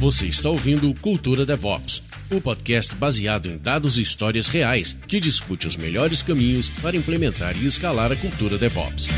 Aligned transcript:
Você 0.00 0.28
está 0.28 0.48
ouvindo 0.48 0.94
Cultura 0.94 1.44
DevOps, 1.44 2.02
o 2.32 2.40
podcast 2.40 2.94
baseado 2.94 3.50
em 3.50 3.58
dados 3.58 3.98
e 3.98 4.00
histórias 4.00 4.48
reais 4.48 4.94
que 4.94 5.20
discute 5.20 5.68
os 5.68 5.76
melhores 5.76 6.22
caminhos 6.22 6.70
para 6.70 6.96
implementar 6.96 7.54
e 7.54 7.66
escalar 7.66 8.10
a 8.10 8.16
cultura 8.16 8.56
DevOps. 8.56 9.08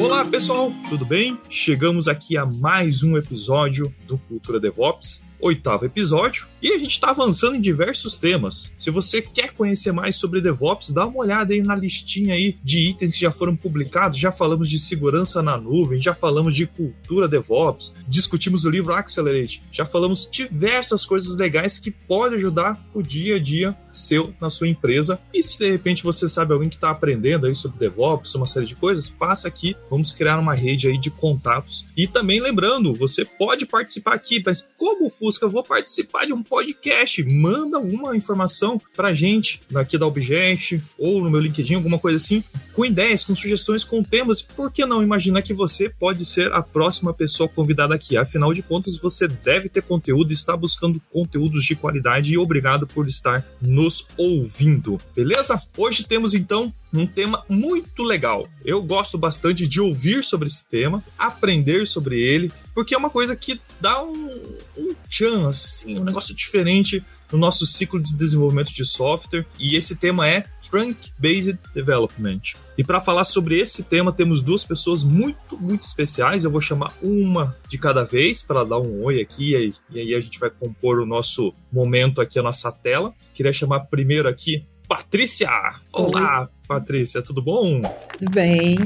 Olá 0.00 0.24
pessoal, 0.24 0.72
tudo 0.88 1.04
bem? 1.04 1.38
Chegamos 1.50 2.08
aqui 2.08 2.38
a 2.38 2.46
mais 2.46 3.02
um 3.02 3.14
episódio 3.18 3.94
do 4.06 4.16
Cultura 4.16 4.58
DevOps 4.58 5.25
oitavo 5.40 5.84
episódio 5.84 6.46
e 6.60 6.72
a 6.72 6.78
gente 6.78 6.92
está 6.92 7.10
avançando 7.10 7.56
em 7.56 7.60
diversos 7.60 8.14
temas. 8.14 8.72
Se 8.76 8.90
você 8.90 9.20
quer 9.22 9.52
conhecer 9.52 9.92
mais 9.92 10.16
sobre 10.16 10.40
DevOps, 10.40 10.90
dá 10.90 11.06
uma 11.06 11.18
olhada 11.18 11.52
aí 11.52 11.62
na 11.62 11.74
listinha 11.74 12.34
aí 12.34 12.56
de 12.62 12.90
itens 12.90 13.14
que 13.14 13.20
já 13.20 13.32
foram 13.32 13.54
publicados. 13.54 14.18
Já 14.18 14.32
falamos 14.32 14.68
de 14.68 14.78
segurança 14.78 15.42
na 15.42 15.56
nuvem, 15.56 16.00
já 16.00 16.14
falamos 16.14 16.54
de 16.54 16.66
cultura 16.66 17.28
DevOps, 17.28 17.94
discutimos 18.08 18.64
o 18.64 18.70
livro 18.70 18.94
Accelerate, 18.94 19.62
já 19.70 19.84
falamos 19.84 20.28
diversas 20.30 21.04
coisas 21.04 21.36
legais 21.36 21.78
que 21.78 21.90
podem 21.90 22.38
ajudar 22.38 22.84
o 22.94 23.02
dia 23.02 23.36
a 23.36 23.38
dia 23.38 23.76
seu 23.92 24.34
na 24.40 24.50
sua 24.50 24.68
empresa. 24.68 25.18
E 25.32 25.42
se 25.42 25.58
de 25.58 25.70
repente 25.70 26.02
você 26.02 26.28
sabe 26.28 26.52
alguém 26.52 26.68
que 26.68 26.76
está 26.76 26.90
aprendendo 26.90 27.46
aí 27.46 27.54
sobre 27.54 27.78
DevOps, 27.78 28.34
uma 28.34 28.46
série 28.46 28.66
de 28.66 28.76
coisas, 28.76 29.08
passa 29.08 29.48
aqui, 29.48 29.74
vamos 29.90 30.12
criar 30.12 30.38
uma 30.38 30.54
rede 30.54 30.88
aí 30.88 30.98
de 30.98 31.10
contatos. 31.10 31.86
E 31.96 32.06
também 32.06 32.40
lembrando, 32.40 32.92
você 32.92 33.24
pode 33.24 33.66
participar 33.66 34.14
aqui, 34.14 34.42
mas 34.44 34.68
como 34.76 35.10
Fusca, 35.26 35.48
vou 35.48 35.64
participar 35.64 36.24
de 36.24 36.32
um 36.32 36.40
podcast. 36.40 37.20
Manda 37.24 37.78
alguma 37.78 38.16
informação 38.16 38.80
pra 38.94 39.12
gente 39.12 39.60
aqui 39.74 39.98
da 39.98 40.06
Objet 40.06 40.80
ou 40.96 41.20
no 41.20 41.28
meu 41.28 41.40
LinkedIn, 41.40 41.74
alguma 41.74 41.98
coisa 41.98 42.16
assim, 42.16 42.44
com 42.72 42.84
ideias, 42.84 43.24
com 43.24 43.34
sugestões, 43.34 43.82
com 43.82 44.04
temas. 44.04 44.40
Por 44.40 44.70
que 44.70 44.86
não 44.86 45.02
imaginar 45.02 45.42
que 45.42 45.52
você 45.52 45.88
pode 45.88 46.24
ser 46.24 46.52
a 46.52 46.62
próxima 46.62 47.12
pessoa 47.12 47.48
convidada 47.48 47.92
aqui? 47.92 48.16
Afinal 48.16 48.54
de 48.54 48.62
contas, 48.62 48.96
você 48.96 49.26
deve 49.26 49.68
ter 49.68 49.82
conteúdo, 49.82 50.32
está 50.32 50.56
buscando 50.56 51.02
conteúdos 51.10 51.64
de 51.64 51.74
qualidade 51.74 52.32
e 52.32 52.38
obrigado 52.38 52.86
por 52.86 53.08
estar 53.08 53.44
nos 53.60 54.06
ouvindo. 54.16 54.96
Beleza? 55.12 55.60
Hoje 55.76 56.04
temos 56.04 56.34
então 56.34 56.72
um 56.98 57.06
tema 57.06 57.44
muito 57.48 58.02
legal. 58.02 58.48
Eu 58.64 58.82
gosto 58.82 59.16
bastante 59.18 59.66
de 59.66 59.80
ouvir 59.80 60.24
sobre 60.24 60.48
esse 60.48 60.66
tema, 60.66 61.02
aprender 61.18 61.86
sobre 61.86 62.20
ele, 62.20 62.52
porque 62.74 62.94
é 62.94 62.98
uma 62.98 63.10
coisa 63.10 63.34
que 63.34 63.60
dá 63.80 64.02
um, 64.02 64.58
um 64.76 64.94
tchan, 65.08 65.48
assim, 65.48 65.98
um 65.98 66.04
negócio 66.04 66.34
diferente 66.34 67.02
no 67.30 67.38
nosso 67.38 67.66
ciclo 67.66 68.00
de 68.00 68.14
desenvolvimento 68.16 68.72
de 68.72 68.84
software. 68.84 69.46
E 69.58 69.76
esse 69.76 69.96
tema 69.96 70.28
é 70.28 70.44
Trunk-Based 70.70 71.58
Development. 71.74 72.40
E 72.76 72.84
para 72.84 73.00
falar 73.00 73.24
sobre 73.24 73.58
esse 73.58 73.82
tema, 73.82 74.12
temos 74.12 74.42
duas 74.42 74.64
pessoas 74.64 75.02
muito, 75.02 75.58
muito 75.58 75.84
especiais. 75.84 76.44
Eu 76.44 76.50
vou 76.50 76.60
chamar 76.60 76.92
uma 77.02 77.56
de 77.68 77.78
cada 77.78 78.04
vez 78.04 78.42
para 78.42 78.64
dar 78.64 78.78
um 78.78 79.04
oi 79.04 79.20
aqui, 79.20 79.74
e 79.90 79.98
aí 79.98 80.14
a 80.14 80.20
gente 80.20 80.38
vai 80.38 80.50
compor 80.50 81.00
o 81.00 81.06
nosso 81.06 81.54
momento 81.72 82.20
aqui, 82.20 82.38
a 82.38 82.42
nossa 82.42 82.70
tela. 82.70 83.14
Queria 83.32 83.52
chamar 83.52 83.80
primeiro 83.80 84.28
aqui 84.28 84.66
Patrícia! 84.88 85.50
Olá, 85.92 86.42
Oi. 86.42 86.48
Patrícia, 86.66 87.22
tudo 87.22 87.40
bom? 87.40 87.80
Tudo 88.18 88.30
bem. 88.30 88.76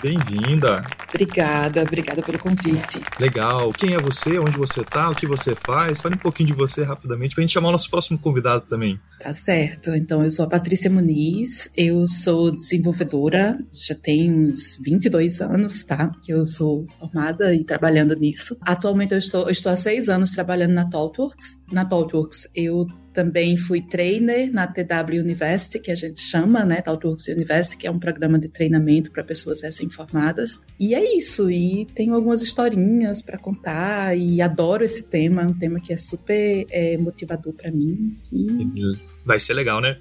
Bem-vinda. 0.00 0.84
Obrigada, 1.08 1.82
obrigada 1.82 2.22
pelo 2.22 2.38
convite. 2.38 3.00
Legal. 3.18 3.72
Quem 3.72 3.94
é 3.94 3.98
você? 3.98 4.38
Onde 4.38 4.56
você 4.56 4.80
está? 4.80 5.10
O 5.10 5.14
que 5.14 5.26
você 5.26 5.54
faz? 5.54 6.00
Fale 6.00 6.14
um 6.14 6.18
pouquinho 6.18 6.46
de 6.46 6.54
você 6.54 6.82
rapidamente 6.84 7.34
para 7.34 7.42
a 7.42 7.46
gente 7.46 7.52
chamar 7.52 7.68
o 7.68 7.72
nosso 7.72 7.90
próximo 7.90 8.18
convidado 8.18 8.64
também. 8.66 8.98
Tá 9.18 9.34
certo. 9.34 9.90
Então, 9.90 10.22
eu 10.22 10.30
sou 10.30 10.46
a 10.46 10.48
Patrícia 10.48 10.88
Muniz, 10.88 11.68
eu 11.76 12.06
sou 12.06 12.52
desenvolvedora, 12.52 13.58
já 13.74 13.94
tem 13.94 14.32
uns 14.32 14.78
22 14.82 15.40
anos, 15.40 15.84
tá? 15.84 16.10
Que 16.22 16.32
eu 16.32 16.46
sou 16.46 16.86
formada 16.98 17.52
e 17.54 17.64
trabalhando 17.64 18.14
nisso. 18.14 18.56
Atualmente 18.62 19.12
eu 19.12 19.18
estou, 19.18 19.42
eu 19.42 19.50
estou 19.50 19.72
há 19.72 19.76
seis 19.76 20.08
anos 20.08 20.30
trabalhando 20.30 20.72
na 20.72 20.88
TalkWorks. 20.88 21.62
Na 21.70 21.84
TalkWorks 21.84 22.48
eu 22.54 22.86
também 23.12 23.56
fui 23.56 23.82
trainer 23.82 24.52
na 24.52 24.66
TW 24.66 25.20
University, 25.20 25.78
que 25.78 25.90
a 25.90 25.94
gente 25.94 26.20
chama, 26.20 26.64
né, 26.64 26.80
TalkWorks 27.00 27.28
University, 27.28 27.76
que 27.76 27.86
é 27.86 27.90
um 27.90 27.98
programa 27.98 28.38
de 28.38 28.48
treinamento 28.48 29.10
para 29.10 29.24
pessoas 29.24 29.62
recém-formadas. 29.62 30.62
E 30.78 30.94
é 30.94 31.16
isso, 31.16 31.50
e 31.50 31.86
tenho 31.94 32.14
algumas 32.14 32.42
historinhas 32.42 33.22
para 33.22 33.38
contar 33.38 34.16
e 34.16 34.40
adoro 34.40 34.84
esse 34.84 35.08
tema, 35.08 35.42
é 35.42 35.46
um 35.46 35.58
tema 35.58 35.80
que 35.80 35.92
é 35.92 35.96
super 35.96 36.66
é, 36.70 36.96
motivador 36.96 37.52
para 37.54 37.70
mim. 37.70 38.16
E... 38.32 38.96
Vai 39.24 39.40
ser 39.40 39.54
legal, 39.54 39.80
né? 39.80 39.98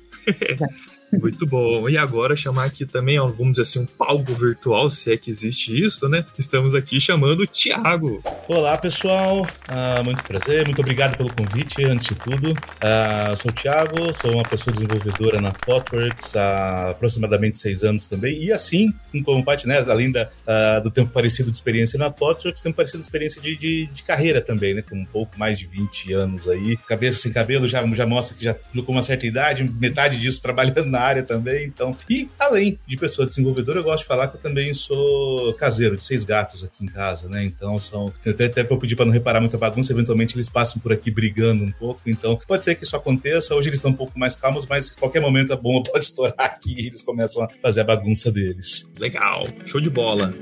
Vai. 0.57 0.69
Muito 1.11 1.45
bom. 1.45 1.89
E 1.89 1.97
agora 1.97 2.35
chamar 2.35 2.65
aqui 2.65 2.85
também, 2.85 3.19
ó, 3.19 3.25
vamos 3.25 3.51
dizer 3.51 3.63
assim, 3.63 3.79
um 3.79 3.85
palco 3.85 4.33
virtual, 4.33 4.89
se 4.89 5.11
é 5.11 5.17
que 5.17 5.31
existe 5.31 5.79
isso, 5.79 6.07
né? 6.07 6.23
Estamos 6.37 6.75
aqui 6.75 6.99
chamando 7.01 7.41
o 7.41 7.47
Thiago. 7.47 8.21
Olá, 8.47 8.77
pessoal. 8.77 9.41
Uh, 9.41 10.03
muito 10.03 10.23
prazer, 10.23 10.65
muito 10.65 10.79
obrigado 10.79 11.17
pelo 11.17 11.33
convite, 11.33 11.83
antes 11.83 12.07
de 12.09 12.15
tudo. 12.15 12.51
Uh, 12.51 13.35
sou 13.37 13.51
o 13.51 13.53
Thiago, 13.53 14.13
sou 14.21 14.33
uma 14.33 14.43
pessoa 14.43 14.73
desenvolvedora 14.73 15.41
na 15.41 15.51
Thoughtworks 15.51 16.35
há 16.35 16.91
aproximadamente 16.91 17.59
seis 17.59 17.83
anos 17.83 18.07
também. 18.07 18.43
E 18.43 18.51
assim, 18.51 18.93
como 19.23 19.43
parte, 19.43 19.67
né, 19.67 19.79
além 19.87 20.11
da, 20.11 20.29
uh, 20.47 20.83
do 20.83 20.91
tempo 20.91 21.11
parecido 21.11 21.49
de 21.49 21.57
experiência 21.57 21.97
na 21.97 22.11
Thoughtworks, 22.11 22.61
tempo 22.61 22.75
parecido 22.75 22.99
de 22.99 23.05
experiência 23.05 23.41
de, 23.41 23.57
de, 23.57 23.85
de, 23.87 24.03
carreira 24.03 24.41
também, 24.41 24.75
né? 24.75 24.83
Com 24.87 24.95
um 24.95 25.05
pouco 25.05 25.37
mais 25.39 25.57
de 25.57 25.65
20 25.65 26.13
anos 26.13 26.47
aí. 26.47 26.77
Cabeça 26.87 27.19
sem 27.19 27.31
cabelo 27.31 27.67
já, 27.67 27.85
já 27.87 28.05
mostra 28.05 28.37
que 28.37 28.43
já 28.43 28.53
com 28.53 28.91
uma 28.91 29.03
certa 29.03 29.25
idade, 29.25 29.63
metade 29.63 30.17
disso 30.17 30.41
trabalhando 30.41 30.85
na 30.85 30.98
na 30.99 31.05
área 31.05 31.23
também, 31.23 31.65
então. 31.65 31.95
E 32.09 32.29
além 32.37 32.77
de 32.85 32.97
pessoa 32.97 33.25
desenvolvedora, 33.25 33.79
eu 33.79 33.83
gosto 33.83 34.01
de 34.01 34.07
falar 34.07 34.27
que 34.27 34.35
eu 34.35 34.41
também 34.41 34.73
sou 34.73 35.53
caseiro, 35.53 35.95
de 35.95 36.03
seis 36.03 36.25
gatos 36.25 36.63
aqui 36.63 36.83
em 36.83 36.87
casa, 36.87 37.29
né? 37.29 37.43
Então 37.43 37.77
são. 37.77 38.13
Até, 38.25 38.45
até 38.45 38.61
eu 38.61 38.77
pedir 38.77 38.95
pra 38.95 39.05
não 39.05 39.13
reparar 39.13 39.39
muita 39.39 39.57
bagunça, 39.57 39.93
eventualmente 39.93 40.35
eles 40.35 40.49
passam 40.49 40.81
por 40.81 40.91
aqui 40.91 41.09
brigando 41.09 41.63
um 41.63 41.71
pouco. 41.71 42.01
Então, 42.05 42.37
pode 42.47 42.63
ser 42.65 42.75
que 42.75 42.83
isso 42.83 42.95
aconteça. 42.95 43.55
Hoje 43.55 43.69
eles 43.69 43.79
estão 43.79 43.91
um 43.91 43.95
pouco 43.95 44.17
mais 44.19 44.35
calmos, 44.35 44.67
mas 44.67 44.89
qualquer 44.89 45.21
momento 45.21 45.53
a 45.53 45.55
bomba 45.55 45.89
pode 45.91 46.05
estourar 46.05 46.35
aqui 46.37 46.75
e 46.77 46.87
eles 46.87 47.01
começam 47.01 47.43
a 47.43 47.49
fazer 47.61 47.81
a 47.81 47.83
bagunça 47.85 48.31
deles. 48.31 48.89
Legal, 48.97 49.43
show 49.65 49.79
de 49.79 49.89
bola. 49.89 50.33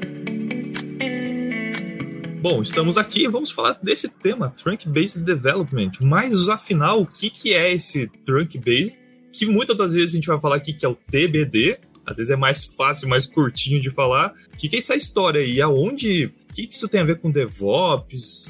Bom, 2.39 2.61
estamos 2.61 2.97
aqui 2.97 3.27
vamos 3.27 3.51
falar 3.51 3.79
desse 3.81 4.07
tema, 4.07 4.53
Trunk 4.63 4.87
Based 4.87 5.19
Development. 5.19 5.91
Mas 6.01 6.47
afinal, 6.49 7.01
o 7.01 7.05
que, 7.05 7.29
que 7.29 7.53
é 7.53 7.71
esse 7.73 8.07
Trunk 8.25 8.57
Based 8.59 9.06
que 9.37 9.45
muitas 9.45 9.77
das 9.77 9.93
vezes 9.93 10.11
a 10.11 10.15
gente 10.15 10.27
vai 10.27 10.39
falar 10.39 10.55
aqui 10.55 10.73
que 10.73 10.85
é 10.85 10.89
o 10.89 10.95
TBD, 10.95 11.77
às 12.05 12.17
vezes 12.17 12.31
é 12.31 12.35
mais 12.35 12.65
fácil, 12.65 13.09
mais 13.09 13.27
curtinho 13.27 13.81
de 13.81 13.91
falar. 13.91 14.33
O 14.53 14.57
que, 14.57 14.69
que 14.69 14.77
é 14.77 14.79
essa 14.79 14.95
história 14.95 15.41
aí? 15.41 15.61
Aonde. 15.61 16.25
O 16.49 16.53
que, 16.53 16.65
que 16.65 16.73
isso 16.73 16.87
tem 16.87 17.01
a 17.01 17.03
ver 17.03 17.19
com 17.19 17.29
DevOps? 17.29 18.47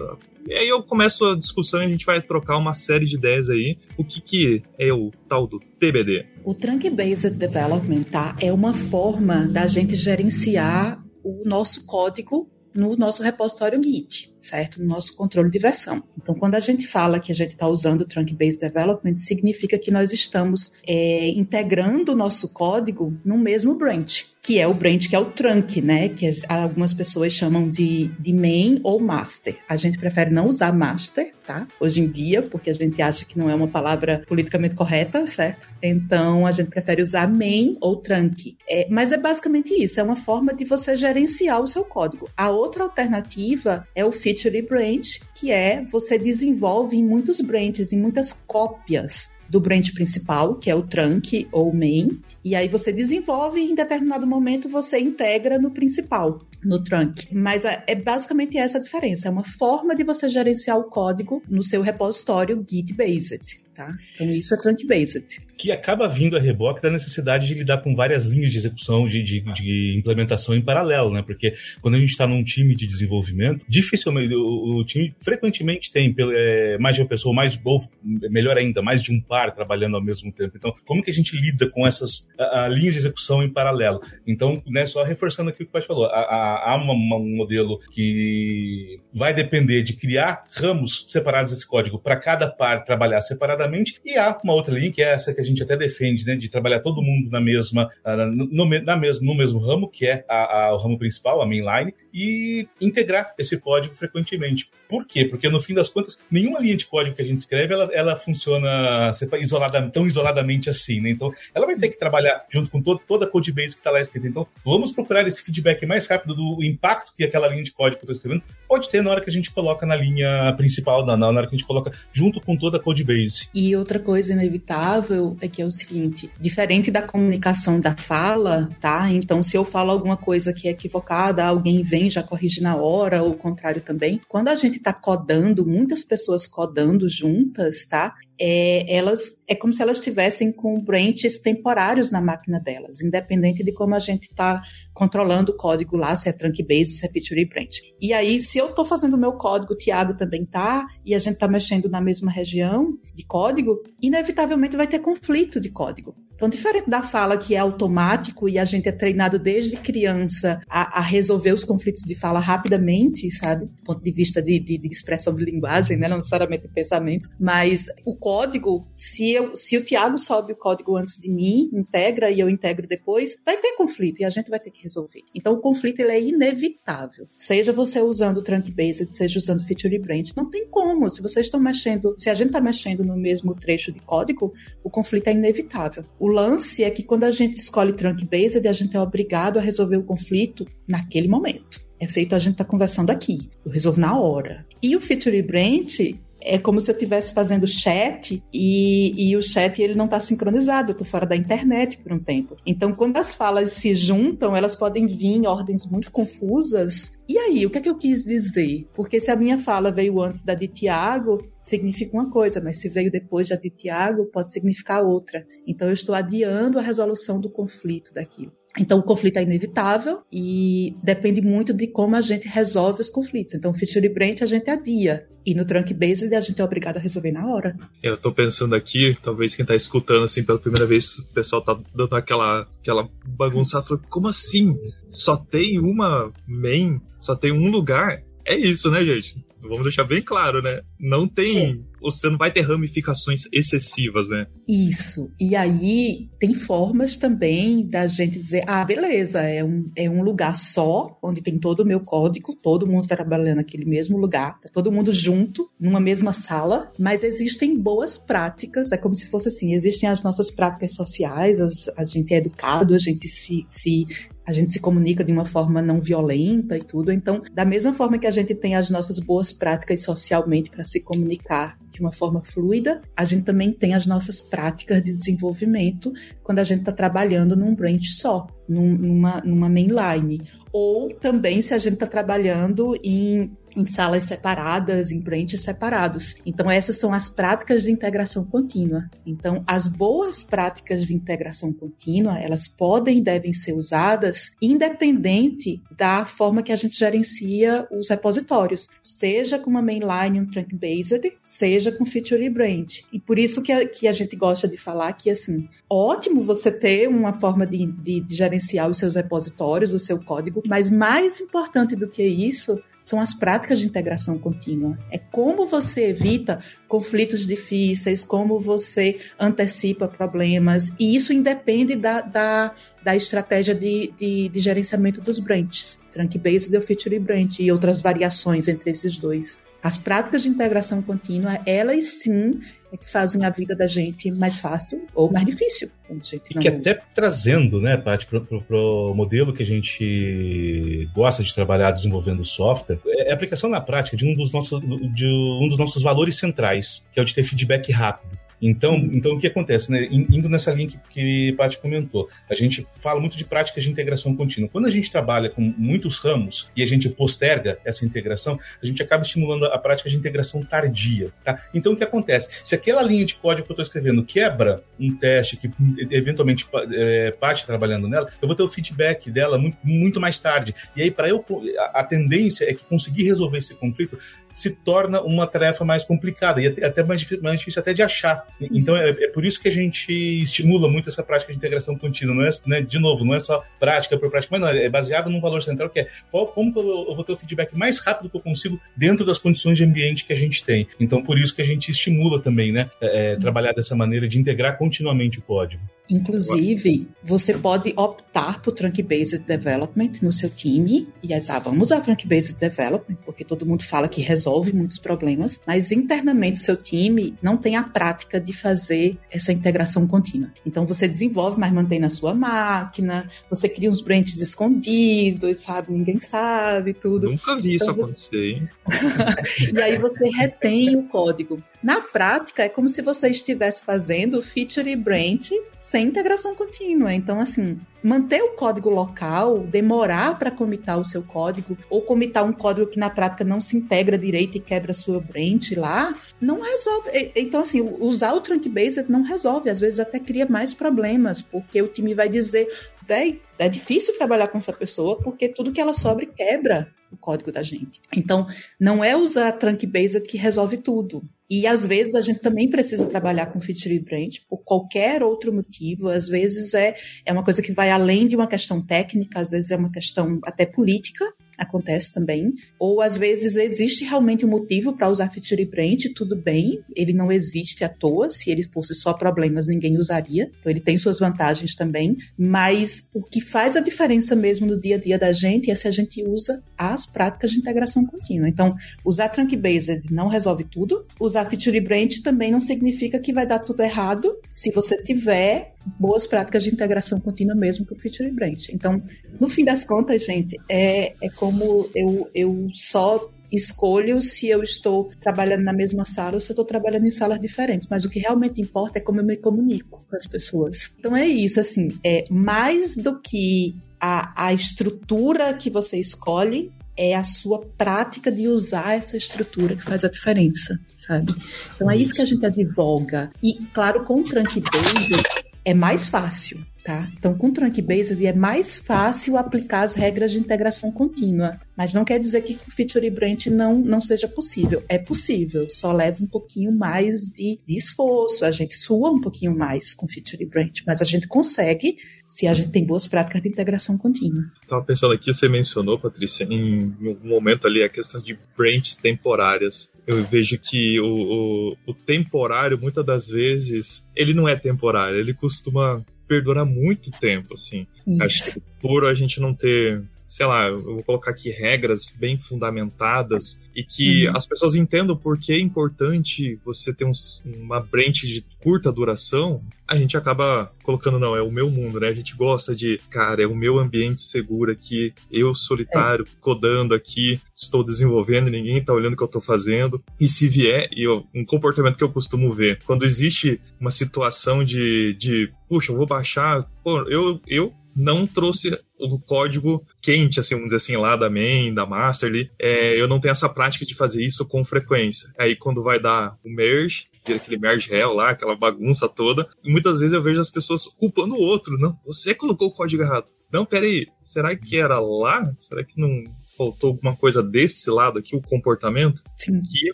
E 0.48 0.54
aí 0.54 0.70
eu 0.70 0.82
começo 0.82 1.26
a 1.26 1.36
discussão 1.36 1.82
e 1.82 1.86
a 1.86 1.90
gente 1.90 2.06
vai 2.06 2.22
trocar 2.22 2.58
uma 2.58 2.74
série 2.74 3.06
de 3.06 3.16
ideias 3.16 3.50
aí. 3.50 3.78
O 3.98 4.04
que, 4.04 4.22
que 4.22 4.64
é 4.80 4.94
o 4.94 5.12
tal 5.28 5.46
do 5.46 5.60
TBD? 5.60 6.26
O 6.46 6.54
Trunk 6.54 6.90
Based 6.90 7.32
Development 7.32 8.04
tá? 8.04 8.38
é 8.40 8.54
uma 8.54 8.74
forma 8.74 9.46
da 9.48 9.68
gente 9.68 9.96
gerenciar 9.96 11.04
o 11.22 11.42
nosso 11.44 11.86
código 11.86 12.50
no 12.74 12.96
nosso 12.96 13.24
repositório 13.24 13.84
Git 13.84 14.37
certo? 14.48 14.82
No 14.82 14.88
nosso 14.88 15.16
controle 15.16 15.50
de 15.50 15.60
versão. 15.60 16.04
Então, 16.18 16.36
quando 16.36 16.56
a 16.56 16.60
gente 16.60 16.88
fala 16.88 17.20
que 17.20 17.32
a 17.32 17.36
gente 17.36 17.52
está 17.52 17.68
usando 17.68 18.02
o 18.02 18.06
Trunk-Based 18.06 18.60
Development, 18.60 19.16
significa 19.16 19.78
que 19.78 19.92
nós 19.92 20.12
estamos 20.12 20.74
é, 20.88 21.30
integrando 21.30 22.14
o 22.14 22.16
nosso 22.16 22.50
código 22.50 23.16
no 23.24 23.38
mesmo 23.38 23.76
branch 23.76 24.38
que 24.48 24.60
é 24.60 24.66
o 24.66 24.74
branch, 24.74 25.10
que 25.10 25.16
é 25.16 25.20
o 25.20 25.26
trunk, 25.26 25.82
né? 25.82 26.08
Que 26.08 26.30
algumas 26.48 26.94
pessoas 26.94 27.34
chamam 27.34 27.70
de, 27.70 28.08
de 28.18 28.32
main 28.32 28.80
ou 28.82 28.98
master. 28.98 29.58
A 29.68 29.76
gente 29.76 29.98
prefere 29.98 30.30
não 30.30 30.48
usar 30.48 30.72
master, 30.72 31.34
tá? 31.46 31.68
Hoje 31.82 32.00
em 32.00 32.08
dia, 32.08 32.42
porque 32.42 32.70
a 32.70 32.74
gente 32.74 33.02
acha 33.02 33.26
que 33.26 33.38
não 33.38 33.50
é 33.50 33.56
uma 33.56 33.68
palavra 33.68 34.24
politicamente 34.26 34.74
correta, 34.74 35.28
certo? 35.28 35.70
Então 35.84 36.48
a 36.48 36.52
gente 36.52 36.70
prefere 36.70 37.02
usar 37.02 37.28
main 37.28 37.76
ou 37.82 37.98
trunk. 37.98 38.56
É, 38.70 38.88
mas 38.90 39.12
é 39.12 39.18
basicamente 39.18 39.74
isso, 39.74 40.00
é 40.00 40.04
uma 40.04 40.16
forma 40.16 40.54
de 40.54 40.64
você 40.64 40.96
gerenciar 40.96 41.62
o 41.62 41.68
seu 41.68 41.84
código. 41.84 42.30
A 42.38 42.50
outra 42.50 42.84
alternativa 42.84 43.86
é 43.94 44.06
o 44.06 44.14
feature 44.38 44.62
branch, 44.62 45.20
que 45.34 45.52
é 45.52 45.84
você 45.84 46.18
desenvolve 46.18 46.96
em 46.96 47.04
muitos 47.04 47.42
branches, 47.42 47.92
em 47.92 48.00
muitas 48.00 48.32
cópias 48.46 49.32
do 49.50 49.60
branch 49.60 49.94
principal, 49.94 50.56
que 50.56 50.70
é 50.70 50.76
o 50.76 50.84
trunk 50.84 51.48
ou 51.52 51.74
main, 51.74 52.22
e 52.44 52.54
aí 52.56 52.68
você 52.68 52.92
desenvolve 52.92 53.62
e 53.62 53.72
em 53.72 53.76
determinado 53.76 54.28
momento 54.28 54.70
você 54.70 55.00
integra 55.00 55.58
no 55.58 55.72
principal, 55.72 56.40
no 56.64 56.84
trunk. 56.84 57.34
Mas 57.34 57.66
é, 57.66 57.84
é 57.88 57.96
basicamente 57.96 58.58
essa 58.58 58.78
a 58.78 58.82
diferença. 58.82 59.28
É 59.28 59.32
uma 59.32 59.44
forma 59.44 59.96
de 59.96 60.04
você 60.04 60.30
gerenciar 60.30 60.78
o 60.78 60.90
código 60.90 61.42
no 61.50 61.64
seu 61.64 61.82
repositório 61.82 62.66
Git-based. 62.70 63.62
Tá? 63.78 63.96
Então 64.16 64.28
isso 64.34 64.54
é 64.56 64.58
trunk-based 64.58 65.40
que 65.58 65.72
acaba 65.72 66.08
vindo 66.08 66.38
a 66.38 66.40
reboque 66.40 66.82
da 66.82 66.90
necessidade 66.90 67.48
de 67.48 67.54
lidar 67.56 67.80
com 67.80 67.96
várias 67.96 68.26
linhas 68.26 68.52
de 68.52 68.58
execução, 68.60 69.08
de, 69.08 69.24
de, 69.24 69.42
de 69.42 69.98
implementação 69.98 70.56
em 70.56 70.62
paralelo, 70.62 71.12
né? 71.12 71.24
Porque 71.24 71.56
quando 71.82 71.96
a 71.96 72.00
gente 72.00 72.12
está 72.12 72.28
num 72.28 72.44
time 72.44 72.76
de 72.76 72.86
desenvolvimento, 72.86 73.66
dificilmente, 73.68 74.36
o, 74.36 74.78
o 74.78 74.86
time 74.86 75.14
frequentemente 75.20 75.92
tem 75.92 76.16
é, 76.20 76.78
mais 76.78 76.96
de 76.96 77.02
uma 77.02 77.08
pessoa, 77.08 77.34
mais, 77.34 77.60
ou 77.64 77.90
melhor 78.04 78.56
ainda, 78.56 78.82
mais 78.82 79.02
de 79.02 79.12
um 79.12 79.20
par 79.20 79.54
trabalhando 79.54 79.96
ao 79.96 80.04
mesmo 80.04 80.32
tempo. 80.32 80.56
Então, 80.56 80.74
como 80.86 81.02
que 81.02 81.10
a 81.10 81.14
gente 81.14 81.36
lida 81.36 81.68
com 81.70 81.88
essas 81.88 82.28
a, 82.38 82.66
a, 82.66 82.68
linhas 82.68 82.94
de 82.94 83.00
execução 83.00 83.42
em 83.44 83.50
paralelo? 83.50 84.00
Então, 84.28 84.62
né, 84.68 84.86
só 84.86 85.04
reforçando 85.04 85.50
aqui 85.50 85.64
o 85.64 85.66
que 85.66 85.70
o 85.70 85.74
Pai 85.74 85.82
falou, 85.82 86.06
há, 86.06 86.78
um 86.78 87.36
modelo 87.36 87.80
que 87.92 89.00
vai 89.12 89.34
depender 89.34 89.82
de 89.82 89.94
criar 89.94 90.44
ramos 90.52 91.06
separados 91.08 91.52
desse 91.52 91.66
código 91.66 91.98
para 91.98 92.16
cada 92.16 92.48
par 92.48 92.84
trabalhar 92.84 93.22
separadamente, 93.22 93.67
e 94.06 94.18
há 94.18 94.40
uma 94.44 94.54
outra 94.54 94.74
linha, 94.78 94.92
que 94.92 95.02
é 95.02 95.14
essa 95.14 95.34
que 95.34 95.42
a 95.42 95.44
gente 95.44 95.62
até 95.62 95.76
defende, 95.76 96.26
né, 96.26 96.36
de 96.36 96.50
trabalhar 96.50 96.80
todo 96.80 97.02
mundo 97.02 97.30
na 97.30 97.42
mesma, 97.42 97.90
ah, 98.04 98.26
no, 98.26 98.66
na 98.82 98.98
mesmo, 98.98 99.26
no 99.26 99.36
mesmo 99.36 99.60
ramo, 99.60 99.90
que 99.90 100.06
é 100.06 100.26
a, 100.28 100.66
a, 100.66 100.74
o 100.74 100.78
ramo 100.78 100.98
principal, 100.98 101.42
a 101.42 101.46
mainline, 101.46 101.94
e 102.14 102.68
integrar 102.80 103.34
esse 103.38 103.60
código 103.60 103.96
frequentemente. 103.96 104.70
Por 104.88 105.06
quê? 105.06 105.26
Porque 105.26 105.50
no 105.50 105.60
fim 105.60 105.74
das 105.74 105.90
contas, 105.90 106.20
nenhuma 106.32 106.60
linha 106.60 106.78
de 106.78 106.86
código 106.86 107.16
que 107.16 107.22
a 107.22 107.26
gente 107.26 107.40
escreve, 107.40 107.74
ela, 107.74 107.90
ela 107.94 108.16
funciona 108.16 109.12
isolada, 109.40 109.90
tão 109.90 110.08
isoladamente 110.08 110.70
assim, 110.70 111.02
né? 111.02 111.10
Então, 111.10 111.32
ela 111.54 111.66
vai 111.66 111.76
ter 111.76 111.90
que 111.90 112.00
trabalhar 112.00 112.46
junto 112.50 112.70
com 112.70 112.82
todo, 112.82 113.02
toda 113.08 113.26
a 113.26 113.30
code 113.30 113.52
base 113.52 113.76
que 113.76 113.82
está 113.82 113.92
lá 113.92 114.00
escrita. 114.00 114.28
Então, 114.28 114.48
vamos 114.64 114.92
procurar 114.92 115.28
esse 115.28 115.44
feedback 115.44 115.86
mais 115.86 116.08
rápido 116.08 116.36
do 116.36 116.64
impacto 116.64 117.14
que 117.16 117.24
aquela 117.24 117.48
linha 117.48 117.64
de 117.64 117.72
código 117.72 118.00
que 118.00 118.10
eu 118.10 118.14
estou 118.14 118.16
escrevendo 118.16 118.44
pode 118.68 118.90
ter 118.90 119.02
na 119.02 119.12
hora 119.12 119.22
que 119.22 119.30
a 119.30 119.34
gente 119.34 119.52
coloca 119.52 119.86
na 119.86 119.96
linha 119.96 120.54
principal, 120.58 121.06
na, 121.06 121.16
na 121.16 121.28
hora 121.28 121.48
que 121.48 121.56
a 121.56 121.58
gente 121.58 121.68
coloca 121.68 121.92
junto 122.12 122.42
com 122.42 122.58
toda 122.58 122.78
a 122.78 122.80
code 122.80 123.04
base. 123.04 123.48
E 123.54 123.76
outra 123.76 124.00
coisa 124.00 124.34
inevitável 124.34 125.38
é 125.42 125.48
que 125.48 125.62
é 125.62 125.66
o 125.66 125.72
seguinte: 125.72 126.30
diferente 126.40 126.92
da 126.92 127.02
comunicação 127.02 127.80
da 127.80 127.96
fala, 127.96 128.70
tá? 128.80 129.10
Então, 129.12 129.42
se 129.42 129.56
eu 129.56 129.64
falo 129.64 129.92
alguma 129.92 130.18
coisa 130.18 130.54
que 130.54 130.68
é 130.68 130.72
equivocada, 130.72 131.46
alguém 131.46 131.84
vem 131.84 132.10
já 132.10 132.24
corrige 132.24 132.62
na 132.62 132.76
hora, 132.76 133.24
ou 133.24 133.32
o 133.32 133.38
contrário 133.38 133.82
também. 133.82 134.22
Quando 134.28 134.50
a 134.50 134.56
gente 134.56 134.78
está 134.78 134.94
codando, 134.94 135.66
muitas 135.66 136.04
pessoas 136.04 136.48
codando 136.48 137.08
juntas, 137.10 137.86
tá? 137.86 138.14
É, 138.40 138.86
elas 138.96 139.38
é 139.48 139.56
como 139.56 139.74
se 139.74 139.82
elas 139.82 139.98
estivessem 139.98 140.52
com 140.52 140.80
branches 140.82 141.40
temporários 141.40 142.12
na 142.12 142.22
máquina 142.22 142.60
delas, 142.60 143.02
independente 143.02 143.64
de 143.64 143.72
como 143.72 143.96
a 143.96 144.00
gente 144.00 144.24
está 144.30 144.62
controlando 144.94 145.52
o 145.52 145.56
código 145.56 145.96
lá, 145.96 146.16
se 146.16 146.28
é 146.28 146.32
trunk 146.32 146.64
base, 146.64 146.98
se 146.98 147.06
é 147.06 147.10
feature 147.10 147.46
branch. 147.46 147.82
E 148.02 148.14
aí, 148.14 148.40
se 148.40 148.58
eu 148.58 148.70
estou 148.70 148.84
fazendo 148.84 149.14
o 149.14 149.20
meu 149.20 149.34
código, 149.34 149.74
o 149.74 149.78
Thiago 149.78 150.16
também 150.16 150.46
tá, 150.46 150.86
e 151.06 151.14
a 151.16 151.20
gente 151.20 151.36
está 151.36 151.48
mexendo 151.48 151.90
na 151.90 152.02
mesma 152.02 152.32
região 152.32 152.98
de 153.16 153.26
código, 153.26 153.82
inevitavelmente 154.02 154.76
vai 154.76 154.88
ter 154.88 155.00
conflito 155.00 155.60
de 155.60 155.70
código. 155.70 156.16
Então, 156.38 156.48
diferente 156.48 156.88
da 156.88 157.02
fala 157.02 157.36
que 157.36 157.56
é 157.56 157.58
automático 157.58 158.48
e 158.48 158.60
a 158.60 158.64
gente 158.64 158.88
é 158.88 158.92
treinado 158.92 159.40
desde 159.40 159.76
criança 159.76 160.62
a, 160.70 161.00
a 161.00 161.02
resolver 161.02 161.52
os 161.52 161.64
conflitos 161.64 162.04
de 162.04 162.14
fala 162.14 162.40
rapidamente, 162.40 163.30
sabe? 163.32 163.66
Do 163.66 163.84
ponto 163.84 164.04
de 164.04 164.12
vista 164.12 164.40
de, 164.40 164.60
de, 164.60 164.78
de 164.78 164.88
expressão 164.88 165.36
de 165.36 165.44
linguagem, 165.44 165.98
né? 165.98 166.08
não 166.08 166.18
necessariamente 166.18 166.68
pensamento. 166.68 167.28
Mas 167.40 167.88
o 168.06 168.16
código, 168.16 168.88
se, 168.96 169.32
eu, 169.32 169.56
se 169.56 169.76
o 169.78 169.84
Tiago 169.84 170.20
sobe 170.20 170.54
o 170.54 170.56
código 170.56 170.96
antes 170.96 171.20
de 171.20 171.28
mim, 171.28 171.72
integra 171.74 172.30
e 172.30 172.40
eu 172.40 172.48
integro 172.48 172.88
depois, 172.88 173.36
vai 173.44 173.58
ter 173.58 173.76
conflito 173.76 174.22
e 174.22 174.26
a 174.26 174.30
gente 174.30 174.48
vai 174.52 174.60
ter 174.60 174.70
que 174.70 174.84
resolver. 174.84 175.24
Então, 175.34 175.54
o 175.54 175.60
conflito 175.60 176.02
ele 176.02 176.12
é 176.12 176.22
inevitável. 176.22 177.28
Seja 177.36 177.74
você 177.74 178.00
usando 178.00 178.38
o 178.38 178.44
trunk 178.44 178.72
based, 178.72 179.12
seja 179.12 179.40
usando 179.40 179.66
feature 179.66 179.98
branch, 179.98 180.34
não 180.38 180.52
tem 180.52 180.68
como. 180.68 181.10
Se 181.10 181.20
vocês 181.20 181.48
estão 181.48 181.60
mexendo, 181.60 182.14
se 182.20 182.30
a 182.30 182.36
gente 182.36 182.48
está 182.48 182.62
mexendo 182.62 183.04
no 183.04 183.18
mesmo 183.18 183.56
trecho 183.56 183.92
de 183.92 184.00
código, 184.02 184.54
o 184.84 184.90
conflito 184.92 185.30
é 185.30 185.32
inevitável. 185.32 186.06
O 186.28 186.30
lance 186.30 186.84
é 186.84 186.90
que 186.90 187.04
quando 187.04 187.24
a 187.24 187.32
gente 187.32 187.58
escolhe 187.58 187.94
trunk 187.94 188.26
based, 188.26 188.68
a 188.68 188.74
gente 188.74 188.98
é 188.98 189.00
obrigado 189.00 189.58
a 189.58 189.62
resolver 189.62 189.96
o 189.96 190.04
conflito 190.04 190.66
naquele 190.86 191.28
momento. 191.28 191.82
É 192.00 192.06
feito 192.06 192.36
a 192.36 192.40
gente 192.40 192.58
tá 192.58 192.66
conversando 192.66 193.12
aqui. 193.12 193.50
Eu 193.66 193.72
resolvo 193.72 194.00
na 194.00 194.20
hora. 194.20 194.66
E 194.84 194.94
o 194.96 195.00
feature 195.00 195.42
branch 195.42 196.20
é 196.42 196.58
como 196.58 196.80
se 196.80 196.92
eu 196.92 196.94
estivesse 196.94 197.34
fazendo 197.34 197.68
chat 197.68 198.44
e, 198.54 199.30
e 199.30 199.36
o 199.36 199.42
chat 199.42 199.82
ele 199.82 199.96
não 199.96 200.06
está 200.06 200.20
sincronizado, 200.20 200.92
eu 200.92 200.94
estou 200.94 201.08
fora 201.08 201.26
da 201.26 201.36
internet 201.36 201.98
por 201.98 202.14
um 202.14 202.20
tempo. 202.20 202.56
Então, 202.66 202.94
quando 202.94 203.18
as 203.18 203.36
falas 203.36 203.72
se 203.72 203.96
juntam, 203.96 204.56
elas 204.56 204.76
podem 204.76 205.06
vir 205.06 205.28
em 205.28 205.48
ordens 205.48 205.86
muito 205.90 206.12
confusas. 206.12 207.12
E 207.28 207.38
aí, 207.38 207.66
o 207.66 207.70
que 207.70 207.78
é 207.78 207.82
que 207.82 207.90
eu 207.90 207.98
quis 207.98 208.24
dizer? 208.24 208.88
Porque 208.94 209.20
se 209.20 209.30
a 209.30 209.36
minha 209.36 209.58
fala 209.58 209.92
veio 209.92 210.22
antes 210.22 210.44
da 210.44 210.54
de 210.54 210.68
Tiago, 210.68 211.40
significa 211.62 212.16
uma 212.16 212.30
coisa, 212.30 212.62
mas 212.62 212.80
se 212.80 212.88
veio 212.90 213.12
depois 213.12 213.50
da 213.50 213.56
de 213.56 213.70
Tiago, 213.70 214.26
pode 214.32 214.54
significar 214.54 215.04
outra. 215.04 215.46
Então, 215.66 215.88
eu 215.88 215.94
estou 215.94 216.16
adiando 216.16 216.80
a 216.80 216.82
resolução 216.82 217.40
do 217.40 217.50
conflito 217.50 218.14
daquilo. 218.14 218.57
Então, 218.80 219.00
o 219.00 219.04
conflito 219.04 219.38
é 219.38 219.44
inevitável 219.44 220.22
e 220.32 220.94
depende 221.04 221.42
muito 221.42 221.74
de 221.74 221.88
como 221.88 222.16
a 222.16 222.22
gente 222.22 222.48
resolve 222.48 223.02
os 223.02 223.10
conflitos. 223.10 223.54
Então, 223.54 223.74
feature 223.74 224.08
branch 224.10 224.42
a 224.42 224.46
gente 224.46 224.70
adia 224.70 225.26
e 225.46 225.54
no 225.56 225.66
trunk 225.66 225.94
based 225.94 226.34
a 226.34 226.42
gente 226.42 226.60
é 226.60 226.64
obrigado 226.64 226.98
a 226.98 227.00
resolver 227.00 227.32
na 227.32 227.48
hora. 227.48 227.76
Eu 228.04 228.16
estou 228.16 228.32
pensando 228.32 228.76
aqui, 228.76 229.18
talvez 229.24 229.56
quem 229.56 229.64
está 229.64 229.76
escutando 229.76 230.26
assim 230.26 230.44
pela 230.44 230.60
primeira 230.60 230.86
vez, 230.86 231.20
o 231.20 231.34
pessoal 231.34 231.62
tá 231.62 231.80
dando 231.96 232.16
aquela, 232.16 232.68
aquela 232.80 233.10
bagunça, 233.26 233.82
falando, 233.82 234.06
como 234.10 234.28
assim? 234.28 234.78
Só 235.10 235.38
tem 235.38 235.80
uma 235.80 236.32
main? 236.46 237.00
Só 237.20 237.36
tem 237.36 237.52
um 237.52 237.70
lugar? 237.70 238.22
É 238.48 238.56
isso, 238.56 238.90
né, 238.90 239.04
gente? 239.04 239.46
Vamos 239.62 239.84
deixar 239.84 240.06
bem 240.06 240.22
claro, 240.22 240.62
né? 240.62 240.82
Não 240.98 241.28
tem. 241.28 241.72
É. 241.72 241.98
Você 242.00 242.30
não 242.30 242.38
vai 242.38 242.52
ter 242.52 242.62
ramificações 242.62 243.42
excessivas, 243.52 244.30
né? 244.30 244.46
Isso. 244.70 245.34
E 245.40 245.56
aí 245.56 246.30
tem 246.40 246.54
formas 246.54 247.18
também 247.18 247.86
da 247.86 248.08
gente 248.08 248.38
dizer: 248.38 248.64
ah, 248.68 248.86
beleza, 248.86 249.42
é 249.42 249.64
um, 249.64 249.84
é 249.96 250.10
um 250.10 250.22
lugar 250.22 250.56
só, 250.56 251.18
onde 251.22 251.42
tem 251.42 251.58
todo 251.58 251.82
o 251.82 251.86
meu 251.86 252.00
código, 252.00 252.56
todo 252.56 252.88
mundo 252.88 253.08
trabalhando 253.08 253.58
naquele 253.58 253.84
mesmo 253.84 254.18
lugar, 254.18 254.60
tá 254.62 254.70
todo 254.72 254.92
mundo 254.92 255.12
junto, 255.12 255.70
numa 255.80 256.00
mesma 256.00 256.32
sala, 256.32 256.92
mas 256.98 257.24
existem 257.24 257.78
boas 257.78 258.18
práticas, 258.18 258.92
é 258.92 258.98
como 258.98 259.16
se 259.16 259.28
fosse 259.28 259.50
assim: 259.50 259.74
existem 259.74 260.08
as 260.08 260.24
nossas 260.24 260.50
práticas 260.52 260.94
sociais, 260.94 261.60
as, 261.60 261.90
a 261.98 262.06
gente 262.06 262.34
é 262.34 262.38
educado, 262.38 262.94
a 262.94 263.00
gente 263.00 263.28
se, 263.28 263.64
se 263.66 264.08
a 264.48 264.54
gente 264.54 264.72
se 264.72 264.80
comunica 264.80 265.26
de 265.26 265.32
uma 265.34 265.46
forma 265.46 265.82
não 265.82 266.00
violenta 266.00 266.78
e 266.78 266.80
tudo. 266.80 267.12
Então, 267.12 267.44
da 267.54 267.66
mesma 267.66 267.94
forma 267.94 268.18
que 268.18 268.26
a 268.26 268.32
gente 268.32 268.56
tem 268.56 268.76
as 268.76 268.90
nossas 268.90 269.20
boas 269.20 269.52
práticas 269.52 270.04
socialmente 270.04 270.70
para 270.70 270.86
se 270.86 271.02
comunicar 271.02 271.78
de 271.92 272.00
uma 272.00 272.14
forma 272.14 272.42
fluida, 272.46 273.02
a 273.14 273.26
gente 273.26 273.44
também 273.44 273.74
tem 273.74 273.94
as 273.94 274.08
nossas 274.08 274.40
práticas 274.40 275.04
de 275.04 275.14
desenvolvimento 275.14 276.14
quando 276.44 276.60
a 276.60 276.64
gente 276.64 276.80
está 276.80 276.94
trabalhando 276.94 277.58
num 277.58 277.76
branch 277.76 278.14
só, 278.14 278.48
num, 278.70 278.96
numa, 278.96 279.42
numa 279.42 279.68
mainline. 279.68 280.42
Ou 280.72 281.10
também 281.10 281.62
se 281.62 281.74
a 281.74 281.78
gente 281.78 281.96
está 281.96 282.08
trabalhando 282.08 282.98
em 283.04 283.52
em 283.78 283.86
salas 283.86 284.24
separadas, 284.24 285.12
em 285.12 285.20
branches 285.20 285.62
separados. 285.62 286.36
Então, 286.46 286.70
essas 286.70 286.98
são 286.98 287.14
as 287.14 287.30
práticas 287.30 287.84
de 287.84 287.92
integração 287.92 288.44
contínua. 288.44 289.10
Então, 289.26 289.64
as 289.68 289.88
boas 289.88 290.42
práticas 290.42 291.06
de 291.06 291.14
integração 291.14 291.72
contínua, 291.72 292.40
elas 292.40 292.68
podem 292.68 293.20
e 293.20 293.22
devem 293.22 293.54
ser 293.54 293.74
usadas 293.74 294.52
independente 294.62 295.82
da 295.96 296.26
forma 296.26 296.64
que 296.64 296.72
a 296.72 296.76
gente 296.76 296.98
gerencia 296.98 297.88
os 297.92 298.10
repositórios, 298.10 298.90
seja 299.04 299.60
com 299.60 299.70
uma 299.70 299.82
mainline, 299.82 300.40
um 300.40 300.50
trunk-based, 300.50 301.38
seja 301.44 301.92
com 301.92 302.06
feature 302.06 302.50
branch. 302.50 303.06
E 303.14 303.20
por 303.20 303.38
isso 303.38 303.62
que 303.62 303.72
a, 303.72 303.88
que 303.88 304.08
a 304.08 304.12
gente 304.12 304.36
gosta 304.36 304.68
de 304.68 304.78
falar 304.78 305.14
que, 305.14 305.30
assim, 305.30 305.68
ótimo 305.90 306.42
você 306.42 306.72
ter 306.72 307.08
uma 307.08 307.34
forma 307.34 307.66
de, 307.68 307.86
de, 307.86 308.22
de 308.22 308.36
gerenciar 308.36 308.90
os 308.90 308.98
seus 308.98 309.14
repositórios, 309.14 309.94
o 309.94 310.00
seu 310.00 310.24
código, 310.24 310.64
mas 310.66 310.90
mais 310.90 311.40
importante 311.40 311.96
do 311.96 312.08
que 312.08 312.24
isso 312.24 312.80
são 313.08 313.22
as 313.22 313.34
práticas 313.34 313.80
de 313.80 313.88
integração 313.88 314.38
contínua. 314.38 315.00
É 315.10 315.18
como 315.18 315.66
você 315.66 316.10
evita 316.10 316.60
conflitos 316.90 317.48
difíceis, 317.48 318.26
como 318.26 318.60
você 318.60 319.18
antecipa 319.40 320.10
problemas, 320.10 320.92
e 321.00 321.16
isso 321.16 321.32
independe 321.32 321.96
da, 321.96 322.20
da, 322.20 322.76
da 323.02 323.16
estratégia 323.16 323.74
de, 323.74 324.14
de, 324.20 324.50
de 324.50 324.60
gerenciamento 324.60 325.22
dos 325.22 325.40
branches, 325.40 325.98
Frank-based 326.12 326.76
ou 326.76 326.82
Feature 326.82 327.18
Branch, 327.18 327.58
e 327.62 327.72
outras 327.72 328.02
variações 328.02 328.68
entre 328.68 328.92
esses 328.92 329.16
dois. 329.16 329.58
As 329.82 329.98
práticas 329.98 330.42
de 330.42 330.50
integração 330.50 331.02
contínua, 331.02 331.62
elas 331.66 332.04
sim 332.22 332.60
é 332.92 332.98
que 332.98 333.10
fazem 333.10 333.44
a 333.46 333.50
vida 333.50 333.76
da 333.76 333.88
gente 333.88 334.32
mais 334.32 334.60
fácil 334.60 335.06
ou 335.14 335.32
mais 335.32 335.46
difícil. 335.46 335.90
E 336.10 336.60
que 336.60 336.68
até 336.68 336.94
trazendo, 337.14 337.82
né, 337.82 337.98
Paty, 337.98 338.26
para 338.26 338.78
o 338.78 339.14
modelo 339.14 339.54
que 339.54 339.62
a 339.62 339.66
gente 339.66 341.10
gosta 341.14 341.44
de 341.44 341.54
trabalhar 341.54 341.92
desenvolvendo 341.92 342.46
software, 342.46 343.00
é 343.06 343.32
a 343.32 343.34
aplicação 343.34 343.70
na 343.70 343.82
prática 343.82 344.16
de 344.16 344.26
um 344.26 344.36
dos 344.36 344.52
nossos, 344.52 344.80
de 345.14 345.28
um 345.28 345.68
dos 345.68 345.78
nossos 345.78 346.02
valores 346.02 346.38
centrais, 346.38 347.06
que 347.12 347.20
é 347.20 347.24
o 347.24 347.26
de 347.26 347.34
ter 347.34 347.44
feedback 347.44 347.92
rápido. 347.92 348.38
Então, 348.62 348.96
então 349.12 349.34
o 349.34 349.40
que 349.40 349.48
acontece, 349.48 349.92
né? 349.92 350.08
Indo 350.10 350.50
nessa 350.50 350.72
linha 350.72 350.90
que, 350.90 351.00
que 351.10 351.54
Paty 351.54 351.78
comentou, 351.78 352.30
a 352.50 352.56
gente 352.56 352.86
fala 353.00 353.20
muito 353.20 353.38
de 353.38 353.46
práticas 353.46 353.84
de 353.84 353.90
integração 353.90 354.36
contínua. 354.36 354.70
Quando 354.70 354.88
a 354.88 354.92
gente 354.92 355.12
trabalha 355.12 355.50
com 355.50 355.62
muitos 355.62 356.18
ramos 356.18 356.70
e 356.76 356.82
a 356.82 356.86
gente 356.86 357.10
posterga 357.10 357.78
essa 357.86 358.06
integração, 358.06 358.60
a 358.82 358.86
gente 358.86 359.02
acaba 359.02 359.24
estimulando 359.24 359.66
a 359.66 359.78
prática 359.78 360.10
de 360.10 360.16
integração 360.16 360.62
tardia, 360.62 361.32
tá? 361.44 361.62
Então, 361.74 361.94
o 361.94 361.96
que 361.96 362.04
acontece? 362.04 362.50
Se 362.64 362.76
aquela 362.76 363.02
linha 363.02 363.26
de 363.26 363.36
código 363.36 363.66
que 363.66 363.72
eu 363.72 363.76
estou 363.76 363.84
escrevendo 363.84 364.24
quebra 364.24 364.82
um 365.00 365.16
teste 365.16 365.58
que 365.58 365.70
eventualmente 366.10 366.66
é, 366.94 367.32
parte 367.32 367.66
trabalhando 367.66 368.08
nela, 368.08 368.30
eu 368.42 368.48
vou 368.48 368.56
ter 368.56 368.64
o 368.64 368.68
feedback 368.68 369.30
dela 369.30 369.58
muito, 369.58 369.78
muito 369.84 370.20
mais 370.20 370.40
tarde. 370.40 370.74
E 370.96 371.02
aí, 371.02 371.12
para 371.12 371.30
eu, 371.30 371.44
a, 371.78 372.02
a 372.02 372.04
tendência 372.04 372.70
é 372.70 372.74
que 372.74 372.84
conseguir 372.86 373.24
resolver 373.24 373.60
esse 373.60 373.76
conflito 373.76 374.18
se 374.52 374.72
torna 374.72 375.22
uma 375.22 375.46
tarefa 375.46 375.86
mais 375.86 376.04
complicada 376.04 376.62
e 376.62 376.68
até 376.68 377.04
mais 377.04 377.20
difícil, 377.20 377.44
mais 377.44 377.60
difícil 377.60 377.80
até 377.80 377.94
de 377.94 378.02
achar. 378.02 378.47
Sim. 378.60 378.70
Então 378.80 378.96
é, 378.96 379.10
é, 379.10 379.28
por 379.30 379.46
isso 379.46 379.60
que 379.60 379.68
a 379.68 379.72
gente 379.72 380.12
estimula 380.42 380.90
muito 380.90 381.10
essa 381.10 381.24
prática 381.24 381.52
de 381.52 381.58
integração 381.58 381.98
contínua. 381.98 382.36
Não 382.36 382.46
é, 382.46 382.50
né, 382.66 382.82
de 382.82 383.00
novo, 383.00 383.24
não 383.24 383.34
é 383.34 383.40
só 383.40 383.64
prática 383.80 384.18
por 384.18 384.30
prática, 384.30 384.58
mas 384.58 384.62
não, 384.62 384.70
é 384.70 384.90
baseado 384.90 385.30
num 385.30 385.40
valor 385.40 385.62
central 385.62 385.90
que 385.90 386.00
é 386.00 386.08
qual, 386.32 386.48
como 386.48 386.74
que 386.74 386.80
eu, 386.80 387.06
eu, 387.10 387.16
vou 387.16 387.24
ter 387.24 387.34
o 387.34 387.38
feedback 387.38 387.78
mais 387.78 388.00
rápido 388.00 388.30
que 388.30 388.38
eu 388.38 388.42
consigo 388.42 388.80
dentro 388.96 389.26
das 389.26 389.38
condições 389.38 389.78
de 389.78 389.84
ambiente 389.84 390.26
que 390.26 390.34
a 390.34 390.38
gente 390.38 390.64
tem. 390.64 390.88
Então 391.00 391.24
por 391.24 391.38
isso 391.38 391.56
que 391.56 391.62
a 391.62 391.66
gente 391.66 391.92
estimula 391.92 392.42
também, 392.42 392.72
né, 392.72 392.90
é, 393.02 393.34
é 393.34 393.36
trabalhar 393.36 393.74
dessa 393.74 393.96
maneira 393.96 394.28
de 394.28 394.40
integrar 394.40 394.78
continuamente 394.78 395.40
o 395.40 395.42
código. 395.42 395.84
Inclusive, 396.10 397.08
você 397.24 397.54
pode 397.54 397.94
optar 397.96 398.62
por 398.62 398.72
Trunk-Based 398.72 399.40
Development 399.40 400.12
no 400.22 400.32
seu 400.32 400.50
time. 400.50 401.08
E 401.22 401.34
ah, 401.34 401.60
vamos 401.60 401.88
usar 401.88 402.02
Trunk-Based 402.02 402.58
Development, 402.60 403.18
porque 403.26 403.44
todo 403.44 403.66
mundo 403.66 403.84
fala 403.84 404.08
que 404.08 404.22
resolve 404.22 404.74
muitos 404.74 404.98
problemas, 404.98 405.60
mas 405.66 405.92
internamente 405.92 406.60
seu 406.60 406.76
time 406.76 407.36
não 407.42 407.58
tem 407.58 407.76
a 407.76 407.84
prática 407.84 408.40
de 408.40 408.54
fazer 408.54 409.18
essa 409.30 409.52
integração 409.52 410.08
contínua. 410.08 410.52
Então 410.66 410.86
você 410.86 411.08
desenvolve, 411.08 411.60
mas 411.60 411.74
mantém 411.74 412.00
na 412.00 412.10
sua 412.10 412.34
máquina, 412.34 413.30
você 413.50 413.68
cria 413.68 413.90
uns 413.90 414.02
branches 414.02 414.40
escondidos, 414.40 415.60
sabe? 415.60 415.92
Ninguém 415.92 416.20
sabe, 416.20 416.94
tudo. 416.94 417.30
Nunca 417.30 417.56
vi 417.56 417.76
então, 417.76 417.76
isso 417.76 417.86
você... 417.86 417.92
acontecer, 417.92 418.50
hein? 418.52 418.70
e 419.74 419.82
aí 419.82 419.98
você 419.98 420.30
retém 420.30 420.96
o 420.96 421.04
código. 421.04 421.62
Na 421.82 422.02
prática, 422.02 422.64
é 422.64 422.70
como 422.70 422.90
se 422.90 423.02
você 423.02 423.30
estivesse 423.30 423.84
fazendo 423.84 424.42
feature 424.42 424.96
branch 424.96 425.52
sem 425.80 426.08
integração 426.08 426.56
contínua. 426.56 427.14
Então, 427.14 427.40
assim, 427.40 427.80
manter 428.04 428.42
o 428.42 428.50
código 428.50 428.90
local, 428.90 429.60
demorar 429.60 430.38
para 430.40 430.52
comitar 430.52 431.00
o 431.00 431.06
seu 431.06 431.24
código, 431.24 431.78
ou 431.90 432.02
comitar 432.02 432.44
um 432.44 432.52
código 432.52 432.88
que 432.88 433.00
na 433.00 433.10
prática 433.10 433.44
não 433.44 433.62
se 433.62 433.78
integra 433.78 434.18
direito 434.18 434.58
e 434.58 434.60
quebra 434.60 434.92
a 434.92 434.94
sua 434.94 435.20
branch 435.20 435.76
lá, 435.76 436.16
não 436.42 436.62
resolve. 436.62 437.32
Então, 437.36 437.62
assim, 437.62 437.82
usar 438.00 438.34
o 438.34 438.42
trunk 438.42 438.68
based 438.68 439.06
não 439.10 439.22
resolve. 439.22 439.70
Às 439.70 439.80
vezes 439.80 440.00
até 440.00 440.20
cria 440.20 440.48
mais 440.50 440.74
problemas, 440.74 441.42
porque 441.42 441.82
o 441.82 441.88
time 441.88 442.14
vai 442.14 442.28
dizer, 442.28 442.68
véi, 443.08 443.40
é 443.58 443.70
difícil 443.70 444.18
trabalhar 444.18 444.48
com 444.48 444.58
essa 444.58 444.74
pessoa 444.74 445.18
porque 445.22 445.50
tudo 445.50 445.72
que 445.72 445.82
ela 445.82 445.94
sobre 445.94 446.28
quebra 446.28 446.88
o 447.12 447.18
código 447.18 447.52
da 447.52 447.64
gente. 447.64 448.02
Então, 448.16 448.48
não 448.80 449.04
é 449.04 449.16
usar 449.16 449.52
trunk 449.54 449.86
based 449.88 450.28
que 450.28 450.38
resolve 450.38 450.78
tudo. 450.78 451.24
E 451.50 451.66
às 451.66 451.86
vezes 451.86 452.14
a 452.14 452.22
gente 452.22 452.40
também 452.40 452.70
precisa 452.70 453.06
trabalhar 453.06 453.46
com 453.48 453.62
feature 453.62 453.98
branch 454.00 454.42
por 454.50 454.58
qualquer 454.58 455.24
outro 455.24 455.54
motivo. 455.54 456.10
Às 456.10 456.28
vezes 456.28 456.74
é, 456.74 456.96
é 457.26 457.32
uma 457.32 457.44
coisa 457.44 457.62
que 457.62 457.72
vai 457.72 457.90
além 457.90 458.28
de 458.28 458.36
uma 458.36 458.48
questão 458.48 458.86
técnica, 458.86 459.40
às 459.40 459.52
vezes 459.52 459.72
é 459.72 459.78
uma 459.78 459.92
questão 459.92 460.40
até 460.44 460.66
política 460.66 461.26
acontece 461.58 462.14
também. 462.14 462.54
Ou 462.78 463.02
às 463.02 463.18
vezes 463.18 463.56
existe 463.56 464.06
realmente 464.06 464.46
um 464.46 464.50
motivo 464.50 464.94
para 464.94 465.10
usar 465.10 465.30
feature 465.30 465.66
branch, 465.66 466.14
tudo 466.16 466.36
bem, 466.36 466.84
ele 466.96 467.14
não 467.14 467.32
existe 467.32 467.84
à 467.84 467.90
toa, 467.90 468.30
se 468.30 468.52
ele 468.52 468.64
fosse 468.64 468.94
só 468.94 469.14
problemas 469.14 469.68
ninguém 469.68 469.98
usaria, 469.98 470.50
então 470.60 470.72
ele 470.72 470.80
tem 470.80 470.98
suas 470.98 471.20
vantagens 471.20 471.76
também, 471.76 472.16
mas 472.38 473.10
o 473.14 473.24
que 473.24 473.42
faz 473.48 473.76
a 473.76 473.80
diferença 473.80 474.36
mesmo 474.36 474.68
no 474.68 474.80
dia 474.80 474.98
a 474.98 475.00
dia 475.00 475.18
da 475.18 475.32
gente 475.32 475.72
é 475.72 475.76
se 475.76 475.88
a 475.88 475.92
gente 475.92 476.24
usa 476.24 476.64
as 476.78 477.06
práticas 477.06 477.52
de 477.52 477.60
integração 477.60 478.06
contínua. 478.06 478.48
Então, 478.48 478.76
usar 479.04 479.30
trunk-based 479.30 480.12
não 480.12 480.28
resolve 480.28 480.64
tudo, 480.64 481.06
usar 481.20 481.46
feature 481.46 481.80
branch 481.80 482.22
também 482.22 482.52
não 482.52 482.62
significa 482.62 483.20
que 483.20 483.34
vai 483.34 483.46
dar 483.46 483.60
tudo 483.60 483.82
errado 483.82 484.36
se 484.50 484.72
você 484.72 485.02
tiver 485.02 485.74
boas 486.00 486.28
práticas 486.28 486.64
de 486.64 486.70
integração 486.70 487.20
contínua 487.20 487.56
mesmo 487.56 487.86
para 487.86 487.96
o 487.96 488.00
feature 488.00 488.30
branch. 488.32 488.70
Então, 488.74 489.02
no 489.40 489.48
fim 489.48 489.64
das 489.64 489.86
contas, 489.86 490.26
gente, 490.26 490.60
é, 490.70 491.14
é 491.26 491.30
como 491.36 491.90
eu, 491.96 492.30
eu 492.36 492.68
só 492.74 493.32
escolho 493.52 494.22
se 494.22 494.48
eu 494.48 494.62
estou 494.62 495.12
trabalhando 495.20 495.64
na 495.64 495.74
mesma 495.74 496.06
sala 496.06 496.36
ou 496.36 496.42
se 496.42 496.52
eu 496.52 496.54
estou 496.54 496.66
trabalhando 496.66 497.06
em 497.06 497.12
salas 497.12 497.40
diferentes, 497.40 497.88
mas 497.90 498.04
o 498.06 498.10
que 498.10 498.20
realmente 498.20 498.62
importa 498.62 499.00
é 499.00 499.02
como 499.02 499.20
eu 499.20 499.26
me 499.26 499.38
comunico 499.38 500.06
com 500.10 500.16
as 500.16 500.28
pessoas. 500.28 500.92
Então 501.00 501.16
é 501.16 501.26
isso, 501.26 501.60
assim, 501.60 501.98
é 502.04 502.26
mais 502.30 502.96
do 502.96 503.20
que 503.20 503.76
a, 504.00 504.48
a 504.48 504.54
estrutura 504.54 505.54
que 505.54 505.70
você 505.70 505.98
escolhe, 505.98 506.72
é 506.96 507.16
a 507.16 507.24
sua 507.24 507.64
prática 507.78 508.32
de 508.32 508.48
usar 508.48 508.96
essa 508.96 509.16
estrutura 509.16 509.76
que 509.76 509.84
faz 509.84 510.04
a 510.04 510.10
diferença, 510.10 510.80
sabe? 510.98 511.32
Então 511.76 511.90
é 511.92 511.96
isso 511.96 512.16
que 512.16 512.24
a 512.24 512.26
gente 512.26 512.44
advoga. 512.44 513.32
E, 513.42 513.54
claro, 513.72 514.04
com 514.04 514.22
o 514.22 514.24
Trunk 514.24 514.60
Base 514.62 515.24
é 515.64 515.76
mais 515.76 516.10
fácil, 516.10 516.60
tá? 516.88 517.06
Então, 517.18 517.38
com 517.38 517.50
o 517.50 517.52
Trunk 517.52 517.82
Based 517.82 518.26
é 518.26 518.32
mais 518.32 518.78
fácil 518.78 519.36
aplicar 519.36 519.82
as 519.82 519.94
regras 519.94 520.32
de 520.32 520.40
integração 520.40 520.90
contínua. 520.90 521.60
Mas 521.76 521.94
não 521.94 522.06
quer 522.06 522.18
dizer 522.18 522.42
que 522.44 522.56
com 522.56 522.72
Feature 522.72 523.10
Branch 523.10 523.50
não, 523.50 523.78
não 523.78 524.02
seja 524.02 524.26
possível. 524.26 524.82
É 524.88 524.98
possível, 524.98 525.70
só 525.70 525.92
leva 525.92 526.24
um 526.24 526.28
pouquinho 526.28 526.72
mais 526.72 527.30
de, 527.30 527.60
de 527.68 527.76
esforço. 527.76 528.46
A 528.46 528.52
gente 528.52 528.74
sua 528.74 529.12
um 529.12 529.20
pouquinho 529.20 529.54
mais 529.56 529.94
com 529.94 530.08
Feature 530.08 530.46
Branch, 530.46 530.82
mas 530.88 531.02
a 531.02 531.06
gente 531.06 531.28
consegue 531.28 531.98
se 532.26 532.48
a 532.48 532.54
gente 532.54 532.72
tem 532.72 532.86
boas 532.86 533.06
práticas 533.06 533.42
de 533.42 533.50
integração 533.50 533.98
contínua. 533.98 534.46
Estava 534.62 534.84
pensando 534.84 535.14
aqui, 535.14 535.34
você 535.34 535.50
mencionou, 535.50 536.00
Patrícia, 536.00 536.46
em, 536.46 536.96
em 537.02 537.10
algum 537.10 537.28
momento 537.28 537.68
ali 537.68 537.84
a 537.84 537.90
questão 537.90 538.22
de 538.22 538.38
branches 538.56 538.96
temporárias 538.96 539.92
eu 540.06 540.24
vejo 540.24 540.58
que 540.58 541.02
o, 541.02 541.06
o, 541.06 541.78
o, 541.88 541.94
temporário, 541.94 542.80
muitas 542.80 543.06
das 543.06 543.28
vezes, 543.28 544.08
ele 544.16 544.34
não 544.34 544.48
é 544.48 544.56
temporário, 544.56 545.20
ele 545.20 545.34
costuma 545.34 546.02
perdurar 546.28 546.66
muito 546.66 547.12
tempo, 547.12 547.54
assim. 547.54 547.88
Isso. 548.06 548.24
Acho 548.24 548.54
que 548.54 548.62
por 548.80 549.06
a 549.06 549.14
gente 549.14 549.40
não 549.40 549.54
ter 549.54 550.02
sei 550.28 550.46
lá, 550.46 550.68
eu 550.68 550.82
vou 550.82 551.04
colocar 551.04 551.32
aqui 551.32 551.50
regras 551.50 552.14
bem 552.18 552.38
fundamentadas 552.38 553.60
e 553.76 553.84
que 553.84 554.28
uhum. 554.28 554.36
as 554.36 554.46
pessoas 554.46 554.76
entendam 554.76 555.16
por 555.16 555.40
que 555.40 555.54
é 555.54 555.60
importante 555.60 556.60
você 556.66 556.94
ter 556.94 557.06
um, 557.06 557.12
uma 557.58 557.80
branch 557.80 558.26
de 558.26 558.44
curta 558.62 558.92
duração, 558.92 559.62
a 559.88 559.96
gente 559.96 560.18
acaba 560.18 560.72
colocando, 560.84 561.20
não, 561.20 561.36
é 561.36 561.42
o 561.42 561.52
meu 561.52 561.70
mundo, 561.70 562.00
né? 562.00 562.10
A 562.10 562.14
gente 562.14 562.36
gosta 562.36 562.76
de, 562.76 563.00
cara, 563.10 563.42
é 563.42 563.48
o 563.48 563.56
meu 563.56 563.80
ambiente 563.80 564.22
seguro 564.22 564.72
aqui, 564.72 565.14
eu 565.32 565.54
solitário, 565.56 566.26
é. 566.26 566.42
codando 566.42 566.94
aqui, 566.94 567.40
estou 567.56 567.84
desenvolvendo, 567.84 568.50
ninguém 568.50 568.84
tá 568.84 568.94
olhando 568.94 569.14
o 569.14 569.18
que 569.18 569.24
eu 569.24 569.28
tô 569.28 569.40
fazendo. 569.40 570.04
E 570.20 570.28
se 570.28 570.48
vier, 570.50 570.90
e 570.92 571.04
eu, 571.04 571.26
um 571.34 571.46
comportamento 571.46 571.98
que 571.98 572.04
eu 572.04 572.12
costumo 572.12 572.52
ver, 572.52 572.80
quando 572.86 573.06
existe 573.06 573.62
uma 573.80 573.92
situação 573.92 574.64
de, 574.64 575.14
de 575.14 575.52
puxa, 575.70 575.92
eu 575.92 575.98
vou 575.98 576.06
baixar, 576.06 576.70
pô, 576.84 577.02
eu, 577.04 577.40
eu 577.48 577.74
não 577.96 578.28
trouxe 578.28 578.78
o 579.00 579.20
código 579.20 579.86
quente, 580.02 580.40
assim, 580.40 580.56
vamos 580.56 580.70
dizer 580.70 580.78
assim, 580.78 580.98
lá 580.98 581.16
da 581.16 581.30
main, 581.30 581.74
da 581.74 581.86
master 581.86 582.30
ali. 582.30 582.52
É, 582.60 583.00
eu 583.00 583.08
não 583.08 583.20
tenho 583.20 583.32
essa 583.32 583.50
prática 583.50 583.86
de 583.86 583.96
fazer 583.96 584.24
isso 584.24 584.46
com 584.48 584.64
frequência. 584.66 585.30
Aí 585.38 585.56
quando 585.56 585.84
vai 585.84 586.00
dar 586.00 586.38
o 586.44 586.50
merge, 586.50 587.08
aquele 587.36 587.58
merge 587.58 587.94
hell 587.94 588.14
lá, 588.14 588.30
aquela 588.30 588.56
bagunça 588.56 589.08
toda, 589.08 589.48
e 589.64 589.72
muitas 589.72 590.00
vezes 590.00 590.14
eu 590.14 590.24
vejo 590.24 590.40
as 590.40 590.50
pessoas 590.50 590.86
culpando 590.88 591.36
o 591.36 591.42
outro. 591.42 591.78
Não, 591.78 591.98
você 592.06 592.34
colocou 592.34 592.70
o 592.70 592.74
código 592.74 593.04
errado. 593.04 593.26
Não, 593.52 593.66
peraí, 593.66 594.08
será 594.20 594.56
que 594.56 594.78
era 594.78 595.00
lá? 595.00 595.44
Será 595.58 595.84
que 595.84 596.00
não 596.00 596.24
faltou 596.58 596.92
alguma 596.92 597.16
coisa 597.16 597.44
desse 597.44 597.90
lado 597.90 598.20
aqui, 598.20 598.36
o 598.36 598.42
comportamento? 598.42 599.22
Sim. 599.38 599.62
Que 599.62 599.92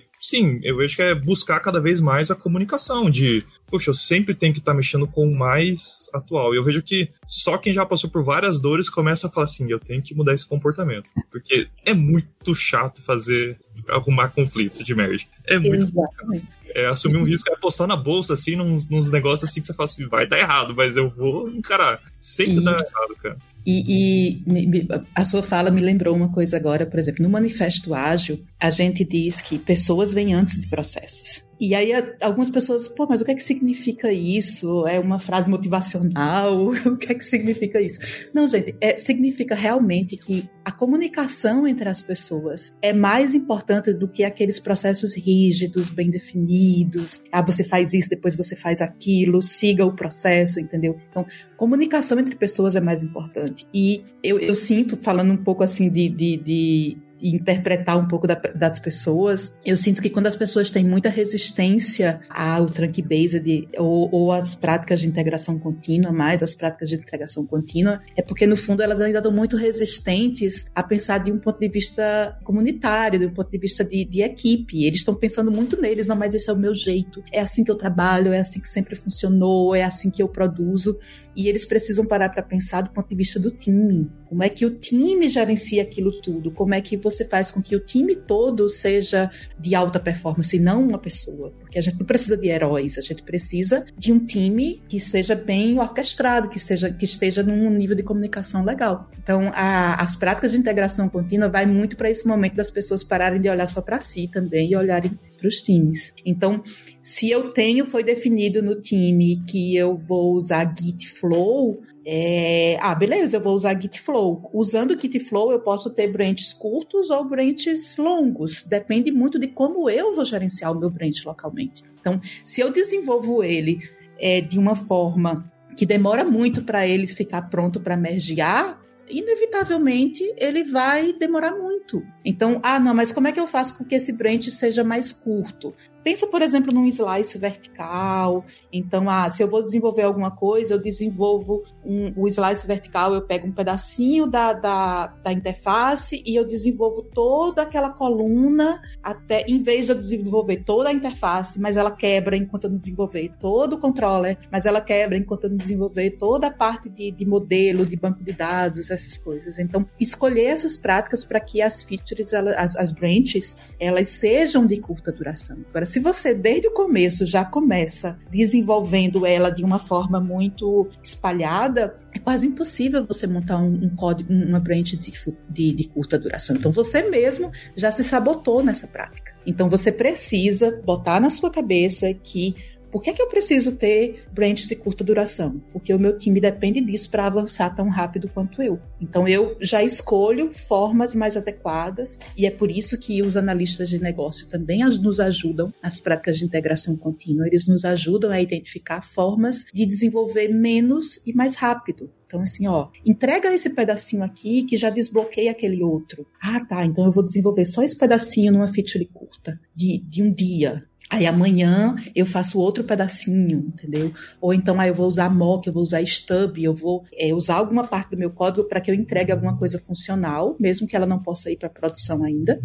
sim, 0.24 0.62
eu 0.64 0.78
vejo 0.78 0.96
que 0.96 1.02
é 1.02 1.14
buscar 1.14 1.60
cada 1.60 1.82
vez 1.82 2.00
mais 2.00 2.32
a 2.32 2.36
comunicação 2.36 3.10
de, 3.10 3.44
poxa, 3.68 3.90
eu 3.90 3.94
sempre 3.94 4.34
tenho 4.34 4.54
que 4.54 4.60
estar 4.60 4.72
tá 4.72 4.78
mexendo 4.78 5.06
com 5.06 5.28
o 5.28 5.38
mais 5.38 6.10
atual. 6.14 6.54
E 6.54 6.58
eu 6.58 6.64
vejo 6.64 6.82
que 6.82 7.10
só 7.28 7.58
quem 7.58 7.74
já 7.74 7.86
passou 7.86 8.10
por 8.10 8.24
várias 8.24 8.62
dores 8.62 8.90
começa 8.90 9.28
a 9.28 9.30
falar 9.30 9.44
assim, 9.44 9.70
eu 9.70 9.80
tenho 9.80 10.02
que 10.02 10.16
mudar 10.16 10.34
esse 10.34 10.46
comportamento. 10.46 11.10
Porque 11.30 11.68
é 11.86 11.94
muito 11.94 12.56
chato 12.56 13.02
fazer, 13.02 13.60
arrumar 13.90 14.30
conflito 14.30 14.82
de 14.82 14.96
merge. 14.96 15.28
É 15.46 15.60
muito 15.60 15.84
Exatamente. 15.84 16.48
É, 16.74 16.86
assumir 16.86 17.18
um 17.18 17.26
risco 17.26 17.50
é 17.50 17.54
apostar 17.54 17.86
na 17.86 17.98
bolsa, 17.98 18.34
assim, 18.34 18.56
nos, 18.56 18.88
nos 18.88 19.12
negócios 19.12 19.50
assim 19.50 19.60
que 19.60 19.68
você 19.68 19.74
fala 19.74 19.90
assim, 19.90 20.08
vai 20.08 20.26
dar 20.26 20.40
errado, 20.40 20.74
mas 20.74 20.96
eu 20.96 21.10
vou 21.10 21.50
encarar. 21.50 22.02
Sempre 22.18 22.56
Isso. 22.56 22.64
dá 22.64 22.72
errado, 22.72 23.16
cara. 23.22 23.38
E, 23.66 24.42
e, 24.46 24.88
a 25.16 25.24
sua 25.24 25.42
fala 25.42 25.72
me 25.72 25.82
lembrou 25.82 26.16
uma 26.16 26.30
coisa 26.30 26.58
agora, 26.58 26.86
por 26.86 27.00
exemplo, 27.00 27.24
no 27.24 27.30
Manifesto 27.30 27.94
Ágil, 27.94 28.44
a 28.60 28.70
gente 28.70 29.06
diz 29.06 29.42
que 29.42 29.58
pessoas 29.58 30.14
vêm 30.14 30.34
antes 30.34 30.60
de 30.60 30.68
processos. 30.68 31.44
E 31.66 31.74
aí 31.74 31.92
algumas 32.20 32.50
pessoas, 32.50 32.90
pô, 32.90 33.08
mas 33.10 33.22
o 33.22 33.26
que 33.26 33.32
é 33.32 33.36
que 33.36 33.42
significa 33.42 34.12
isso? 34.12 34.86
É 34.86 35.00
uma 35.00 35.18
frase 35.18 35.50
motivacional? 35.50 36.68
o 36.86 36.98
que 36.98 37.10
é 37.10 37.16
que 37.16 37.24
significa 37.24 37.80
isso? 37.80 38.00
Não, 38.34 38.46
gente, 38.46 38.76
é, 38.82 38.98
significa 38.98 39.56
realmente 39.56 40.18
que 40.18 40.50
a 40.66 40.74
comunicação 40.74 41.66
entre 41.66 41.88
as 41.88 42.02
pessoas 42.02 42.76
é 42.82 42.92
mais 42.92 43.34
importante 43.34 43.94
do 43.94 44.10
que 44.10 44.26
aqueles 44.26 44.60
processos 44.60 45.16
rígidos, 45.16 45.90
bem 45.90 46.10
definidos. 46.10 47.22
Ah, 47.32 47.42
você 47.42 47.64
faz 47.64 47.94
isso, 47.94 48.10
depois 48.10 48.36
você 48.36 48.58
faz 48.58 48.82
aquilo, 48.82 49.42
siga 49.42 49.86
o 49.86 49.96
processo, 49.96 50.60
entendeu? 50.60 50.98
Então, 51.10 51.26
comunicação 51.56 52.20
entre 52.20 52.36
pessoas 52.36 52.76
é 52.76 52.82
mais 52.82 53.04
importante. 53.04 53.66
E 53.74 54.04
eu, 54.22 54.38
eu 54.38 54.54
sinto, 54.54 54.98
falando 54.98 55.32
um 55.32 55.38
pouco 55.38 55.64
assim 55.64 55.90
de, 55.90 56.10
de, 56.10 56.38
de 56.38 56.98
e 57.24 57.34
interpretar 57.34 57.98
um 57.98 58.06
pouco 58.06 58.28
da, 58.28 58.36
das 58.36 58.80
pessoas, 58.80 59.58
eu 59.66 59.78
sinto 59.78 60.02
que 60.02 60.10
quando 60.10 60.28
as 60.28 60.36
pessoas 60.36 60.70
têm 60.70 60.84
muita 60.84 61.08
resistência 61.08 62.20
ao 62.30 62.68
trunk-based 62.68 63.70
ou, 63.78 64.10
ou 64.12 64.32
às 64.34 64.54
práticas 64.54 65.00
de 65.00 65.08
integração 65.08 65.58
contínua, 65.58 66.12
mais 66.12 66.44
as 66.44 66.54
práticas 66.54 66.90
de 66.90 66.96
integração 66.96 67.48
contínua, 67.48 68.02
é 68.18 68.22
porque 68.22 68.46
no 68.46 68.58
fundo 68.58 68.84
elas 68.84 69.00
ainda 69.00 69.20
estão 69.20 69.32
muito 69.32 69.56
resistentes 69.56 70.66
a 70.76 70.84
pensar 70.84 71.20
de 71.20 71.32
um 71.32 71.40
ponto 71.40 71.58
de 71.60 71.70
vista 71.70 72.38
comunitário, 72.44 73.18
de 73.18 73.26
um 73.26 73.34
ponto 73.34 73.50
de 73.50 73.58
vista 73.58 73.86
de, 73.86 74.04
de 74.04 74.22
equipe. 74.22 74.84
Eles 74.84 75.00
estão 75.00 75.16
pensando 75.16 75.50
muito 75.50 75.80
neles, 75.80 76.08
não, 76.08 76.18
mas 76.18 76.34
esse 76.34 76.50
é 76.50 76.54
o 76.54 76.58
meu 76.58 76.76
jeito, 76.76 77.24
é 77.32 77.40
assim 77.40 77.64
que 77.64 77.72
eu 77.72 77.76
trabalho, 77.76 78.34
é 78.34 78.40
assim 78.40 78.60
que 78.60 78.68
sempre 78.68 78.98
funcionou, 78.98 79.74
é 79.74 79.84
assim 79.84 80.12
que 80.12 80.22
eu 80.22 80.28
produzo 80.28 81.00
e 81.36 81.48
eles 81.48 81.66
precisam 81.66 82.06
parar 82.06 82.30
para 82.30 82.44
pensar 82.44 82.82
do 82.82 82.92
ponto 82.92 83.08
de 83.08 83.16
vista 83.16 83.40
do 83.40 83.52
time. 83.52 84.10
Como 84.34 84.42
é 84.42 84.50
que 84.50 84.66
o 84.66 84.72
time 84.72 85.30
gerencia 85.30 85.84
aquilo 85.84 86.12
tudo? 86.12 86.50
Como 86.50 86.74
é 86.74 86.82
que 86.82 86.98
você 86.98 87.24
faz 87.24 87.52
com 87.52 87.62
que 87.62 87.76
o 87.76 87.80
time 87.80 88.16
todo 88.16 88.68
seja 88.68 89.30
de 89.60 89.76
alta 89.76 90.00
performance 90.00 90.58
e 90.58 90.60
não 90.60 90.88
uma 90.88 90.98
pessoa? 90.98 91.54
Porque 91.60 91.78
a 91.78 91.82
gente 91.84 92.00
não 92.00 92.06
precisa 92.08 92.36
de 92.36 92.48
heróis, 92.48 92.98
a 92.98 93.02
gente 93.02 93.22
precisa 93.22 93.86
de 93.96 94.12
um 94.12 94.18
time 94.18 94.82
que 94.90 95.00
seja 95.00 95.36
bem 95.36 95.80
orquestrado, 95.80 96.50
que, 96.50 96.60
seja, 96.60 96.92
que 96.92 97.06
esteja 97.06 97.44
num 97.44 97.70
nível 97.70 97.96
de 97.96 98.02
comunicação 98.02 98.66
legal. 98.66 99.08
Então, 99.22 99.52
a, 99.54 100.02
as 100.02 100.16
práticas 100.16 100.54
de 100.54 100.58
integração 100.58 101.08
contínua 101.08 101.48
vai 101.48 101.68
muito 101.68 101.96
para 101.96 102.10
esse 102.10 102.28
momento 102.28 102.56
das 102.56 102.72
pessoas 102.72 103.04
pararem 103.04 103.40
de 103.40 103.48
olhar 103.48 103.68
só 103.68 103.84
para 103.84 104.02
si 104.02 104.28
também 104.28 104.72
e 104.72 104.76
olharem 104.76 105.12
para 105.38 105.48
os 105.48 105.62
times. 105.62 106.12
Então, 106.26 106.64
se 107.04 107.30
eu 107.30 107.52
tenho, 107.52 107.86
foi 107.86 108.04
definido 108.04 108.64
no 108.64 108.82
time 108.82 109.44
que 109.46 109.76
eu 109.76 109.96
vou 109.96 110.34
usar 110.34 110.74
Git 110.76 111.08
Flow, 111.08 111.84
é, 112.06 112.78
ah, 112.82 112.94
beleza, 112.94 113.38
eu 113.38 113.42
vou 113.42 113.54
usar 113.54 113.80
Git 113.80 114.00
Flow. 114.02 114.50
Usando 114.54 114.92
o 114.92 115.00
Git 115.00 115.20
Flow, 115.20 115.52
eu 115.52 115.60
posso 115.60 115.90
ter 115.90 116.12
branches 116.12 116.54
curtos 116.54 117.10
ou 117.10 117.24
branches 117.24 117.96
longos. 117.98 118.64
Depende 118.64 119.12
muito 119.12 119.40
de 119.40 119.48
como 119.48 119.90
eu 119.90 120.14
vou 120.14 120.26
gerenciar 120.26 120.72
o 120.72 120.80
meu 120.80 120.90
branch 120.90 121.24
localmente. 121.26 121.84
Então, 122.00 122.20
se 122.44 122.62
eu 122.62 122.72
desenvolvo 122.72 123.44
ele 123.44 123.80
é, 124.20 124.42
de 124.42 124.60
uma 124.60 124.76
forma 124.76 125.50
que 125.78 125.86
demora 125.86 126.24
muito 126.24 126.64
para 126.64 126.86
ele 126.86 127.08
ficar 127.08 127.44
pronto 127.44 127.80
para 127.80 127.96
mergear, 127.96 128.80
inevitavelmente 129.10 130.24
ele 130.38 130.64
vai 130.64 131.14
demorar 131.14 131.56
muito. 131.56 132.04
Então, 132.26 132.60
ah, 132.64 132.80
não, 132.80 132.94
mas 132.94 133.12
como 133.12 133.28
é 133.28 133.32
que 133.32 133.40
eu 133.40 133.48
faço 133.48 133.78
com 133.78 133.84
que 133.84 133.96
esse 133.96 134.14
branch 134.14 134.50
seja 134.52 134.84
mais 134.84 135.12
curto? 135.12 135.74
Pensa, 136.04 136.28
por 136.28 136.42
exemplo, 136.42 136.74
num 136.74 136.86
slice 136.88 137.38
vertical. 137.38 138.44
Então, 138.72 139.10
ah, 139.10 139.30
se 139.30 139.42
eu 139.42 139.48
vou 139.48 139.62
desenvolver 139.62 140.02
alguma 140.02 140.32
coisa, 140.32 140.74
eu 140.74 140.80
desenvolvo 140.80 141.64
um, 141.84 142.12
o 142.18 142.28
slice 142.28 142.68
vertical, 142.68 143.14
eu 143.14 143.22
pego 143.22 143.48
um 143.48 143.52
pedacinho 143.54 144.28
da, 144.28 144.52
da, 144.52 145.08
da, 145.08 145.32
interface 145.32 146.22
e 146.26 146.36
eu 146.36 146.46
desenvolvo 146.46 147.04
toda 147.04 147.62
aquela 147.62 147.90
coluna 147.90 148.82
até, 149.02 149.46
em 149.48 149.62
vez 149.62 149.86
de 149.86 149.94
eu 149.94 149.96
desenvolver 149.96 150.64
toda 150.66 150.90
a 150.90 150.94
interface, 150.94 151.60
mas 151.60 151.78
ela 151.78 151.92
quebra 151.92 152.36
enquanto 152.36 152.66
eu 152.66 152.70
desenvolver 152.70 153.32
todo 153.40 153.74
o 153.74 153.80
controller, 153.80 154.38
mas 154.52 154.66
ela 154.66 154.82
quebra 154.82 155.18
enquanto 155.18 155.46
eu 155.46 155.50
desenvolver 155.56 156.12
toda 156.12 156.48
a 156.48 156.52
parte 156.52 156.90
de, 156.90 157.12
de 157.12 157.26
modelo, 157.26 157.86
de 157.86 157.96
banco 157.96 158.22
de 158.22 158.34
dados, 158.34 158.92
essas 158.92 159.18
coisas. 159.18 159.58
Então, 159.58 159.86
escolher 159.98 160.48
essas 160.48 160.76
práticas 160.76 161.24
para 161.24 161.40
que 161.40 161.62
as 161.62 161.82
features, 161.82 162.13
as, 162.58 162.76
as 162.76 162.92
branches, 162.92 163.58
elas 163.80 164.08
sejam 164.10 164.66
de 164.66 164.78
curta 164.78 165.12
duração. 165.12 165.58
Agora, 165.70 165.86
se 165.86 166.00
você 166.00 166.34
desde 166.34 166.68
o 166.68 166.72
começo 166.72 167.26
já 167.26 167.46
começa 167.46 168.18
desenvolvendo 168.32 169.26
ela 169.26 169.50
de 169.50 169.64
uma 169.64 169.80
forma 169.80 170.20
muito 170.20 170.88
espalhada, 171.02 171.98
é 172.14 172.20
quase 172.20 172.46
impossível 172.46 173.06
você 173.06 173.26
montar 173.26 173.58
um, 173.58 173.86
um 173.86 173.96
código, 173.96 174.32
uma 174.32 174.60
branch 174.60 174.96
de, 174.96 175.12
de, 175.50 175.74
de, 175.74 175.88
curta 175.90 176.18
duração. 176.18 176.56
Então 176.56 176.72
você 176.72 177.02
mesmo 177.02 177.52
já 177.76 177.92
se 177.92 178.04
sabotou 178.04 178.64
nessa 178.64 178.88
prática. 178.88 179.36
Então 179.46 179.70
você 179.70 179.92
precisa 179.92 180.82
botar 180.86 181.20
na 181.20 181.30
sua 181.30 181.50
cabeça 181.50 182.14
que 182.14 182.56
por 182.94 183.02
que, 183.02 183.10
é 183.10 183.14
que 183.14 183.24
eu 183.24 183.28
preciso 183.28 183.72
ter 183.72 184.24
branches 184.32 184.68
de 184.68 184.76
curta 184.76 185.04
duração? 185.04 185.60
Porque 185.72 185.92
o 185.92 185.98
meu 185.98 186.16
time 186.16 186.40
depende 186.40 186.80
disso 186.80 187.10
para 187.10 187.26
avançar 187.26 187.76
tão 187.76 187.90
rápido 187.90 188.30
quanto 188.32 188.62
eu. 188.62 188.80
Então 189.02 189.28
eu 189.28 189.58
já 189.60 189.84
escolho 189.84 190.54
formas 190.54 191.16
mais 191.16 191.36
adequadas 191.36 192.20
e 192.38 192.46
é 192.46 192.52
por 192.52 192.70
isso 192.70 192.96
que 193.00 193.24
os 193.24 193.36
analistas 193.36 193.90
de 193.90 194.00
negócio 194.00 194.48
também 194.48 194.82
nos 195.02 195.20
ajudam 195.20 195.74
nas 195.82 196.00
práticas 196.00 196.38
de 196.38 196.46
integração 196.46 196.96
contínua. 196.96 197.48
Eles 197.48 197.66
nos 197.66 197.84
ajudam 197.84 198.30
a 198.30 198.40
identificar 198.40 199.02
formas 199.02 199.66
de 199.74 199.88
desenvolver 199.88 200.50
menos 200.50 201.20
e 201.26 201.34
mais 201.34 201.56
rápido. 201.56 202.12
Então, 202.34 202.42
assim, 202.42 202.68
ó, 202.68 202.90
entrega 203.06 203.54
esse 203.54 203.70
pedacinho 203.70 204.24
aqui 204.24 204.64
que 204.64 204.76
já 204.76 204.90
desbloqueia 204.90 205.52
aquele 205.52 205.84
outro. 205.84 206.26
Ah, 206.42 206.66
tá, 206.66 206.84
então 206.84 207.06
eu 207.06 207.12
vou 207.12 207.24
desenvolver 207.24 207.64
só 207.66 207.84
esse 207.84 207.96
pedacinho 207.96 208.52
numa 208.52 208.68
feature 208.68 209.06
curta, 209.06 209.60
de, 209.76 210.00
de 210.00 210.24
um 210.24 210.34
dia. 210.34 210.84
Aí 211.10 211.28
amanhã 211.28 211.96
eu 212.16 212.26
faço 212.26 212.60
outro 212.60 212.84
pedacinho, 212.84 213.72
entendeu? 213.74 214.12
Ou 214.42 214.54
então 214.54 214.80
aí 214.80 214.90
eu 214.90 214.96
vou 214.96 215.08
usar 215.08 215.30
mock, 215.30 215.68
eu 215.68 215.74
vou 215.74 215.84
usar 215.84 216.02
stub, 216.02 216.58
eu 216.58 216.74
vou 216.74 217.06
é, 217.14 217.34
usar 217.34 217.56
alguma 217.56 217.86
parte 217.86 218.12
do 218.12 218.18
meu 218.18 218.32
código 218.32 218.68
para 218.68 218.82
que 218.82 218.90
eu 218.90 218.96
entregue 218.96 219.32
alguma 219.32 219.56
coisa 219.58 219.78
funcional, 219.78 220.56
mesmo 220.60 220.88
que 220.88 220.96
ela 220.96 221.06
não 221.06 221.20
possa 221.20 221.52
ir 221.52 221.58
para 221.58 221.70
produção 221.70 222.24
ainda. 222.24 222.60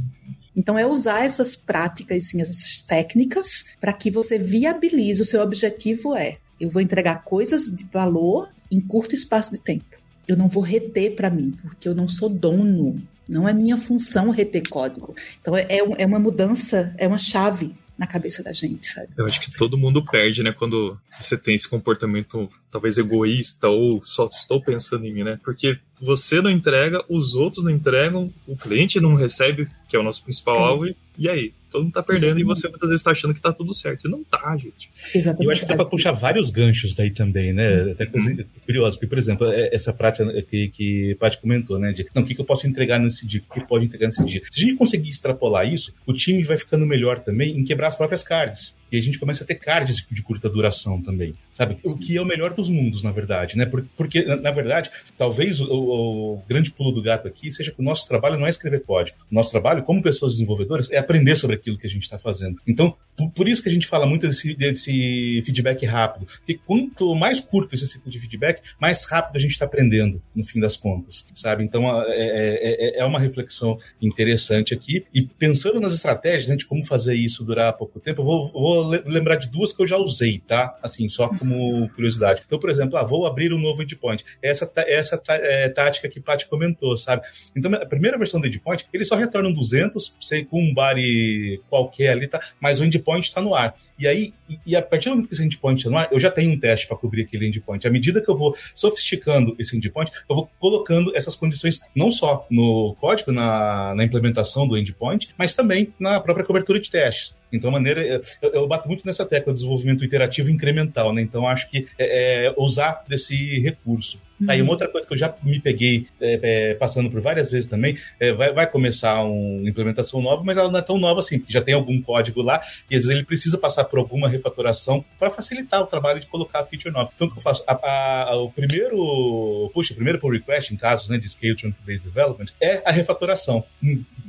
Então 0.56 0.78
é 0.78 0.86
usar 0.86 1.24
essas 1.24 1.54
práticas, 1.54 2.28
sim, 2.28 2.40
essas 2.40 2.82
técnicas, 2.82 3.64
para 3.80 3.92
que 3.92 4.10
você 4.10 4.38
viabilize. 4.38 5.22
O 5.22 5.24
seu 5.24 5.42
objetivo 5.42 6.14
é: 6.16 6.38
eu 6.60 6.70
vou 6.70 6.80
entregar 6.80 7.24
coisas 7.24 7.64
de 7.64 7.84
valor 7.84 8.48
em 8.70 8.80
curto 8.80 9.14
espaço 9.14 9.52
de 9.52 9.60
tempo. 9.60 9.84
Eu 10.26 10.36
não 10.36 10.48
vou 10.48 10.62
reter 10.62 11.14
para 11.14 11.30
mim, 11.30 11.54
porque 11.62 11.88
eu 11.88 11.94
não 11.94 12.08
sou 12.08 12.28
dono. 12.28 12.96
Não 13.28 13.48
é 13.48 13.52
minha 13.52 13.76
função 13.76 14.30
reter 14.30 14.68
código. 14.68 15.14
Então 15.40 15.56
é, 15.56 15.66
é 15.68 16.06
uma 16.06 16.18
mudança, 16.18 16.94
é 16.96 17.06
uma 17.06 17.18
chave 17.18 17.76
na 17.98 18.06
cabeça 18.06 18.42
da 18.42 18.52
gente, 18.52 18.86
sabe? 18.86 19.08
Eu 19.16 19.26
acho 19.26 19.40
que 19.40 19.50
todo 19.50 19.76
mundo 19.76 20.04
perde, 20.04 20.42
né, 20.42 20.52
quando 20.52 20.98
você 21.18 21.36
tem 21.36 21.56
esse 21.56 21.68
comportamento 21.68 22.48
talvez 22.70 22.96
egoísta 22.96 23.68
ou 23.68 24.00
só 24.04 24.26
estou 24.26 24.62
pensando 24.62 25.04
em 25.04 25.12
mim, 25.12 25.24
né? 25.24 25.40
Porque 25.42 25.78
você 26.00 26.40
não 26.40 26.50
entrega, 26.50 27.04
os 27.08 27.34
outros 27.34 27.64
não 27.64 27.70
entregam, 27.70 28.32
o 28.46 28.56
cliente 28.56 29.00
não 29.00 29.14
recebe, 29.14 29.68
que 29.88 29.96
é 29.96 29.98
o 29.98 30.02
nosso 30.02 30.22
principal 30.22 30.58
alvo, 30.58 30.86
e, 30.86 30.96
e 31.18 31.28
aí? 31.28 31.52
todo 31.70 31.84
mundo 31.84 31.92
tá 31.92 32.02
perdendo 32.02 32.38
Exatamente. 32.38 32.44
e 32.44 32.54
você 32.54 32.68
muitas 32.68 32.90
vezes 32.90 33.02
tá 33.02 33.10
achando 33.10 33.34
que 33.34 33.40
tá 33.40 33.52
tudo 33.52 33.72
certo. 33.74 34.06
E 34.06 34.10
não 34.10 34.24
tá, 34.24 34.56
gente. 34.56 34.90
Exatamente. 35.14 35.42
E 35.42 35.46
eu 35.46 35.50
acho 35.50 35.60
que 35.60 35.66
dá 35.66 35.76
pra 35.76 35.84
puxar 35.84 36.12
vários 36.12 36.50
ganchos 36.50 36.94
daí 36.94 37.10
também, 37.10 37.52
né? 37.52 37.92
Até 37.92 38.06
coisa 38.06 38.30
uhum. 38.30 38.44
curiosa, 38.64 38.96
porque, 38.96 39.06
por 39.06 39.18
exemplo, 39.18 39.46
é, 39.50 39.74
essa 39.74 39.92
prática 39.92 40.30
que, 40.42 40.68
que 40.68 41.14
Paty 41.16 41.38
comentou, 41.38 41.78
né? 41.78 41.92
De 41.92 42.06
não, 42.14 42.22
o 42.22 42.26
que, 42.26 42.34
que 42.34 42.40
eu 42.40 42.44
posso 42.44 42.66
entregar 42.66 42.98
nesse 42.98 43.26
dia, 43.26 43.40
o 43.40 43.52
que, 43.52 43.60
que 43.60 43.66
pode 43.66 43.84
entregar 43.84 44.06
nesse 44.06 44.24
dia. 44.24 44.42
Se 44.50 44.62
a 44.62 44.66
gente 44.66 44.76
conseguir 44.76 45.10
extrapolar 45.10 45.72
isso, 45.72 45.94
o 46.06 46.12
time 46.12 46.42
vai 46.42 46.58
ficando 46.58 46.86
melhor 46.86 47.20
também 47.20 47.56
em 47.56 47.64
quebrar 47.64 47.88
as 47.88 47.96
próprias 47.96 48.22
cards 48.22 48.76
e 48.90 48.98
a 48.98 49.02
gente 49.02 49.18
começa 49.18 49.44
a 49.44 49.46
ter 49.46 49.56
cards 49.56 50.06
de 50.10 50.22
curta 50.22 50.48
duração 50.48 51.00
também, 51.00 51.34
sabe? 51.52 51.78
O 51.84 51.96
que 51.96 52.16
é 52.16 52.22
o 52.22 52.26
melhor 52.26 52.52
dos 52.52 52.68
mundos, 52.68 53.02
na 53.02 53.10
verdade, 53.10 53.56
né? 53.56 53.70
Porque, 53.96 54.22
na 54.22 54.50
verdade, 54.50 54.90
talvez 55.16 55.60
o, 55.60 55.66
o, 55.66 56.42
grande 56.48 56.70
pulo 56.70 56.92
do 56.92 57.02
gato 57.02 57.28
aqui 57.28 57.50
seja 57.52 57.70
que 57.70 57.80
o 57.80 57.84
nosso 57.84 58.06
trabalho 58.08 58.38
não 58.38 58.46
é 58.46 58.50
escrever 58.50 58.82
código. 58.82 59.18
O 59.30 59.34
nosso 59.34 59.50
trabalho, 59.50 59.82
como 59.82 60.02
pessoas 60.02 60.32
desenvolvedoras, 60.32 60.90
é 60.90 60.98
aprender 60.98 61.36
sobre 61.36 61.56
aquilo 61.56 61.78
que 61.78 61.86
a 61.86 61.90
gente 61.90 62.02
está 62.02 62.18
fazendo. 62.18 62.58
Então, 62.66 62.96
por 63.34 63.48
isso 63.48 63.62
que 63.62 63.68
a 63.68 63.72
gente 63.72 63.86
fala 63.86 64.06
muito 64.06 64.26
desse, 64.26 64.54
desse 64.54 65.42
feedback 65.44 65.84
rápido. 65.84 66.26
Porque 66.26 66.60
quanto 66.66 67.14
mais 67.14 67.40
curto 67.40 67.74
esse 67.74 67.86
ciclo 67.86 68.10
de 68.10 68.18
feedback, 68.18 68.62
mais 68.80 69.04
rápido 69.04 69.36
a 69.36 69.40
gente 69.40 69.52
está 69.52 69.64
aprendendo, 69.64 70.22
no 70.34 70.44
fim 70.44 70.60
das 70.60 70.76
contas, 70.76 71.26
sabe? 71.34 71.64
Então, 71.64 71.84
é, 72.02 72.12
é, 72.12 72.98
é, 72.98 73.00
é 73.00 73.04
uma 73.04 73.18
reflexão 73.18 73.78
interessante 74.00 74.72
aqui. 74.72 75.04
E 75.12 75.22
pensando 75.22 75.80
nas 75.80 75.92
estratégias 75.92 76.48
né, 76.48 76.56
de 76.56 76.66
como 76.66 76.84
fazer 76.84 77.14
isso 77.14 77.44
durar 77.44 77.72
pouco 77.72 77.98
tempo, 78.00 78.20
eu 78.20 78.24
vou, 78.24 78.52
vou 78.52 78.77
lembrar 78.82 79.36
de 79.36 79.48
duas 79.48 79.72
que 79.72 79.82
eu 79.82 79.86
já 79.86 79.96
usei, 79.96 80.38
tá? 80.38 80.76
Assim, 80.82 81.08
só 81.08 81.28
como 81.28 81.88
curiosidade. 81.90 82.42
Então, 82.46 82.58
por 82.58 82.70
exemplo, 82.70 82.96
ah, 82.96 83.04
vou 83.04 83.26
abrir 83.26 83.52
um 83.52 83.58
novo 83.58 83.82
endpoint. 83.82 84.24
Essa, 84.42 84.70
essa 84.76 85.20
é, 85.28 85.68
tática 85.68 86.08
que 86.08 86.20
Paty 86.20 86.48
comentou, 86.48 86.96
sabe? 86.96 87.22
Então, 87.54 87.72
a 87.74 87.86
primeira 87.86 88.18
versão 88.18 88.40
do 88.40 88.46
endpoint, 88.46 88.86
ele 88.92 89.04
só 89.04 89.16
retorna 89.16 89.48
um 89.48 89.52
200, 89.52 90.16
sei, 90.20 90.44
com 90.44 90.62
um 90.62 90.72
body 90.72 91.60
qualquer 91.68 92.10
ali, 92.10 92.28
tá? 92.28 92.40
Mas 92.60 92.80
o 92.80 92.84
endpoint 92.84 93.26
está 93.26 93.40
no 93.40 93.54
ar. 93.54 93.74
E 93.98 94.06
aí, 94.06 94.32
e, 94.64 94.76
a 94.76 94.82
partir 94.82 95.08
do 95.08 95.16
momento 95.16 95.28
que 95.28 95.34
esse 95.34 95.44
endpoint 95.44 95.78
está 95.78 95.90
no 95.90 95.98
ar, 95.98 96.08
eu 96.12 96.20
já 96.20 96.30
tenho 96.30 96.52
um 96.52 96.58
teste 96.58 96.86
para 96.86 96.96
cobrir 96.96 97.22
aquele 97.22 97.46
endpoint. 97.46 97.86
À 97.86 97.90
medida 97.90 98.20
que 98.20 98.30
eu 98.30 98.36
vou 98.36 98.56
sofisticando 98.74 99.56
esse 99.58 99.76
endpoint, 99.76 100.12
eu 100.28 100.36
vou 100.36 100.50
colocando 100.58 101.14
essas 101.16 101.34
condições 101.34 101.80
não 101.94 102.10
só 102.10 102.46
no 102.50 102.94
código, 103.00 103.32
na, 103.32 103.94
na 103.94 104.04
implementação 104.04 104.66
do 104.66 104.78
endpoint, 104.78 105.34
mas 105.36 105.54
também 105.54 105.92
na 105.98 106.20
própria 106.20 106.46
cobertura 106.46 106.80
de 106.80 106.90
testes. 106.90 107.36
Então, 107.52 107.70
maneira. 107.70 108.04
Eu, 108.04 108.52
eu, 108.52 108.68
bato 108.68 108.88
muito 108.88 109.06
nessa 109.06 109.24
tecla 109.24 109.52
do 109.52 109.56
desenvolvimento 109.56 110.04
iterativo 110.04 110.50
incremental, 110.50 111.12
né? 111.12 111.22
Então, 111.22 111.46
acho 111.46 111.68
que 111.68 111.86
é, 111.98 112.46
é 112.46 112.54
usar 112.56 113.04
desse 113.08 113.60
recurso. 113.60 114.20
Uhum. 114.40 114.50
Aí, 114.50 114.62
uma 114.62 114.72
outra 114.72 114.88
coisa 114.88 115.06
que 115.06 115.12
eu 115.12 115.18
já 115.18 115.34
me 115.42 115.60
peguei 115.60 116.06
é, 116.20 116.70
é, 116.70 116.74
passando 116.74 117.10
por 117.10 117.20
várias 117.20 117.50
vezes 117.50 117.68
também, 117.68 117.98
é, 118.20 118.32
vai, 118.32 118.52
vai 118.52 118.70
começar 118.70 119.22
uma 119.22 119.68
implementação 119.68 120.22
nova, 120.22 120.42
mas 120.44 120.56
ela 120.56 120.70
não 120.70 120.78
é 120.78 120.82
tão 120.82 120.98
nova 120.98 121.20
assim, 121.20 121.38
porque 121.38 121.52
já 121.52 121.60
tem 121.60 121.74
algum 121.74 122.00
código 122.00 122.42
lá 122.42 122.60
e 122.90 122.96
às 122.96 123.02
vezes 123.02 123.16
ele 123.16 123.24
precisa 123.24 123.58
passar 123.58 123.84
por 123.84 123.98
alguma 123.98 124.28
refatoração 124.28 125.04
para 125.18 125.30
facilitar 125.30 125.82
o 125.82 125.86
trabalho 125.86 126.20
de 126.20 126.26
colocar 126.26 126.60
a 126.60 126.66
feature 126.66 126.92
nova. 126.92 127.10
Então, 127.14 127.26
o 127.26 127.30
que 127.30 127.38
eu 127.38 127.42
faço? 127.42 127.64
A, 127.66 128.30
a, 128.30 128.36
o 128.36 128.50
primeiro, 128.50 129.70
puxa, 129.74 129.92
o 129.92 129.96
primeiro 129.96 130.18
pull 130.18 130.30
request, 130.30 130.72
em 130.72 130.76
casos 130.76 131.08
né, 131.08 131.18
de 131.18 131.28
Scale 131.28 131.56
Trunk 131.56 131.76
Based 131.84 132.04
Development, 132.08 132.46
é 132.60 132.82
a 132.84 132.92
refatoração. 132.92 133.64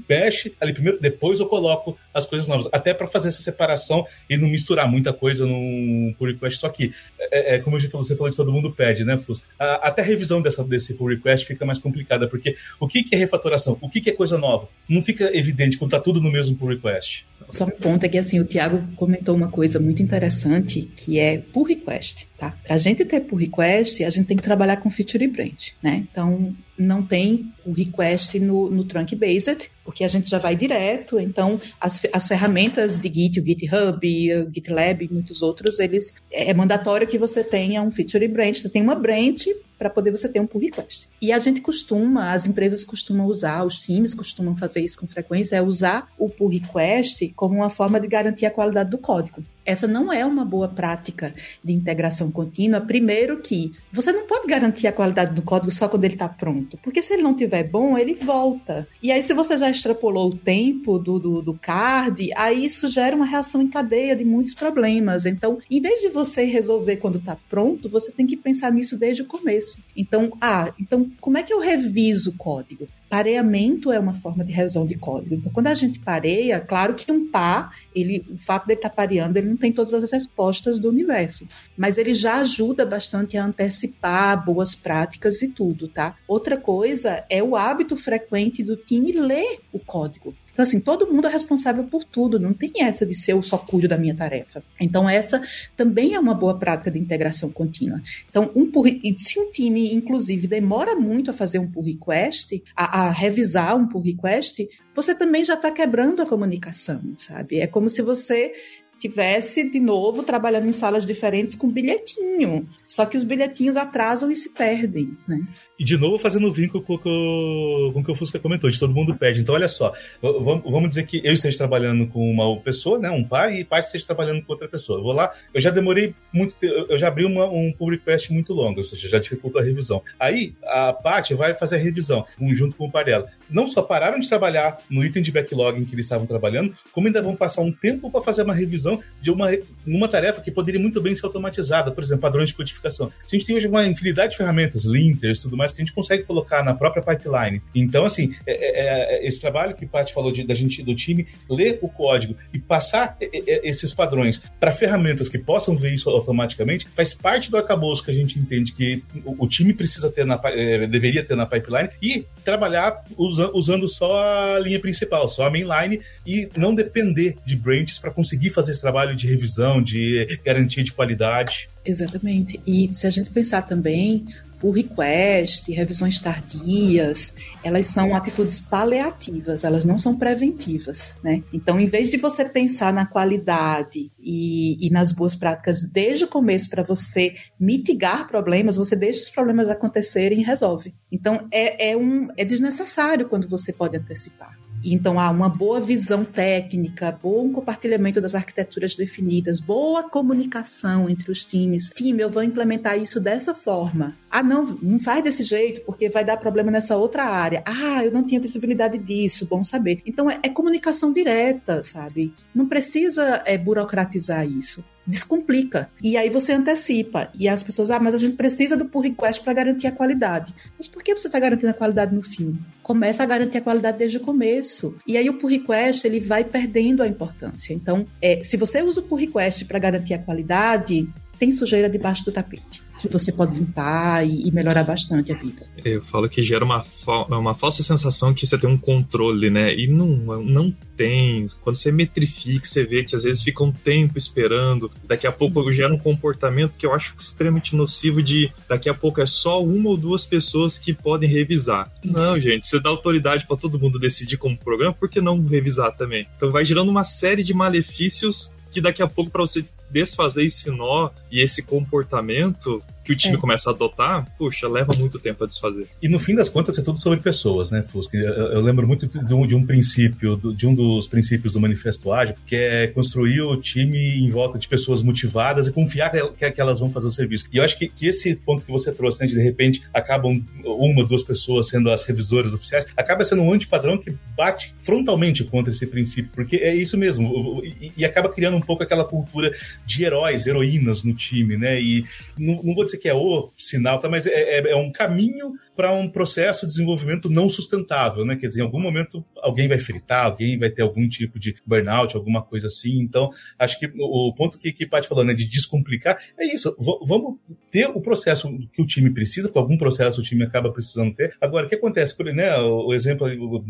Bash 0.08 0.50
ali 0.60 0.74
primeiro, 0.74 1.00
depois 1.00 1.40
eu 1.40 1.46
coloco 1.46 1.98
as 2.14 2.26
coisas 2.26 2.48
novas, 2.48 2.68
até 2.72 2.94
para 2.94 3.06
fazer 3.06 3.30
essa 3.30 3.42
separação 3.42 4.06
e 4.30 4.38
não 4.38 4.48
misturar 4.48 4.90
muita 4.90 5.14
coisa 5.14 5.46
num 5.46 6.14
pull 6.18 6.28
request. 6.28 6.60
Só 6.60 6.70
que, 6.70 6.92
é, 7.20 7.56
é 7.56 7.60
como 7.60 7.76
a 7.76 7.80
gente 7.80 7.92
falou, 7.92 8.06
você 8.06 8.16
falou 8.16 8.32
de 8.32 8.36
todo 8.36 8.52
mundo 8.52 8.72
pede, 8.72 9.06
né, 9.06 9.18
Fusca? 9.18 9.48
A, 9.60 9.88
até 10.00 10.02
a 10.02 10.04
revisão 10.04 10.42
dessa, 10.42 10.64
desse 10.64 10.94
pull 10.94 11.10
request 11.10 11.46
fica 11.46 11.66
mais 11.66 11.78
complicada, 11.78 12.28
porque 12.28 12.56
o 12.80 12.88
que, 12.88 13.04
que 13.04 13.16
é 13.16 13.18
refatoração? 13.18 13.78
O 13.82 13.90
que, 13.90 14.02
que 14.02 14.10
é 14.10 14.14
coisa 14.14 14.38
nova? 14.38 14.70
Não 14.88 15.02
fica 15.02 15.36
evidente 15.38 15.78
quando 15.78 15.90
está 15.90 16.00
tudo 16.00 16.22
no 16.22 16.32
mesmo 16.32 16.56
pull 16.56 16.70
request. 16.70 17.26
Só 17.46 17.66
um 17.66 17.70
ponto 17.70 18.04
é 18.04 18.10
que 18.10 18.18
assim, 18.18 18.40
o 18.40 18.46
Tiago 18.46 18.84
comentou 18.96 19.36
uma 19.36 19.50
coisa 19.50 19.80
muito 19.80 20.02
interessante 20.02 20.90
que 20.96 21.20
é 21.20 21.38
pull 21.38 21.64
request, 21.64 22.28
tá? 22.38 22.52
Para 22.64 22.76
a 22.76 22.78
gente 22.78 23.06
ter 23.06 23.20
pull 23.22 23.38
request, 23.38 24.04
a 24.04 24.10
gente 24.10 24.28
tem 24.28 24.38
que 24.38 24.44
trabalhar 24.44 24.78
com 24.78 24.90
feature 24.90 25.28
branch, 25.28 25.74
né? 25.82 26.06
Então, 26.10 26.56
não 26.80 27.04
tem 27.04 27.52
o 27.66 27.74
request 27.74 28.40
no, 28.40 28.70
no 28.70 28.86
trunk 28.86 29.16
based, 29.16 29.70
porque 29.84 30.04
a 30.04 30.08
gente 30.08 30.30
já 30.30 30.38
vai 30.38 30.56
direto. 30.56 31.20
Então, 31.20 31.60
as, 31.80 32.02
as 32.14 32.28
ferramentas 32.28 32.98
de 32.98 33.12
Git, 33.14 33.40
o 33.40 33.46
GitHub, 33.46 34.34
o 34.34 34.54
GitLab 34.54 35.04
e 35.04 35.14
muitos 35.14 35.42
outros, 35.42 35.80
eles 35.80 36.16
é 36.32 36.54
mandatório 36.54 37.08
que 37.08 37.18
você 37.18 37.44
tenha 37.44 37.82
um 37.82 37.92
feature 37.92 38.28
branch. 38.28 38.62
Você 38.62 38.70
tem 38.70 38.82
uma 38.82 38.96
branch 38.96 39.48
para 39.78 39.90
poder 39.90 40.12
você 40.12 40.28
ter 40.28 40.40
um 40.40 40.48
pull 40.48 40.62
request. 40.62 41.08
E 41.22 41.32
a 41.32 41.40
gente 41.40 41.62
costuma, 41.62 42.32
as 42.32 42.46
empresas 42.46 42.86
costumam 42.86 43.26
usar, 43.26 43.66
os 43.66 43.80
times 43.80 44.14
costumam 44.14 44.56
fazer 44.56 44.82
isso 44.82 45.00
com 45.00 45.08
frequência, 45.08 45.56
é 45.56 45.62
usar 45.62 46.10
o 46.18 46.30
pull 46.30 46.50
request 46.50 47.30
como 47.36 47.56
uma 47.56 47.70
forma 47.70 48.00
de 48.00 48.08
garantir 48.08 48.46
a 48.46 48.52
qualidade 48.52 48.90
do 48.90 48.98
código. 48.98 49.44
Essa 49.66 49.88
não 49.88 50.12
é 50.12 50.26
uma 50.26 50.44
boa 50.44 50.68
prática 50.68 51.34
de 51.64 51.74
integração 51.74 52.32
contínua. 52.32 52.82
Primeiro 52.82 53.40
que 53.40 53.74
você 53.92 54.12
não 54.12 54.26
pode 54.26 54.48
garantir 54.48 54.88
a 54.88 54.92
qualidade 54.92 55.34
do 55.34 55.42
código 55.42 55.72
só 55.72 55.88
quando 55.88 56.06
ele 56.06 56.14
está 56.14 56.28
pronto, 56.28 56.78
porque 56.84 57.02
se 57.02 57.14
ele 57.14 57.24
não 57.24 57.32
estiver 57.32 57.64
bom, 57.64 57.98
ele 57.98 58.16
volta. 58.16 58.88
E 59.02 59.12
aí, 59.12 59.22
se 59.22 59.34
você 59.34 59.58
já 59.58 59.70
extrapolou 59.70 60.30
o 60.30 60.36
tempo 60.36 60.98
do, 60.98 61.20
do, 61.20 61.42
do 61.42 61.54
card, 61.54 62.32
aí 62.36 62.66
isso 62.66 62.88
gera 62.88 63.16
uma 63.16 63.26
reação 63.26 63.62
em 63.62 63.68
cadeia 63.68 64.16
de 64.16 64.26
muitos 64.26 64.54
problemas. 64.54 65.26
Então, 65.26 65.60
em 65.70 65.82
vez 65.82 66.02
de 66.02 66.10
você 66.10 66.44
resolver 66.44 66.98
quando 66.98 67.20
está 67.20 67.38
pronto, 67.50 67.90
você 67.90 68.12
tem 68.12 68.26
que 68.26 68.38
pensar 68.38 68.72
nisso 68.72 68.98
desde 68.98 69.22
o 69.22 69.26
começo. 69.26 69.78
Então, 69.96 70.32
ah, 70.42 70.74
então 70.80 71.10
como 71.22 71.38
é 71.38 71.44
que 71.44 71.54
eu 71.54 71.60
reviso 71.60 72.32
o 72.32 72.38
código? 72.38 72.88
Pareamento 73.10 73.92
é 73.92 74.00
uma 74.00 74.14
forma 74.14 74.46
de 74.46 74.52
revisão 74.52 74.86
de 74.86 74.96
código. 74.96 75.36
Então, 75.36 75.52
quando 75.52 75.68
a 75.68 75.74
gente 75.74 76.00
pareia, 76.00 76.60
claro 76.60 76.94
que 76.94 77.12
um 77.12 77.30
par, 77.30 77.76
ele, 77.96 78.24
o 78.30 78.38
fato 78.38 78.68
de 78.68 78.74
ele 78.74 78.80
estar 78.80 78.90
tá 78.90 78.96
pareando, 78.96 79.38
ele 79.38 79.50
não 79.50 79.58
tem 79.58 79.74
todas 79.74 79.94
as 79.94 80.12
respostas 80.12 80.80
do 80.80 80.90
universo, 80.90 81.48
mas 81.76 81.98
ele 81.98 82.14
já 82.14 82.36
ajuda 82.36 82.86
bastante 82.86 83.36
a 83.36 83.46
antecipar 83.46 84.46
boas 84.46 84.76
práticas 84.76 85.42
e 85.42 85.48
tudo, 85.48 85.88
tá? 85.88 86.16
Outra 86.28 86.56
coisa 86.56 87.26
é 87.30 87.42
o 87.42 87.56
hábito 87.56 87.98
frequente 87.98 88.62
do 88.64 88.76
time 88.76 89.12
ler 89.12 89.60
o 89.74 89.80
código. 89.80 90.36
Então, 90.60 90.68
assim, 90.68 90.82
todo 90.82 91.08
mundo 91.08 91.26
é 91.26 91.32
responsável 91.32 91.86
por 91.86 92.04
tudo, 92.04 92.38
não 92.38 92.52
tem 92.52 92.70
essa 92.82 93.06
de 93.06 93.16
ser 93.16 93.32
eu 93.32 93.42
só 93.42 93.58
cuido 93.58 93.88
da 93.88 93.98
minha 93.98 94.14
tarefa. 94.14 94.62
Então, 94.78 95.10
essa 95.10 95.42
também 95.78 96.16
é 96.16 96.20
uma 96.20 96.34
boa 96.34 96.60
prática 96.60 96.92
de 96.92 97.00
integração 97.00 97.50
contínua. 97.50 98.02
Então, 98.30 98.52
um 98.54 98.70
pull, 98.70 98.86
e 98.86 99.18
se 99.18 99.40
um 99.40 99.50
time, 99.52 99.94
inclusive, 99.94 100.48
demora 100.48 100.96
muito 100.96 101.32
a 101.32 101.34
fazer 101.34 101.60
um 101.60 101.72
pull 101.72 101.84
request, 101.84 102.62
a, 102.76 103.04
a 103.04 103.10
revisar 103.10 103.78
um 103.78 103.88
pull 103.88 104.02
request, 104.02 104.68
você 104.94 105.16
também 105.16 105.46
já 105.46 105.54
está 105.54 105.72
quebrando 105.72 106.22
a 106.22 106.26
comunicação, 106.26 107.02
sabe? 107.16 107.62
É 107.62 107.66
como 107.66 107.90
se 107.90 108.02
você 108.02 108.52
tivesse 109.00 109.64
de 109.64 109.80
novo 109.80 110.24
trabalhando 110.24 110.68
em 110.68 110.74
salas 110.74 111.06
diferentes 111.06 111.56
com 111.56 111.70
bilhetinho. 111.70 112.68
Só 112.86 113.06
que 113.06 113.16
os 113.16 113.24
bilhetinhos 113.24 113.78
atrasam 113.78 114.30
e 114.30 114.36
se 114.36 114.50
perdem, 114.50 115.12
né? 115.26 115.40
E 115.80 115.84
de 115.86 115.98
novo 115.98 116.20
fazendo 116.20 116.52
vínculo 116.52 116.84
com, 116.84 116.98
com, 116.98 117.92
com 117.94 118.00
o 118.02 118.04
que 118.04 118.12
o 118.12 118.16
Fusca 118.16 118.38
comentou, 118.38 118.70
de 118.70 118.78
todo 118.78 118.94
mundo 118.94 119.16
pede. 119.16 119.40
Então, 119.40 119.56
olha 119.56 119.70
só, 119.70 119.94
vamos 120.22 120.90
dizer 120.90 121.06
que 121.06 121.22
eu 121.24 121.32
esteja 121.32 121.58
trabalhando 121.58 122.06
com 122.08 122.30
uma 122.30 122.60
pessoa, 122.60 123.00
né, 123.00 123.10
um 123.10 123.24
pai, 123.24 123.62
e 123.62 123.64
pai 123.64 123.80
esteja 123.80 124.06
trabalhando 124.06 124.44
com 124.44 124.52
outra 124.52 124.68
pessoa. 124.68 125.00
Eu 125.00 125.04
vou 125.04 125.14
lá, 125.14 125.32
eu 125.54 125.62
já 125.62 125.70
demorei 125.70 126.14
muito, 126.34 126.54
eu 126.62 127.00
já 127.00 127.08
abri 127.08 127.24
uma, 127.24 127.46
um 127.46 127.72
pull 127.72 127.92
request 127.92 128.34
muito 128.34 128.54
longo, 128.54 128.80
ou 128.80 128.84
seja, 128.84 129.08
já 129.08 129.20
dificulta 129.20 129.60
a 129.60 129.64
revisão. 129.64 130.02
Aí, 130.20 130.54
a 130.64 130.92
Paty 130.92 131.34
vai 131.34 131.54
fazer 131.54 131.78
a 131.78 131.80
revisão, 131.80 132.26
junto 132.54 132.76
com 132.76 132.86
o 132.86 132.92
pai 132.92 133.06
dela. 133.06 133.30
Não 133.50 133.68
só 133.68 133.82
pararam 133.82 134.20
de 134.20 134.28
trabalhar 134.28 134.80
no 134.90 135.04
item 135.04 135.24
de 135.24 135.32
backlog 135.32 135.80
em 135.80 135.86
que 135.86 135.96
eles 135.96 136.06
estavam 136.06 136.28
trabalhando, 136.28 136.76
como 136.92 137.08
ainda 137.08 137.22
vão 137.22 137.36
passar 137.36 137.62
um 137.62 137.72
tempo 137.72 138.12
para 138.12 138.22
fazer 138.22 138.44
uma 138.44 138.54
revisão 138.54 139.02
de 139.22 139.32
uma, 139.32 139.50
uma 139.88 140.08
tarefa 140.08 140.42
que 140.42 140.52
poderia 140.52 140.80
muito 140.80 141.02
bem 141.02 141.16
ser 141.16 141.26
automatizada, 141.26 141.90
por 141.90 142.04
exemplo, 142.04 142.22
padrões 142.22 142.50
de 142.50 142.56
codificação. 142.56 143.12
A 143.28 143.36
gente 143.36 143.46
tem 143.46 143.56
hoje 143.56 143.68
uma 143.68 143.86
infinidade 143.86 144.32
de 144.32 144.38
ferramentas, 144.38 144.86
linters, 144.86 145.42
tudo 145.42 145.58
mais, 145.58 145.69
que 145.76 145.82
a 145.82 145.86
gente 145.86 145.94
consegue 145.94 146.24
colocar 146.24 146.64
na 146.64 146.74
própria 146.74 147.04
pipeline. 147.04 147.62
Então, 147.74 148.06
assim, 148.06 148.36
é, 148.46 148.54
é, 148.54 149.16
é 149.16 149.28
esse 149.28 149.42
trabalho 149.42 149.76
que 149.76 149.86
o 149.86 149.88
Paty 149.88 150.14
falou 150.14 150.32
de, 150.32 150.44
da 150.44 150.54
gente, 150.54 150.84
do 150.84 150.96
time, 150.96 151.28
ler 151.50 151.80
o 151.82 151.90
código 151.90 152.36
e 152.54 152.60
passar 152.60 153.18
é, 153.22 153.26
é, 153.26 153.70
esses 153.70 153.94
padrões 153.94 154.42
para 154.60 154.72
ferramentas 154.72 155.30
que 155.30 155.38
possam 155.38 155.76
ver 155.76 155.94
isso 155.94 156.10
automaticamente, 156.10 156.88
faz 156.96 157.14
parte 157.14 157.50
do 157.50 157.58
arcabouço 157.58 158.04
que 158.04 158.12
a 158.12 158.14
gente 158.14 158.40
entende 158.40 158.72
que 158.72 159.04
o, 159.26 159.46
o 159.46 159.48
time 159.48 159.74
precisa 159.74 160.10
ter, 160.12 160.26
na, 160.26 160.38
deveria 160.38 161.24
ter 161.24 161.36
na 161.36 161.46
pipeline 161.46 161.90
e 162.02 162.26
trabalhar 162.44 163.04
usa, 163.18 163.50
usando 163.54 163.88
só 163.88 164.56
a 164.56 164.60
linha 164.60 164.80
principal, 164.80 165.28
só 165.28 165.48
a 165.48 165.52
mainline 165.52 166.02
e 166.26 166.50
não 166.56 166.74
depender 166.74 167.38
de 167.46 167.56
branches 167.56 168.00
para 168.00 168.12
conseguir 168.12 168.50
fazer 168.50 168.72
esse 168.72 168.82
trabalho 168.82 169.16
de 169.16 169.28
revisão, 169.28 169.82
de 169.82 170.40
garantia 170.44 170.84
de 170.84 170.92
qualidade. 170.92 171.70
Exatamente. 171.86 172.60
E 172.66 172.92
se 172.92 173.08
a 173.08 173.10
gente 173.10 173.30
pensar 173.30 173.64
também, 173.64 174.26
por 174.60 174.72
request, 174.72 175.72
revisões 175.72 176.20
tardias, 176.20 177.34
elas 177.64 177.88
são 177.88 178.16
atitudes 178.16 178.60
paliativas, 178.60 179.64
elas 179.64 179.86
não 179.86 179.98
são 179.98 180.18
preventivas, 180.18 181.14
né? 181.24 181.44
Então, 181.54 181.80
em 181.80 181.86
vez 181.86 182.12
de 182.12 182.18
você 182.18 182.44
pensar 182.46 182.92
na 182.92 183.06
qualidade 183.06 184.12
e, 184.20 184.86
e 184.86 184.90
nas 184.90 185.12
boas 185.12 185.36
práticas 185.36 185.82
desde 185.82 186.26
o 186.26 186.28
começo 186.28 186.70
para 186.70 186.84
você 186.84 187.34
mitigar 187.60 188.28
problemas, 188.28 188.76
você 188.76 188.96
deixa 188.96 189.22
os 189.22 189.30
problemas 189.30 189.70
acontecerem 189.70 190.42
e 190.42 190.44
resolve. 190.44 190.94
Então, 191.12 191.48
é, 191.52 191.92
é, 191.92 191.98
um, 191.98 192.28
é 192.36 192.44
desnecessário 192.44 193.28
quando 193.28 193.48
você 193.48 193.72
pode 193.72 193.96
antecipar. 193.96 194.58
Então, 194.84 195.20
há 195.20 195.30
uma 195.30 195.50
boa 195.50 195.80
visão 195.80 196.24
técnica, 196.24 197.18
bom 197.22 197.52
compartilhamento 197.52 198.22
das 198.22 198.36
arquiteturas 198.36 198.96
definidas, 198.96 199.60
boa 199.60 200.04
comunicação 200.10 201.10
entre 201.10 201.32
os 201.32 201.44
times. 201.44 201.90
Time, 201.90 202.22
eu 202.22 202.30
vou 202.30 202.44
implementar 202.44 202.98
isso 202.98 203.20
dessa 203.20 203.54
forma. 203.54 204.16
Ah, 204.30 204.44
não, 204.44 204.66
não 204.82 205.00
faz 205.00 205.24
desse 205.24 205.44
jeito, 205.44 205.82
porque 205.82 206.10
vai 206.10 206.24
dar 206.24 206.38
problema 206.38 206.72
nessa 206.72 206.96
outra 206.96 207.26
área. 207.26 207.64
Ah, 207.66 208.04
eu 208.04 208.12
não 208.12 208.24
tinha 208.24 208.40
visibilidade 208.40 208.98
disso, 208.98 209.46
bom 209.46 209.64
saber. 209.64 210.02
Então, 210.06 210.30
é, 210.30 210.40
é 210.44 210.50
comunicação 210.50 211.12
direta, 211.12 211.84
sabe? 211.84 212.34
Não 212.54 212.68
precisa 212.68 213.42
é, 213.46 213.58
burocratizar 213.58 214.48
isso 214.48 214.84
descomplica. 215.10 215.90
E 216.02 216.16
aí 216.16 216.30
você 216.30 216.54
antecipa. 216.54 217.30
E 217.34 217.48
as 217.48 217.64
pessoas, 217.64 217.90
ah, 217.90 218.00
mas 218.00 218.14
a 218.14 218.18
gente 218.18 218.36
precisa 218.36 218.78
do 218.78 218.86
pull 218.86 219.02
request 219.02 219.42
para 219.42 219.54
garantir 219.54 219.88
a 219.88 219.92
qualidade. 219.92 220.54
Mas 220.78 220.88
por 220.88 221.04
que 221.04 221.14
você 221.14 221.28
está 221.28 221.40
garantindo 221.40 221.72
a 221.72 221.74
qualidade 221.74 222.16
no 222.16 222.22
fim? 222.22 222.58
Começa 222.84 223.24
a 223.24 223.26
garantir 223.26 223.58
a 223.58 223.62
qualidade 223.62 223.98
desde 223.98 224.18
o 224.18 224.22
começo. 224.22 224.96
E 225.08 225.18
aí 225.18 225.30
o 225.30 225.34
pull 225.34 225.50
request 225.50 226.06
ele 226.06 226.20
vai 226.20 226.44
perdendo 226.44 227.02
a 227.02 227.08
importância. 227.08 227.74
Então, 227.74 228.06
é, 228.22 228.42
se 228.44 228.56
você 228.56 228.82
usa 228.82 229.02
o 229.02 229.04
pull 229.04 229.18
request 229.18 229.66
para 229.66 229.80
garantir 229.80 230.14
a 230.14 230.20
qualidade, 230.20 231.10
tem 231.40 231.52
sujeira 231.52 231.90
debaixo 231.90 232.24
do 232.24 232.32
tapete 232.32 232.89
você 233.08 233.32
pode 233.32 233.58
limpar 233.58 234.28
e, 234.28 234.48
e, 234.48 234.52
melhorar 234.52 234.84
bastante 234.84 235.32
a 235.32 235.36
vida. 235.36 235.66
Eu 235.84 236.02
falo 236.02 236.28
que 236.28 236.42
gera 236.42 236.66
uma, 236.66 236.84
uma 237.30 237.56
falsa 237.56 237.84
sensação 237.84 238.34
que 238.34 238.46
você 238.46 238.58
tem 238.58 238.70
um 238.70 238.78
controle, 238.78 239.50
né? 239.50 239.74
E 239.74 239.88
não, 239.88 240.44
não 240.44 240.72
tem. 240.98 241.48
Quando 241.62 241.76
você 241.76 241.92
metrifica, 241.92 242.66
você 242.66 242.84
vê 242.84 243.04
que 243.04 243.16
às 243.16 243.24
vezes 243.24 243.42
fica 243.42 243.64
um 243.64 243.72
tempo 243.72 244.18
esperando, 244.18 244.92
daqui 245.08 245.26
a 245.26 245.32
pouco 245.32 245.72
gera 245.72 245.94
um 245.94 245.98
comportamento 245.98 246.78
que 246.78 246.86
eu 246.86 246.94
acho 246.94 247.16
extremamente 247.18 247.76
nocivo 247.76 248.22
de 248.22 248.52
daqui 248.68 248.90
a 248.90 248.94
pouco 248.94 249.22
é 249.22 249.26
só 249.26 249.64
uma 249.64 249.90
ou 249.90 249.98
duas 249.98 250.26
pessoas 250.26 250.78
que 250.78 250.94
podem 250.94 251.30
revisar. 251.30 251.92
Não, 252.04 252.40
gente, 252.40 252.68
você 252.68 252.80
dá 252.80 252.90
autoridade 252.90 253.46
para 253.48 253.56
todo 253.56 253.80
mundo 253.80 254.00
decidir 254.00 254.38
como 254.38 254.58
programa, 254.58 254.94
por 254.94 255.10
que 255.10 255.22
não 255.22 255.46
revisar 255.46 255.96
também? 255.96 256.28
Então 256.36 256.52
vai 256.52 256.66
gerando 256.66 256.90
uma 256.90 257.04
série 257.04 257.44
de 257.44 257.54
malefícios 257.54 258.56
que 258.72 258.82
daqui 258.82 259.02
a 259.02 259.08
pouco 259.08 259.32
para 259.32 259.42
você 259.42 259.64
desfazer 259.90 260.46
esse 260.46 260.70
nó 260.70 261.10
e 261.32 261.42
esse 261.42 261.62
comportamento 261.62 262.84
que 263.10 263.14
o 263.14 263.16
time 263.16 263.36
é. 263.36 263.40
começa 263.40 263.72
a 263.72 263.74
adotar, 263.74 264.28
puxa, 264.38 264.68
leva 264.68 264.94
muito 264.96 265.18
tempo 265.18 265.44
a 265.44 265.48
desfazer. 265.48 265.88
E 266.00 266.08
no 266.08 266.20
fim 266.20 266.36
das 266.36 266.48
contas 266.48 266.78
é 266.78 266.82
tudo 266.84 267.00
sobre 267.00 267.20
pessoas, 267.20 267.72
né, 267.72 267.82
Fusca? 267.82 268.16
Eu, 268.16 268.34
eu 268.52 268.62
lembro 268.62 268.88
muito 268.88 269.08
de 269.08 269.34
um, 269.34 269.48
de 269.48 269.56
um 269.56 269.66
princípio, 269.66 270.38
de 270.56 270.68
um 270.68 270.76
dos 270.76 271.08
princípios 271.08 271.54
do 271.54 271.60
Manifesto 271.60 272.14
Ágil, 272.14 272.36
que 272.46 272.56
é 272.56 272.86
construir 272.86 273.42
o 273.42 273.58
time 273.58 273.98
em 273.98 274.30
volta 274.30 274.60
de 274.60 274.68
pessoas 274.68 275.02
motivadas 275.02 275.66
e 275.68 275.72
confiar 275.72 276.12
que, 276.12 276.52
que 276.52 276.62
elas 276.62 276.80
vão 276.80 276.92
fazer 276.92 277.08
o 277.08 277.12
serviço. 277.12 277.46
E 277.52 277.58
eu 277.58 277.64
acho 277.64 277.80
que, 277.80 277.90
que 277.90 278.06
esse 278.06 278.36
ponto 278.36 278.64
que 278.64 278.72
você 278.72 278.92
trouxe, 278.92 279.22
né, 279.22 279.28
de 279.28 279.40
de 279.40 279.44
repente 279.44 279.82
acabam 279.94 280.44
uma, 280.64 281.04
duas 281.04 281.24
pessoas 281.24 281.70
sendo 281.70 281.90
as 281.90 282.04
revisoras 282.04 282.54
oficiais, 282.54 282.86
acaba 282.96 283.24
sendo 283.24 283.42
um 283.42 283.52
antipadrão 283.52 283.98
que 283.98 284.14
bate 284.36 284.76
frontalmente 284.84 285.44
contra 285.46 285.72
esse 285.72 285.88
princípio, 285.88 286.30
porque 286.34 286.58
é 286.58 286.76
isso 286.76 286.98
mesmo, 286.98 287.62
e, 287.64 287.92
e 287.98 288.06
acaba 288.06 288.30
criando 288.30 288.58
um 288.58 288.62
pouco 288.62 288.84
aquela 288.84 289.06
cultura 289.06 289.52
de 289.86 290.04
heróis, 290.04 290.46
heroínas 290.46 291.04
no 291.04 291.14
time, 291.14 291.58
né? 291.58 291.82
E 291.82 292.04
não, 292.38 292.62
não 292.64 292.76
vou 292.76 292.86
dizer 292.86 292.98
que 292.98 293.10
é 293.10 293.14
o 293.14 293.50
sinal, 293.58 294.00
tá? 294.00 294.10
mas 294.10 294.28
é, 294.28 294.60
é, 294.60 294.72
é 294.72 294.76
um 294.76 294.92
caminho 294.92 295.58
para 295.80 295.94
um 295.94 296.10
processo 296.10 296.68
de 296.68 296.74
desenvolvimento 296.74 297.30
não 297.30 297.48
sustentável, 297.48 298.26
né? 298.26 298.36
Quer 298.36 298.48
dizer, 298.48 298.60
em 298.60 298.66
algum 298.66 298.82
momento 298.82 299.24
alguém 299.42 299.66
vai 299.66 299.80
fritar, 299.80 300.26
alguém 300.26 300.60
vai 300.60 300.70
ter 300.70 300.82
algum 300.82 301.08
tipo 301.08 301.40
de 301.40 301.56
burnout, 301.66 302.18
alguma 302.18 302.44
coisa 302.44 302.68
assim. 302.68 303.00
Então, 303.00 303.30
acho 303.58 303.80
que 303.80 303.90
o 303.98 304.34
ponto 304.36 304.60
que, 304.60 304.74
que 304.74 304.86
Paty 304.86 305.08
falou, 305.08 305.24
né, 305.24 305.34
de 305.34 305.46
descomplicar, 305.46 306.22
é 306.38 306.46
isso. 306.46 306.76
V 306.78 307.00
vamos 307.06 307.38
ter 307.72 307.86
o 307.86 308.02
processo 308.02 308.50
que 308.74 308.82
o 308.82 308.86
time 308.86 309.10
precisa, 309.10 309.48
porque 309.48 309.58
algum 309.58 309.78
processo 309.78 310.20
o 310.20 310.24
time 310.24 310.44
acaba 310.44 310.70
precisando 310.70 311.16
ter. 311.16 311.38
Agora, 311.40 311.66
o 311.66 311.70
que 311.70 311.76
acontece? 311.76 312.14
Por, 312.14 312.26
né, 312.26 312.54
o 312.58 312.94
exemplo 312.94 313.26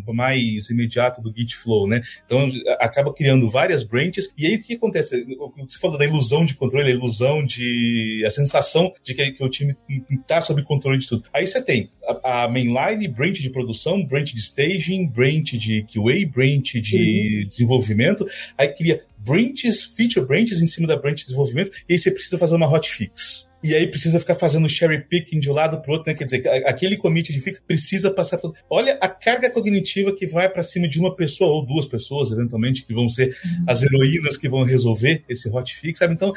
mais 0.08 0.68
imediato 0.72 1.22
do 1.22 1.32
Git 1.32 1.58
Flow, 1.58 1.88
né? 1.88 2.02
Então, 2.26 2.50
acaba 2.80 3.14
criando 3.14 3.52
várias 3.52 3.84
branches, 3.84 4.34
e 4.36 4.48
aí 4.48 4.56
o 4.56 4.62
que 4.64 4.74
acontece? 4.74 5.24
Você 5.60 5.78
falou 5.80 5.96
da 5.96 6.06
ilusão 6.06 6.44
de 6.44 6.56
controle, 6.56 6.88
a 6.88 6.96
ilusão 6.96 7.46
de. 7.46 8.24
a 8.26 8.32
sensação 8.32 8.92
de 9.04 9.14
que, 9.14 9.32
que 9.34 9.44
o 9.44 9.50
time 9.50 9.78
está 10.10 10.42
sob 10.42 10.64
controle 10.64 10.98
de 10.98 11.08
tudo. 11.08 11.30
Aí 11.32 11.46
você 11.46 11.62
tem 11.62 11.92
a, 12.24 12.48
mainline, 12.48 13.08
branch 13.08 13.42
de 13.42 13.50
produção, 13.50 14.04
branch 14.04 14.34
de 14.34 14.40
staging, 14.40 15.08
branch 15.08 15.58
de 15.58 15.84
QA, 15.84 16.28
branch 16.28 16.80
de 16.82 17.46
desenvolvimento. 17.46 18.28
Aí 18.58 18.68
cria 18.70 19.04
branches, 19.18 19.84
feature 19.84 20.26
branches 20.26 20.62
em 20.62 20.68
cima 20.68 20.88
da 20.88 20.96
branch 20.96 21.18
de 21.18 21.26
desenvolvimento, 21.26 21.72
e 21.88 21.94
aí 21.94 22.00
você 22.00 22.10
precisa 22.12 22.38
fazer 22.38 22.56
uma 22.56 22.68
hotfix. 22.68 23.50
E 23.62 23.76
aí 23.76 23.88
precisa 23.88 24.20
ficar 24.20 24.36
fazendo 24.36 24.70
cherry 24.70 25.04
picking 25.04 25.40
de 25.40 25.52
um 25.52 25.54
lado 25.54 25.82
para 25.82 25.92
o 25.92 25.94
outro, 25.94 26.10
né? 26.10 26.18
Quer 26.18 26.24
dizer, 26.24 26.48
aquele 26.66 26.96
commit 26.96 27.34
de 27.34 27.42
fix 27.42 27.60
precisa 27.60 28.10
passar 28.10 28.38
por... 28.38 28.56
Olha 28.70 28.98
a 29.02 29.10
carga 29.10 29.52
cognitiva 29.52 30.16
que 30.16 30.26
vai 30.26 30.48
para 30.48 30.64
cima 30.64 30.88
de 30.88 30.98
uma 30.98 31.14
pessoa 31.14 31.52
ou 31.52 31.66
duas 31.66 31.86
pessoas, 31.86 32.32
eventualmente, 32.32 32.86
que 32.86 32.94
vão 32.94 33.10
ser 33.10 33.36
uhum. 33.44 33.66
as 33.68 33.84
heroínas 33.84 34.38
que 34.38 34.48
vão 34.48 34.64
resolver 34.64 35.24
esse 35.28 35.50
hotfix, 35.50 36.00
sabe? 36.00 36.14
Então, 36.14 36.34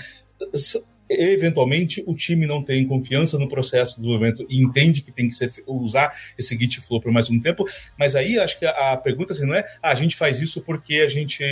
eventualmente 1.09 2.03
o 2.07 2.15
time 2.15 2.47
não 2.47 2.63
tem 2.63 2.87
confiança 2.87 3.39
no 3.39 3.49
processo 3.49 3.93
de 3.93 3.97
desenvolvimento 3.99 4.47
e 4.49 4.61
entende 4.61 5.03
que 5.03 5.13
tem 5.13 5.29
que 5.29 5.35
ser, 5.35 5.51
usar 5.67 6.15
esse 6.39 6.57
Git 6.57 6.81
Flow 6.81 7.01
por 7.01 7.13
mais 7.13 7.29
um 7.29 7.41
tempo, 7.41 7.67
mas 7.99 8.17
aí 8.17 8.39
acho 8.39 8.59
que 8.59 8.67
a, 8.67 8.93
a 8.93 8.97
pergunta 8.97 9.33
assim, 9.33 9.47
não 9.47 9.55
é 9.55 9.67
ah, 9.83 9.91
a 9.91 9.95
gente 9.95 10.17
faz 10.17 10.41
isso 10.41 10.63
porque 10.63 10.97
a 10.97 11.09
gente 11.09 11.43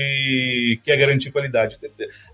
quer 0.84 0.96
garantir 0.96 1.30
qualidade. 1.30 1.78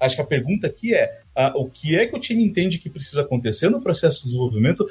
Acho 0.00 0.16
que 0.16 0.22
a 0.22 0.26
pergunta 0.26 0.66
aqui 0.66 0.94
é 0.94 1.20
ah, 1.34 1.52
o 1.56 1.68
que 1.68 1.98
é 1.98 2.06
que 2.06 2.16
o 2.16 2.20
time 2.20 2.44
entende 2.44 2.78
que 2.78 2.90
precisa 2.90 3.22
acontecer 3.22 3.68
no 3.68 3.80
processo 3.80 4.18
de 4.18 4.24
desenvolvimento 4.24 4.86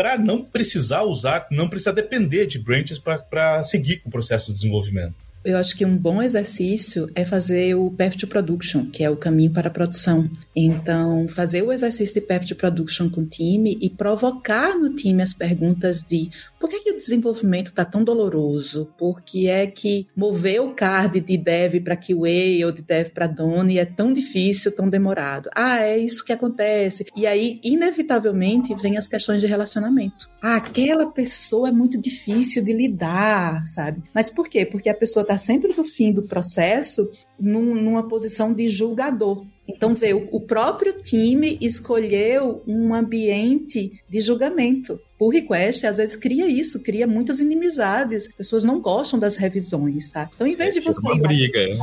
para 0.00 0.16
não 0.16 0.42
precisar 0.42 1.02
usar, 1.02 1.46
não 1.50 1.68
precisar 1.68 1.92
depender 1.92 2.46
de 2.46 2.58
branches 2.58 2.98
para 2.98 3.62
seguir 3.64 3.98
com 3.98 4.08
o 4.08 4.12
processo 4.12 4.46
de 4.46 4.54
desenvolvimento. 4.54 5.30
Eu 5.42 5.56
acho 5.56 5.74
que 5.74 5.86
um 5.86 5.96
bom 5.96 6.20
exercício 6.20 7.10
é 7.14 7.24
fazer 7.24 7.74
o 7.74 7.90
Path 7.90 8.16
to 8.16 8.26
Production, 8.26 8.84
que 8.86 9.02
é 9.02 9.08
o 9.08 9.16
caminho 9.16 9.50
para 9.50 9.68
a 9.68 9.70
produção. 9.72 10.30
Então, 10.54 11.26
fazer 11.28 11.62
o 11.62 11.72
exercício 11.72 12.14
de 12.14 12.20
Path 12.20 12.46
to 12.46 12.54
Production 12.54 13.08
com 13.08 13.22
o 13.22 13.26
time 13.26 13.78
e 13.80 13.88
provocar 13.88 14.78
no 14.78 14.94
time 14.94 15.22
as 15.22 15.32
perguntas 15.32 16.02
de 16.02 16.30
por 16.60 16.68
que, 16.68 16.80
que 16.80 16.90
o 16.90 16.96
desenvolvimento 16.96 17.68
está 17.68 17.86
tão 17.86 18.04
doloroso? 18.04 18.92
Por 18.98 19.22
que 19.22 19.48
é 19.48 19.66
que 19.66 20.06
mover 20.14 20.60
o 20.60 20.74
card 20.74 21.18
de 21.18 21.38
dev 21.38 21.80
para 21.82 21.96
QA 21.96 22.66
ou 22.66 22.70
de 22.70 22.82
dev 22.82 23.08
para 23.08 23.26
Doni 23.26 23.78
é 23.78 23.86
tão 23.86 24.12
difícil, 24.12 24.70
tão 24.70 24.86
demorado? 24.86 25.48
Ah, 25.56 25.80
é 25.80 25.96
isso 25.96 26.22
que 26.22 26.34
acontece. 26.34 27.06
E 27.16 27.26
aí, 27.26 27.58
inevitavelmente, 27.64 28.74
vem 28.74 28.98
as 28.98 29.08
questões 29.08 29.40
de 29.40 29.46
relacionamento. 29.46 30.28
Ah, 30.42 30.56
aquela 30.56 31.06
pessoa 31.10 31.70
é 31.70 31.72
muito 31.72 31.98
difícil 31.98 32.62
de 32.62 32.74
lidar, 32.74 33.66
sabe? 33.66 34.02
Mas 34.14 34.30
por 34.30 34.46
quê? 34.46 34.66
Porque 34.66 34.90
a 34.90 34.94
pessoa 34.94 35.24
está 35.30 35.38
sempre 35.38 35.72
no 35.76 35.84
fim 35.84 36.12
do 36.12 36.24
processo 36.24 37.08
num, 37.38 37.74
numa 37.74 38.08
posição 38.08 38.52
de 38.52 38.68
julgador. 38.68 39.46
Então, 39.68 39.94
vê, 39.94 40.12
o 40.12 40.40
próprio 40.40 41.00
time 41.00 41.56
escolheu 41.60 42.60
um 42.66 42.92
ambiente 42.92 43.92
de 44.08 44.20
julgamento. 44.20 45.00
Pull 45.16 45.28
request, 45.28 45.86
às 45.86 45.98
vezes, 45.98 46.16
cria 46.16 46.48
isso, 46.48 46.82
cria 46.82 47.06
muitas 47.06 47.38
inimizades. 47.38 48.26
As 48.26 48.32
pessoas 48.32 48.64
não 48.64 48.80
gostam 48.80 49.18
das 49.18 49.36
revisões, 49.36 50.10
tá? 50.10 50.28
Então, 50.34 50.46
em 50.46 50.56
vez 50.56 50.70
é, 50.70 50.80
de 50.80 50.86
você. 50.86 51.06
Uma 51.06 51.18
briga, 51.20 51.58
é. 51.60 51.74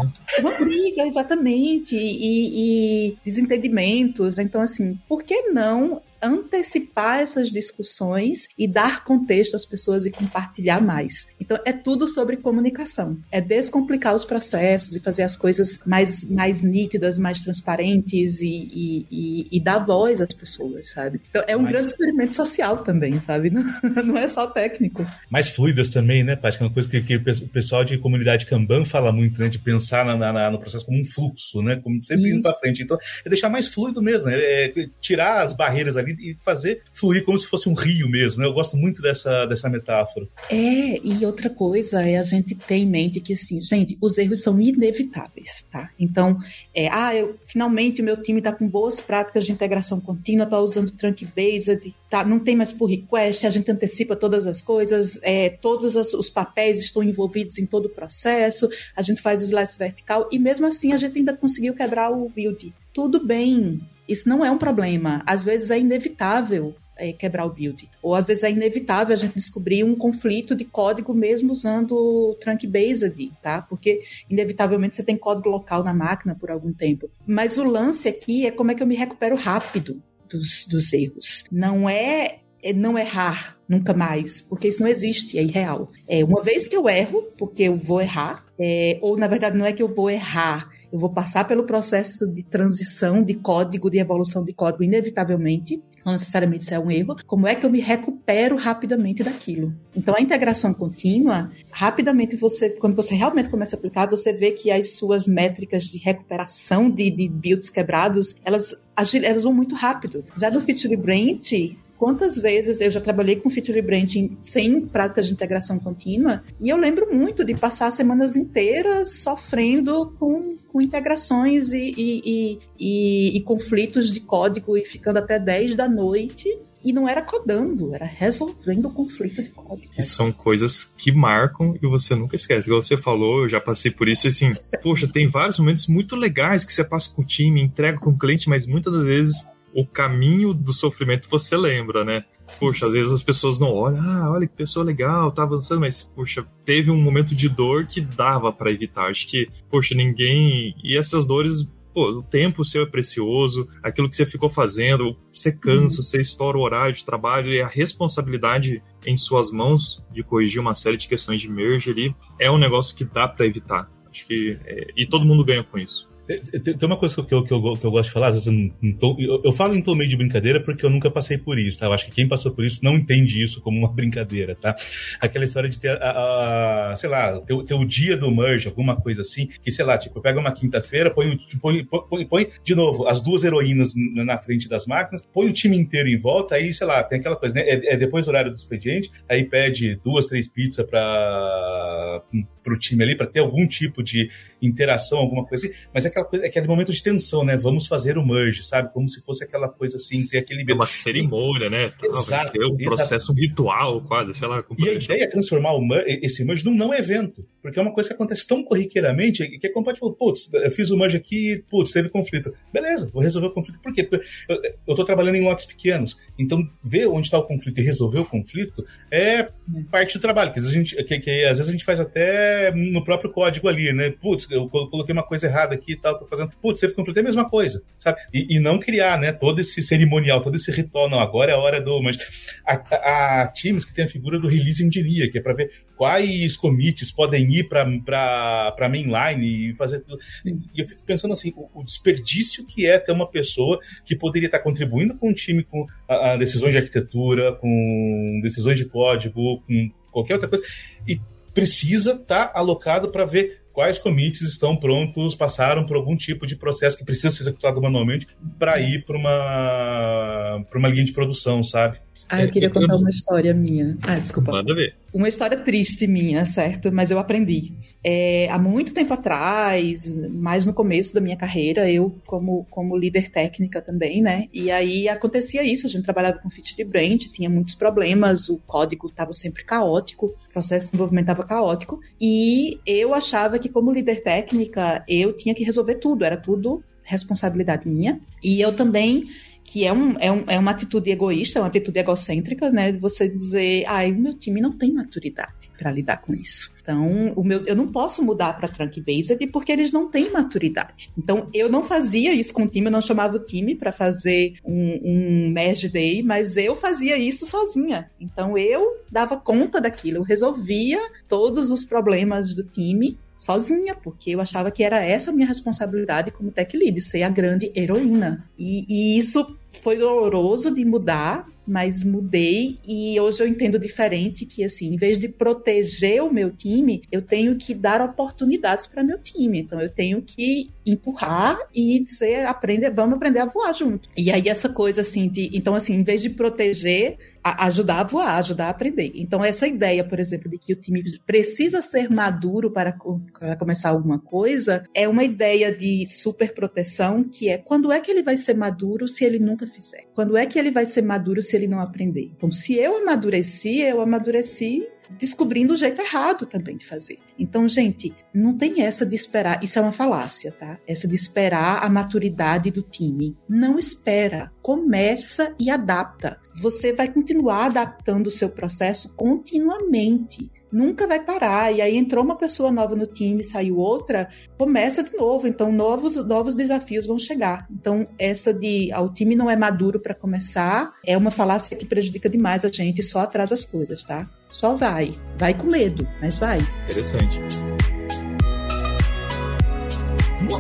Uma 0.42 0.52
briga, 0.60 1.08
exatamente. 1.08 1.96
E, 1.96 3.12
e 3.12 3.18
desentendimentos. 3.24 4.38
Então, 4.38 4.60
assim, 4.60 5.00
por 5.08 5.24
que 5.24 5.44
não 5.44 6.02
antecipar 6.22 7.20
essas 7.20 7.50
discussões 7.50 8.48
e 8.58 8.68
dar 8.68 9.04
contexto 9.04 9.56
às 9.56 9.66
pessoas 9.66 10.06
e 10.06 10.12
compartilhar 10.12 10.82
mais. 10.82 11.28
Então, 11.40 11.58
é 11.66 11.72
tudo 11.72 12.08
sobre 12.08 12.38
comunicação. 12.38 13.18
É 13.32 13.40
descomplicar 13.40 14.14
os 14.16 14.26
processos 14.26 14.96
e 14.96 15.00
fazer 15.00 15.24
as 15.24 15.36
coisas 15.36 15.80
mais, 15.86 16.30
mais 16.30 16.62
nítidas, 16.62 17.18
mais 17.18 17.42
transparentes 17.42 18.42
e, 18.42 18.48
e, 18.48 19.08
e, 19.10 19.48
e 19.52 19.60
dar 19.60 19.80
voz 19.80 20.22
às 20.22 20.34
pessoas, 20.34 20.92
sabe? 20.92 21.22
Então, 21.30 21.44
é 21.48 21.56
um 21.56 21.62
mais... 21.62 21.76
grande 21.76 21.92
experimento 21.92 22.36
social 22.36 22.80
também, 22.80 23.20
sabe? 23.20 23.50
Não, 23.58 24.04
não, 24.04 24.18
é 24.18 24.28
só 24.28 24.48
técnico. 24.48 25.06
Mais 25.30 25.50
fluidas 25.50 25.90
também, 25.90 26.24
né, 26.24 26.36
Paty? 26.36 26.58
É 26.60 26.66
uma 26.66 26.74
coisa 26.74 26.88
que, 26.88 27.02
que, 27.02 27.16
o 27.16 27.48
pessoal 27.50 27.84
de 27.84 27.98
comunidade 27.98 28.46
Kanban 28.46 28.86
fala 28.86 29.12
muito, 29.12 29.40
né? 29.40 29.48
De 29.48 29.60
pensar 29.60 30.06
na, 30.06 30.16
na, 30.16 30.52
no 30.52 30.60
processo 30.60 30.86
como 30.86 31.00
um 31.00 31.06
fluxo, 31.06 31.62
né? 31.62 31.80
Como 31.84 32.04
sempre 32.04 32.30
indo 32.30 32.42
para 32.42 32.54
frente. 32.56 32.84
Então, 32.84 32.98
é 33.26 33.30
deixar 33.30 33.50
mais 33.50 33.68
fluido 33.68 34.02
mesmo, 34.02 34.28
né? 34.28 34.36
É 34.38 34.90
tirar 35.02 35.42
as 35.42 35.54
barreiras 35.54 35.98
ali 35.98 36.07
ali 36.14 36.32
e 36.32 36.38
fazer 36.44 36.82
fluir 36.94 37.24
como 37.24 37.38
se 37.38 37.48
fosse 37.48 37.70
um 37.70 37.74
rio 37.74 38.10
mesmo. 38.10 38.42
Né? 38.42 38.48
Eu 38.48 38.54
gosto 38.54 38.78
muito 38.78 39.02
dessa, 39.02 39.46
dessa 39.46 39.70
metáfora. 39.70 40.28
É, 40.50 41.00
e 41.04 41.26
outra 41.26 41.50
coisa 41.50 42.02
é 42.02 42.18
a 42.18 42.24
gente 42.24 42.56
ter 42.56 42.76
em 42.76 42.86
mente 42.86 43.20
que, 43.20 43.34
assim, 43.34 43.62
gente, 43.62 43.98
os 44.02 44.18
erros 44.18 44.42
são 44.42 44.60
inevitáveis, 44.60 45.66
tá? 45.72 45.90
Então, 46.00 46.38
é, 46.74 46.88
ah, 46.90 47.16
eu, 47.16 47.38
finalmente 47.46 48.02
o 48.02 48.06
meu 48.06 48.22
time 48.22 48.40
está 48.40 48.52
com 48.52 48.68
boas 48.68 49.00
práticas 49.00 49.46
de 49.46 49.52
integração 49.52 50.00
contínua, 50.00 50.44
está 50.44 50.60
usando 50.60 50.92
Trunk-Based, 50.92 51.96
tá, 52.10 52.24
não 52.24 52.40
tem 52.40 52.56
mais 52.56 52.72
pull 52.72 52.88
request, 52.88 53.46
a 53.46 53.50
gente 53.50 53.70
antecipa 53.72 54.16
todas 54.16 54.46
as 54.46 54.62
coisas, 54.62 55.20
é, 55.22 55.50
todos 55.50 55.96
os 55.96 56.30
papéis 56.30 56.80
estão 56.80 57.04
envolvidos 57.04 57.58
em 57.58 57.66
todo 57.66 57.86
o 57.86 57.90
processo, 57.90 58.70
a 58.96 59.02
gente 59.02 59.22
faz 59.22 59.42
slice 59.42 59.78
vertical 59.78 60.30
e 60.32 60.40
mesmo 60.40 60.66
assim 60.66 60.94
a 60.94 60.98
gente 60.98 61.18
ainda 61.18 61.36
conseguiu 61.36 61.74
quebrar 61.74 62.12
o 62.12 62.30
build. 62.30 62.74
Tudo 62.94 63.24
bem, 63.24 63.82
isso 64.08 64.28
não 64.28 64.44
é 64.44 64.52
um 64.52 64.58
problema. 64.58 65.22
Às 65.26 65.44
vezes 65.44 65.72
é 65.72 65.80
inevitável 65.80 66.76
é, 66.98 67.14
quebrar 67.14 67.46
o 67.46 67.50
build. 67.50 67.90
Ou 68.02 68.16
às 68.16 68.28
vezes 68.28 68.44
é 68.44 68.52
inevitável 68.52 69.14
a 69.14 69.18
gente 69.18 69.36
descobrir 69.36 69.84
um 69.84 69.96
conflito 69.96 70.56
de 70.56 70.66
código 70.66 71.14
mesmo 71.14 71.52
usando 71.52 71.92
o 71.92 72.36
trunk 72.36 72.66
based, 72.68 73.32
tá? 73.42 73.62
Porque 73.62 74.02
inevitavelmente 74.30 74.96
você 74.96 75.04
tem 75.04 75.16
código 75.16 75.50
local 75.50 75.84
na 75.84 75.94
máquina 75.94 76.36
por 76.36 76.52
algum 76.52 76.74
tempo. 76.74 77.10
Mas 77.26 77.58
o 77.58 77.64
lance 77.64 78.08
aqui 78.08 78.46
é 78.46 78.52
como 78.52 78.72
é 78.72 78.76
que 78.76 78.84
eu 78.84 78.88
me 78.88 78.96
recupero 78.96 79.36
rápido 79.36 80.02
dos, 80.30 80.66
dos 80.66 80.92
erros. 80.92 81.44
Não 81.52 81.88
é, 81.88 82.40
é 82.64 82.74
não 82.74 82.98
errar 82.98 83.58
nunca 83.68 83.94
mais, 83.94 84.42
porque 84.42 84.68
isso 84.68 84.82
não 84.82 84.88
existe, 84.88 85.38
é 85.38 85.44
irreal. 85.44 85.92
É 86.08 86.24
uma 86.24 86.42
vez 86.42 86.68
que 86.68 86.76
eu 86.76 86.88
erro, 86.88 87.24
porque 87.38 87.64
eu 87.64 87.78
vou 87.78 88.02
errar, 88.02 88.46
é, 88.60 88.98
ou 89.02 89.18
na 89.18 89.28
verdade 89.28 89.58
não 89.58 89.66
é 89.66 89.74
que 89.74 89.84
eu 89.84 89.94
vou 89.94 90.10
errar, 90.10 90.70
eu 90.92 91.00
vou 91.00 91.10
passar 91.10 91.46
pelo 91.46 91.64
processo 91.64 92.28
de 92.28 92.44
transição 92.44 93.24
de 93.24 93.34
código, 93.34 93.90
de 93.90 94.00
evolução 94.00 94.44
de 94.44 94.54
código, 94.54 94.84
inevitavelmente. 94.84 95.82
não 96.06 96.14
necessariamente 96.14 96.64
isso 96.64 96.74
é 96.74 96.80
um 96.80 96.90
erro, 96.90 97.18
como 97.26 97.48
é 97.48 97.56
que 97.56 97.66
eu 97.66 97.70
me 97.70 97.82
recupero 97.82 98.56
rapidamente 98.56 99.24
daquilo. 99.24 99.74
Então 99.96 100.16
a 100.16 100.22
integração 100.22 100.74
contínua, 100.74 101.52
rapidamente 101.72 102.36
você, 102.38 102.70
quando 102.70 102.96
você 102.96 103.14
realmente 103.14 103.50
começa 103.50 103.76
a 103.76 103.78
aplicar, 103.80 104.10
você 104.10 104.32
vê 104.32 104.52
que 104.52 104.72
as 104.72 104.92
suas 104.92 105.28
métricas 105.28 105.84
de 105.84 105.98
recuperação 105.98 106.90
de, 106.90 107.12
de 107.12 107.28
builds 107.28 107.70
quebrados, 107.70 108.36
elas, 108.44 108.86
elas 108.96 109.44
vão 109.44 109.54
muito 109.54 109.76
rápido. 109.76 110.24
Já 110.40 110.50
no 110.50 110.62
Feature 110.62 110.96
Branch, 110.96 111.78
Quantas 111.98 112.38
vezes 112.38 112.80
eu 112.80 112.92
já 112.92 113.02
trabalhei 113.02 113.38
com 113.38 113.50
feature 113.50 113.82
branding 113.82 114.38
sem 114.40 114.82
práticas 114.82 115.28
de 115.28 115.34
integração 115.34 115.80
contínua 115.80 116.44
e 116.62 116.70
eu 116.70 116.78
lembro 116.78 117.14
muito 117.14 117.44
de 117.44 117.56
passar 117.56 117.92
semanas 117.92 118.36
inteiras 118.36 119.22
sofrendo 119.22 120.14
com, 120.20 120.58
com 120.68 120.82
integrações 120.82 121.72
e, 121.72 121.94
e, 121.98 122.60
e, 122.80 123.38
e, 123.38 123.42
conflitos 123.42 124.12
de 124.12 124.20
código 124.20 124.78
e 124.78 124.86
ficando 124.86 125.18
até 125.18 125.40
10 125.40 125.76
da 125.76 125.90
noite 125.90 126.48
e 126.84 126.94
não 126.94 127.10
era 127.10 127.22
codando, 127.22 127.94
era 127.94 128.06
resolvendo 128.06 128.86
o 128.86 128.94
conflito 128.94 129.42
de 129.42 129.50
código. 129.50 129.92
E 129.98 130.04
são 130.04 130.32
coisas 130.32 130.86
que 130.98 131.12
marcam 131.12 131.76
e 131.82 131.88
você 131.88 132.16
nunca 132.16 132.36
esquece. 132.36 132.68
Igual 132.68 132.82
você 132.82 132.96
falou, 132.96 133.44
eu 133.44 133.50
já 133.50 133.60
passei 133.60 133.90
por 133.90 134.08
isso, 134.08 134.28
assim, 134.28 134.54
poxa, 134.84 135.08
tem 135.08 135.28
vários 135.28 135.58
momentos 135.58 135.88
muito 135.88 136.16
legais 136.16 136.64
que 136.64 136.72
você 136.72 136.84
passa 136.84 137.14
com 137.14 137.24
o 137.24 137.26
time, 137.26 137.62
entrega 137.62 138.00
com 138.00 138.12
o 138.12 138.18
cliente, 138.18 138.48
mas 138.48 138.68
muitas 138.68 138.94
das 138.94 139.08
vezes 139.08 139.48
o 139.74 139.86
caminho 139.86 140.54
do 140.54 140.74
sofrimento 140.74 141.30
você 141.30 141.56
lembra, 141.56 142.04
né? 142.04 142.26
Poxa, 142.60 142.86
às 142.86 142.94
vezes 142.94 143.12
as 143.12 143.24
pessoas 143.24 143.60
não 143.60 143.74
olham, 143.74 144.02
ah, 144.02 144.32
olha 144.32 144.48
que 144.48 144.56
pessoa 144.56 144.86
legal, 144.86 145.32
tá 145.32 145.44
avançando, 145.44 145.82
mas, 145.82 146.10
poxa, 146.16 146.46
teve 146.66 146.90
um 146.90 147.02
momento 147.02 147.36
de 147.36 147.50
dor 147.50 147.86
que 147.86 148.00
dava 148.00 148.52
para 148.54 148.72
evitar. 148.72 149.10
Acho 149.10 149.28
que, 149.28 149.50
poxa, 149.70 149.94
ninguém. 149.94 150.74
E 150.82 150.98
essas 150.98 151.28
dores 151.28 151.70
pô, 151.98 152.12
o 152.12 152.22
tempo 152.22 152.64
seu 152.64 152.84
é 152.84 152.86
precioso, 152.86 153.68
aquilo 153.82 154.08
que 154.08 154.16
você 154.16 154.24
ficou 154.24 154.52
fazendo, 154.52 155.18
você 155.34 155.52
cansa, 155.52 155.98
uhum. 155.98 156.04
você 156.04 156.22
estoura 156.22 156.56
o 156.56 156.62
horário 156.62 156.94
de 156.94 157.04
trabalho 157.04 157.52
e 157.52 157.60
a 157.60 157.66
responsabilidade 157.66 158.84
em 159.04 159.18
suas 159.18 159.50
mãos 159.50 160.06
de 160.12 160.22
corrigir 160.22 160.62
uma 160.62 160.76
série 160.76 160.96
de 160.96 161.08
questões 161.08 161.42
de 161.42 161.50
merge 161.50 161.90
ali 161.90 162.16
é 162.40 162.52
um 162.52 162.58
negócio 162.60 162.96
que 162.96 163.04
dá 163.04 163.28
para 163.28 163.48
evitar. 163.48 163.92
Acho 164.12 164.28
que. 164.28 164.60
É, 164.66 164.88
e 164.96 165.08
todo 165.08 165.26
mundo 165.26 165.44
ganha 165.44 165.64
com 165.64 165.80
isso. 165.80 166.07
Tem 166.28 166.76
uma 166.84 166.98
coisa 166.98 167.16
que 167.24 167.34
eu, 167.34 167.44
que 167.44 167.54
eu, 167.54 167.74
que 167.74 167.86
eu 167.86 167.92
gosto 167.92 168.10
de 168.10 168.14
falar, 168.14 168.28
às 168.28 168.36
vezes 168.36 168.48
eu, 168.48 168.98
tô, 168.98 169.16
eu, 169.18 169.42
eu, 169.46 169.54
falo 169.54 169.74
em 169.76 169.82
tom 169.82 169.96
meio 169.96 170.10
de 170.10 170.18
brincadeira 170.18 170.62
porque 170.62 170.86
eu 170.86 170.90
nunca 170.90 171.10
passei 171.10 171.38
por 171.38 171.58
isso, 171.58 171.80
tá? 171.80 171.86
Eu 171.86 171.94
acho 171.94 172.06
que 172.06 172.12
quem 172.12 172.28
passou 172.28 172.52
por 172.52 172.66
isso 172.66 172.84
não 172.84 172.96
entende 172.96 173.42
isso 173.42 173.62
como 173.62 173.80
uma 173.80 173.88
brincadeira, 173.94 174.56
tá? 174.56 174.76
Aquela 175.22 175.46
história 175.46 175.70
de 175.70 175.80
ter, 175.80 175.92
a, 176.02 176.92
a, 176.92 176.96
sei 176.98 177.10
lá, 177.10 177.40
ter, 177.40 177.64
ter, 177.64 177.74
o 177.74 177.86
dia 177.86 178.18
do 178.18 178.30
merge, 178.30 178.68
alguma 178.68 178.96
coisa 178.96 179.22
assim, 179.22 179.48
que, 179.48 179.72
sei 179.72 179.86
lá, 179.86 179.98
tipo, 179.98 180.20
pega 180.20 180.40
uma 180.40 180.52
quinta-feira, 180.52 181.10
põe, 181.10 181.40
põe, 181.62 181.86
põe, 181.86 182.26
põe, 182.26 182.50
de 182.62 182.76
novo, 182.76 183.08
as 183.08 183.22
duas 183.22 183.46
heroínas 183.46 183.94
na 183.96 184.38
frente 184.38 184.68
das 184.68 184.86
máquinas, 184.86 185.26
põe 185.34 185.48
o 185.48 185.54
time 185.54 185.78
inteiro 185.78 186.10
em 186.10 186.18
volta, 186.18 186.56
aí, 186.56 186.74
sei 186.74 186.86
lá, 186.86 187.04
tem 187.04 187.20
aquela 187.20 187.38
coisa, 187.38 187.56
né? 187.56 187.62
É, 187.62 187.94
é 187.94 187.98
depois 187.98 188.26
do 188.26 188.30
horário 188.30 188.52
do 188.52 188.58
expediente, 188.58 189.10
aí 189.30 189.46
pede 189.46 189.96
duas, 190.04 190.26
três 190.26 190.50
pizzas 190.50 190.86
para 190.86 192.22
pro 192.68 192.78
time 192.78 193.02
ali, 193.02 193.16
para 193.16 193.28
ter 193.28 193.40
algum 193.40 193.66
tipo 193.66 194.04
de 194.04 194.30
interação, 194.62 195.20
alguma 195.20 195.46
coisa 195.46 195.68
assim, 195.68 195.76
mas 195.94 196.06
é 196.06 196.10
aquela 196.18 196.26
coisa, 196.26 196.46
é 196.46 196.48
aquele 196.48 196.68
momento 196.68 196.92
de 196.92 197.02
tensão, 197.02 197.44
né? 197.44 197.56
Vamos 197.56 197.88
fazer 197.88 198.18
o 198.18 198.26
merge, 198.26 198.64
sabe? 198.64 198.92
Como 198.94 199.08
se 199.08 199.22
fosse 199.22 199.44
aquela 199.44 199.70
coisa 199.70 199.98
assim, 199.98 200.26
ter 200.28 200.40
aquele. 200.40 200.70
É 200.70 200.74
uma 200.74 200.88
cerimônia, 200.88 201.70
né? 201.70 201.92
Exato. 202.04 202.62
É 202.62 202.66
um 202.66 202.78
processo 202.78 203.32
exato. 203.32 203.40
ritual, 203.40 204.02
quase, 204.02 204.34
sei 204.34 204.48
lá. 204.48 204.64
E 204.78 204.90
a 204.90 204.94
ideia 204.94 205.24
é 205.24 205.28
transformar 205.28 205.80
merge, 205.80 206.20
esse 206.24 206.44
merge 206.44 206.66
num 206.66 206.76
não 206.76 206.94
evento, 206.94 207.46
porque 207.62 207.80
é 207.80 207.82
uma 207.82 207.94
coisa 207.94 208.10
que 208.10 208.16
acontece 208.16 208.48
tão 208.48 208.64
corriqueiramente 208.64 209.48
que 209.60 209.68
é 209.68 209.72
falar, 209.72 210.14
putz, 210.14 210.50
eu 210.54 210.72
fiz 210.72 210.90
o 210.90 210.98
merge 210.98 211.18
aqui, 211.18 211.64
putz, 211.70 211.92
teve 211.92 212.10
conflito. 212.10 212.54
Beleza, 212.74 213.10
vou 213.14 213.22
resolver 213.22 213.48
o 213.48 213.52
conflito. 213.52 213.80
Por 213.80 213.94
quê? 213.94 214.04
Porque 214.04 214.26
eu, 214.50 214.62
eu 214.88 214.96
tô 214.96 215.06
trabalhando 215.06 215.36
em 215.36 215.44
lotes 215.44 215.66
pequenos, 215.66 216.18
então 216.38 216.68
ver 216.84 217.08
onde 217.08 217.28
está 217.28 217.38
o 217.38 217.44
conflito 217.44 217.80
e 217.80 217.84
resolver 217.84 218.20
o 218.20 218.26
conflito 218.26 218.86
é 219.12 219.50
parte 219.92 220.18
do 220.18 220.22
trabalho, 220.22 220.52
que 220.52 220.60
às 220.60 220.66
vezes 220.66 220.76
a 220.76 220.80
gente, 220.80 221.04
que, 221.04 221.20
que 221.20 221.46
às 221.46 221.58
vezes 221.58 221.70
a 221.70 221.72
gente 221.72 221.86
faz 221.86 222.00
até 222.00 222.72
no 222.72 223.04
próprio 223.04 223.32
código 223.32 223.68
ali, 223.68 223.94
né? 223.94 224.10
Putz, 224.10 224.50
eu 224.50 224.68
coloquei 224.70 225.14
uma 225.14 225.24
coisa 225.24 225.48
errada 225.48 225.76
aqui 225.76 225.94
e 225.94 225.98
tal, 226.08 226.18
tô 226.18 226.26
fazendo. 226.26 226.52
Putz, 226.62 226.80
teve 226.80 226.94
conflito, 226.94 227.18
é 227.18 227.22
a 227.22 227.24
mesma 227.24 227.50
coisa, 227.50 227.82
sabe? 227.98 228.20
E, 228.34 228.56
e, 228.56 228.60
não 228.60 228.80
criar, 228.80 229.20
né, 229.20 229.32
todo 229.32 229.60
esse 229.60 229.82
cerimonial, 229.82 230.42
todo 230.42 230.56
esse 230.56 230.72
ritual, 230.72 231.10
não, 231.10 231.20
agora 231.20 231.52
é 231.52 231.56
a 231.56 231.60
hora 231.60 231.82
do. 231.82 232.02
Mas 232.02 232.18
há, 232.66 233.52
times 233.54 233.86
que 233.86 233.94
tem 233.94 234.06
a 234.06 234.10
figura 234.10 234.40
do 234.40 234.48
release 234.48 234.84
engineer, 234.84 235.32
que 235.32 235.38
é 235.38 235.42
para 235.42 235.54
ver 235.54 235.72
quais 235.96 236.56
commits 236.56 237.12
podem 237.12 237.52
ir 237.52 237.68
para 237.68 238.90
mainline 238.90 239.72
e 239.72 239.76
fazer 239.76 240.00
tudo. 240.02 240.20
E 240.46 240.82
eu 240.82 240.86
fico 240.86 241.04
pensando 241.04 241.34
assim, 241.34 241.54
o, 241.56 241.82
o, 241.82 241.84
desperdício 241.84 242.66
que 242.66 242.86
é 242.86 243.00
ter 243.00 243.12
uma 243.12 243.30
pessoa 243.30 243.80
que 244.06 244.16
poderia 244.16 244.48
estar 244.48 244.60
contribuindo 244.60 245.18
com 245.18 245.30
o 245.30 245.34
time 245.34 245.64
com 245.64 245.86
a, 246.08 246.34
a 246.34 246.38
decisões 246.38 246.72
de 246.72 246.78
arquitetura, 246.78 247.54
com 247.54 248.40
decisões 248.44 248.78
de 248.78 248.86
código, 248.86 249.62
com 249.62 249.92
qualquer 250.12 250.34
outra 250.36 250.50
coisa, 250.50 250.64
e 251.08 251.20
precisa 251.58 252.12
estar 252.12 252.50
tá 252.50 252.60
alocado 252.60 253.10
para 253.10 253.26
ver 253.26 253.64
quais 253.74 253.98
commits 253.98 254.42
estão 254.42 254.78
prontos, 254.78 255.34
passaram 255.34 255.88
por 255.88 255.98
algum 255.98 256.16
tipo 256.16 256.46
de 256.46 256.56
processo 256.56 256.96
que 256.96 257.04
precisa 257.04 257.32
ser 257.32 257.42
executado 257.42 257.82
manualmente 257.82 258.28
para 258.60 258.80
ir 258.80 259.04
para 259.04 259.18
uma, 259.18 260.64
uma 260.72 260.88
linha 260.88 261.04
de 261.04 261.14
produção, 261.14 261.64
sabe? 261.64 261.98
Ah, 262.30 262.44
eu 262.44 262.52
queria 262.52 262.70
contar 262.70 262.96
uma 262.96 263.10
história 263.10 263.54
minha. 263.54 263.98
Ah, 264.04 264.20
desculpa. 264.20 264.52
Manda 264.52 264.74
ver. 264.76 264.96
Uma 265.14 265.30
história 265.30 265.58
triste 265.58 266.06
minha, 266.06 266.46
certo? 266.46 266.92
Mas 266.92 267.10
eu 267.10 267.18
aprendi. 267.18 267.74
É, 268.04 268.50
há 268.50 268.60
muito 268.60 268.94
tempo 268.94 269.14
atrás, 269.14 270.18
mais 270.30 270.66
no 270.66 270.74
começo 270.74 271.14
da 271.14 271.22
minha 271.22 271.38
carreira, 271.38 271.90
eu 271.90 272.16
como, 272.26 272.66
como 272.70 272.98
líder 272.98 273.30
técnica 273.30 273.82
também, 273.82 274.22
né? 274.22 274.48
E 274.54 274.70
aí 274.70 275.08
acontecia 275.08 275.64
isso, 275.64 275.88
a 275.88 275.90
gente 275.90 276.04
trabalhava 276.04 276.40
com 276.40 276.50
feature 276.50 276.84
brand, 276.84 277.20
tinha 277.32 277.50
muitos 277.50 277.74
problemas, 277.74 278.50
o 278.50 278.58
código 278.60 279.08
estava 279.08 279.34
sempre 279.34 279.64
caótico, 279.64 280.28
o 280.28 280.54
processo 280.54 280.86
de 280.86 280.92
desenvolvimento 280.92 281.30
estava 281.30 281.48
caótico, 281.48 282.00
e 282.20 282.80
eu 282.86 283.14
achava 283.14 283.58
que 283.58 283.70
como 283.70 283.92
líder 283.92 284.22
técnica, 284.22 285.04
eu 285.08 285.34
tinha 285.34 285.56
que 285.56 285.64
resolver 285.64 285.96
tudo, 285.96 286.26
era 286.26 286.38
tudo 286.38 286.84
responsabilidade 287.08 287.88
minha. 287.88 288.20
E 288.44 288.60
eu 288.60 288.76
também 288.76 289.28
que 289.68 289.86
é, 289.86 289.92
um, 289.92 290.16
é, 290.18 290.32
um, 290.32 290.44
é 290.48 290.58
uma 290.58 290.72
atitude 290.72 291.12
egoísta, 291.12 291.60
uma 291.60 291.68
atitude 291.68 292.00
egocêntrica, 292.00 292.72
né? 292.72 292.94
De 292.94 292.98
você 293.00 293.28
dizer, 293.28 293.84
ah, 293.86 294.06
o 294.06 294.16
meu 294.16 294.34
time 294.34 294.62
não 294.62 294.72
tem 294.72 294.94
maturidade 294.94 295.70
para 295.78 295.92
lidar 295.92 296.22
com 296.22 296.34
isso. 296.34 296.74
Então, 296.82 297.34
o 297.36 297.44
meu, 297.44 297.66
eu 297.66 297.76
não 297.76 297.92
posso 297.92 298.24
mudar 298.24 298.56
para 298.56 298.70
Trunk 298.70 299.02
Based 299.02 299.46
porque 299.48 299.74
eles 299.74 299.92
não 299.92 300.10
têm 300.10 300.32
maturidade. 300.32 301.12
Então, 301.18 301.50
eu 301.54 301.70
não 301.70 301.84
fazia 301.84 302.34
isso 302.34 302.54
com 302.54 302.64
o 302.64 302.68
time, 302.68 302.88
eu 302.88 302.92
não 302.92 303.02
chamava 303.02 303.36
o 303.36 303.46
time 303.46 303.76
para 303.76 303.92
fazer 303.92 304.54
um, 304.64 305.02
um 305.04 305.50
merge 305.50 305.90
day, 305.90 306.24
mas 306.24 306.56
eu 306.56 306.74
fazia 306.74 307.18
isso 307.18 307.46
sozinha. 307.46 308.10
Então, 308.22 308.58
eu 308.58 309.04
dava 309.12 309.36
conta 309.36 309.82
daquilo, 309.82 310.20
eu 310.20 310.24
resolvia 310.24 311.00
todos 311.28 311.72
os 311.72 311.84
problemas 311.84 312.56
do 312.56 312.64
time 312.64 313.20
sozinha, 313.36 313.94
porque 313.94 314.32
eu 314.32 314.42
achava 314.42 314.72
que 314.72 314.84
era 314.84 315.04
essa 315.04 315.30
a 315.30 315.34
minha 315.34 315.48
responsabilidade 315.48 316.32
como 316.32 316.52
tech 316.52 316.76
lead, 316.76 317.00
ser 317.02 317.24
a 317.24 317.30
grande 317.30 317.72
heroína. 317.76 318.50
E, 318.58 318.86
e 318.88 319.18
isso 319.18 319.57
foi 319.72 319.98
doloroso 319.98 320.74
de 320.74 320.84
mudar, 320.84 321.48
mas 321.68 322.04
mudei 322.04 322.78
e 322.88 323.20
hoje 323.20 323.44
eu 323.44 323.48
entendo 323.48 323.78
diferente 323.78 324.46
que 324.46 324.64
assim, 324.64 324.94
em 324.94 324.96
vez 324.96 325.20
de 325.20 325.28
proteger 325.28 326.24
o 326.24 326.34
meu 326.34 326.50
time, 326.50 327.04
eu 327.12 327.22
tenho 327.22 327.58
que 327.58 327.74
dar 327.74 328.02
oportunidades 328.02 328.88
para 328.88 329.04
meu 329.04 329.20
time. 329.20 329.60
Então 329.60 329.80
eu 329.80 329.90
tenho 329.90 330.22
que 330.22 330.72
empurrar 330.86 331.60
e 331.76 332.00
dizer, 332.00 332.46
aprender, 332.46 332.90
vamos 332.90 333.16
aprender 333.16 333.40
a 333.40 333.46
voar 333.46 333.74
junto. 333.74 334.08
E 334.16 334.32
aí 334.32 334.48
essa 334.48 334.70
coisa 334.70 335.02
assim 335.02 335.28
de, 335.28 335.50
então 335.54 335.76
assim, 335.76 335.96
em 335.96 336.04
vez 336.04 336.22
de 336.22 336.30
proteger, 336.30 337.18
ajudar 337.66 338.02
a 338.02 338.04
voar, 338.04 338.38
ajudar 338.38 338.68
a 338.68 338.70
aprender. 338.70 339.12
Então, 339.16 339.44
essa 339.44 339.68
ideia, 339.68 340.04
por 340.04 340.20
exemplo, 340.20 340.50
de 340.50 340.58
que 340.58 340.74
o 340.74 340.76
time 340.76 341.04
precisa 341.26 341.82
ser 341.82 342.10
maduro 342.10 342.72
para, 342.72 342.96
para 343.40 343.56
começar 343.56 343.90
alguma 343.90 344.20
coisa, 344.20 344.84
é 344.94 345.08
uma 345.08 345.24
ideia 345.24 345.76
de 345.76 346.06
super 346.08 346.54
proteção, 346.54 347.24
que 347.24 347.50
é 347.50 347.58
quando 347.58 347.92
é 347.92 348.00
que 348.00 348.12
ele 348.12 348.24
vai 348.24 348.38
ser 348.38 348.56
maduro 348.56 349.08
se 349.08 349.24
ele 349.24 349.40
nunca 349.40 349.68
fizer? 349.68 350.06
Quando 350.14 350.36
é 350.38 350.46
que 350.46 350.58
ele 350.58 350.72
vai 350.72 350.86
ser 350.86 351.02
maduro 351.02 351.42
se 351.42 351.56
ele 351.56 351.68
não 351.68 351.80
aprender? 351.80 352.32
Então, 352.36 352.52
se 352.52 352.76
eu 352.76 352.98
amadureci, 352.98 353.80
eu 353.80 354.02
amadureci 354.02 354.88
descobrindo 355.18 355.74
o 355.74 355.78
jeito 355.78 356.02
errado 356.02 356.46
também 356.46 356.76
de 356.76 356.86
fazer. 356.86 357.18
Então, 357.40 357.68
gente, 357.68 358.14
não 358.38 358.58
tem 358.58 358.82
essa 358.82 359.06
de 359.06 359.16
esperar, 359.16 359.64
isso 359.64 359.80
é 359.80 359.82
uma 359.82 359.92
falácia, 359.92 360.52
tá? 360.52 360.80
Essa 360.88 361.08
de 361.08 361.16
esperar 361.16 361.84
a 361.84 361.90
maturidade 361.90 362.72
do 362.72 362.82
time. 362.82 363.38
Não 363.48 363.78
espera, 363.80 364.52
começa 364.62 365.54
e 365.60 365.70
adapta 365.70 366.40
você 366.60 366.92
vai 366.92 367.08
continuar 367.08 367.66
adaptando 367.66 368.28
o 368.28 368.32
seu 368.32 368.50
processo 368.50 369.14
continuamente. 369.16 370.52
Nunca 370.70 371.08
vai 371.08 371.24
parar. 371.24 371.72
E 371.74 371.82
aí 371.82 371.96
entrou 371.96 372.24
uma 372.24 372.36
pessoa 372.36 372.72
nova 372.72 372.96
no 372.96 373.08
time, 373.08 373.44
saiu 373.44 373.78
outra, 373.78 374.28
começa 374.58 375.02
de 375.02 375.16
novo. 375.16 375.48
Então, 375.48 375.72
novos, 375.72 376.18
novos 376.18 376.56
desafios 376.56 377.06
vão 377.06 377.18
chegar. 377.18 377.66
Então, 377.72 378.04
essa 378.20 378.54
de 378.54 378.92
ah, 378.92 379.02
o 379.02 379.14
time 379.14 379.36
não 379.36 379.50
é 379.50 379.56
maduro 379.56 380.00
para 380.00 380.14
começar 380.14 380.92
é 381.06 381.18
uma 381.18 381.32
falácia 381.32 381.78
que 381.78 381.86
prejudica 381.86 382.30
demais 382.30 382.66
a 382.66 382.70
gente 382.70 383.02
só 383.02 383.20
atrasa 383.20 383.54
as 383.54 383.64
coisas, 383.64 384.04
tá? 384.04 384.30
Só 384.50 384.76
vai. 384.76 385.10
Vai 385.38 385.54
com 385.54 385.68
medo, 385.68 386.06
mas 386.22 386.38
vai. 386.38 386.60
Interessante. 386.86 387.40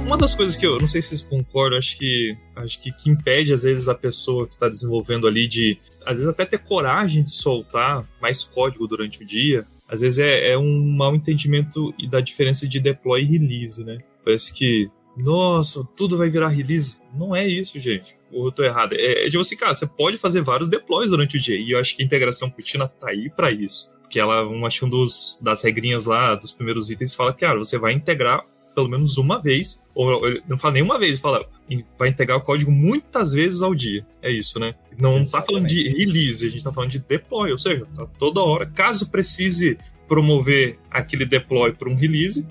Uma 0.08 0.15
das 0.15 0.34
coisas 0.34 0.56
que 0.56 0.65
eu 0.65 0.78
não 0.78 0.88
sei 0.88 1.02
se 1.02 1.10
vocês 1.10 1.22
concordam, 1.22 1.78
acho 1.78 1.98
que 1.98 2.34
acho 2.56 2.82
que, 2.82 2.91
que 2.91 3.10
impede 3.10 3.52
às 3.52 3.63
vezes 3.63 3.89
a 3.89 3.93
pessoa 3.93 4.48
que 4.48 4.54
está 4.54 4.70
desenvolvendo 4.70 5.28
ali 5.28 5.50
de 5.50 5.78
às 6.06 6.13
vezes 6.13 6.30
até 6.30 6.46
ter 6.46 6.60
coragem 6.60 7.24
de 7.24 7.30
soltar 7.30 8.08
mais 8.22 8.41
código 8.41 8.88
durante 8.88 9.22
o 9.22 9.26
dia, 9.26 9.65
às 9.86 10.00
vezes 10.00 10.20
é, 10.20 10.52
é 10.54 10.58
um 10.58 10.96
mau 10.96 11.13
entendimento 11.13 11.93
da 12.10 12.22
diferença 12.22 12.65
de 12.65 12.80
deploy 12.80 13.22
e 13.22 13.26
release, 13.38 13.84
né? 13.84 13.98
Parece 14.24 14.54
que 14.54 14.89
nossa, 15.17 15.84
tudo 15.98 16.15
vai 16.15 16.30
virar 16.30 16.48
release. 16.48 17.02
Não 17.13 17.36
é 17.36 17.46
isso, 17.46 17.78
gente. 17.78 18.15
Ou 18.32 18.46
eu 18.46 18.52
tô 18.54 18.63
errado. 18.63 18.93
É, 18.93 19.26
é 19.26 19.30
tipo 19.30 19.41
assim, 19.41 19.58
cara, 19.58 19.76
você 19.76 19.86
pode 19.86 20.17
fazer 20.17 20.41
vários 20.41 20.70
deploys 20.70 21.10
durante 21.10 21.36
o 21.36 21.39
dia. 21.39 21.58
E 21.60 21.72
eu 21.72 21.80
acho 21.80 21.98
que 21.98 22.02
a 22.02 22.06
integração 22.06 22.50
contínua 22.50 22.88
tá 22.88 23.10
aí 23.10 23.30
para 23.30 23.52
isso. 23.52 23.93
Que 24.10 24.22
ela, 24.22 24.48
um, 24.48 24.65
acho 24.65 24.86
um 24.86 24.89
dos, 24.89 25.38
das 25.41 25.62
regrinhas 25.63 26.06
lá, 26.06 26.34
dos 26.36 26.54
primeiros 26.54 26.89
itens, 26.89 27.13
fala 27.13 27.34
que, 27.34 27.41
cara, 27.41 27.58
você 27.58 27.78
vai 27.78 27.91
integrar 27.91 28.46
pelo 28.77 28.87
menos 28.87 29.17
uma 29.17 29.41
vez, 29.41 29.83
ou 29.95 30.21
não 30.47 30.55
fala 30.55 30.75
nenhuma 30.75 30.99
vez, 30.99 31.19
fala 31.19 31.49
vai 31.97 32.09
integrar 32.09 32.37
o 32.37 32.41
código 32.41 32.71
muitas 32.71 33.31
vezes 33.31 33.63
ao 33.63 33.73
dia. 33.73 34.05
É 34.21 34.29
isso, 34.29 34.59
né? 34.59 34.75
Não 34.99 35.17
Exatamente. 35.17 35.31
tá 35.31 35.41
falando 35.41 35.67
de 35.67 35.89
release, 35.89 36.45
a 36.45 36.49
gente 36.51 36.63
tá 36.63 36.71
falando 36.71 36.91
de 36.91 36.99
deploy, 36.99 37.51
ou 37.51 37.57
seja, 37.57 37.87
tá 37.95 38.05
toda 38.19 38.39
hora, 38.39 38.67
caso 38.67 39.09
precise 39.09 39.79
promover 40.07 40.77
aquele 40.91 41.25
deploy 41.25 41.73
para 41.73 41.89
um 41.89 41.95
release, 41.95 42.45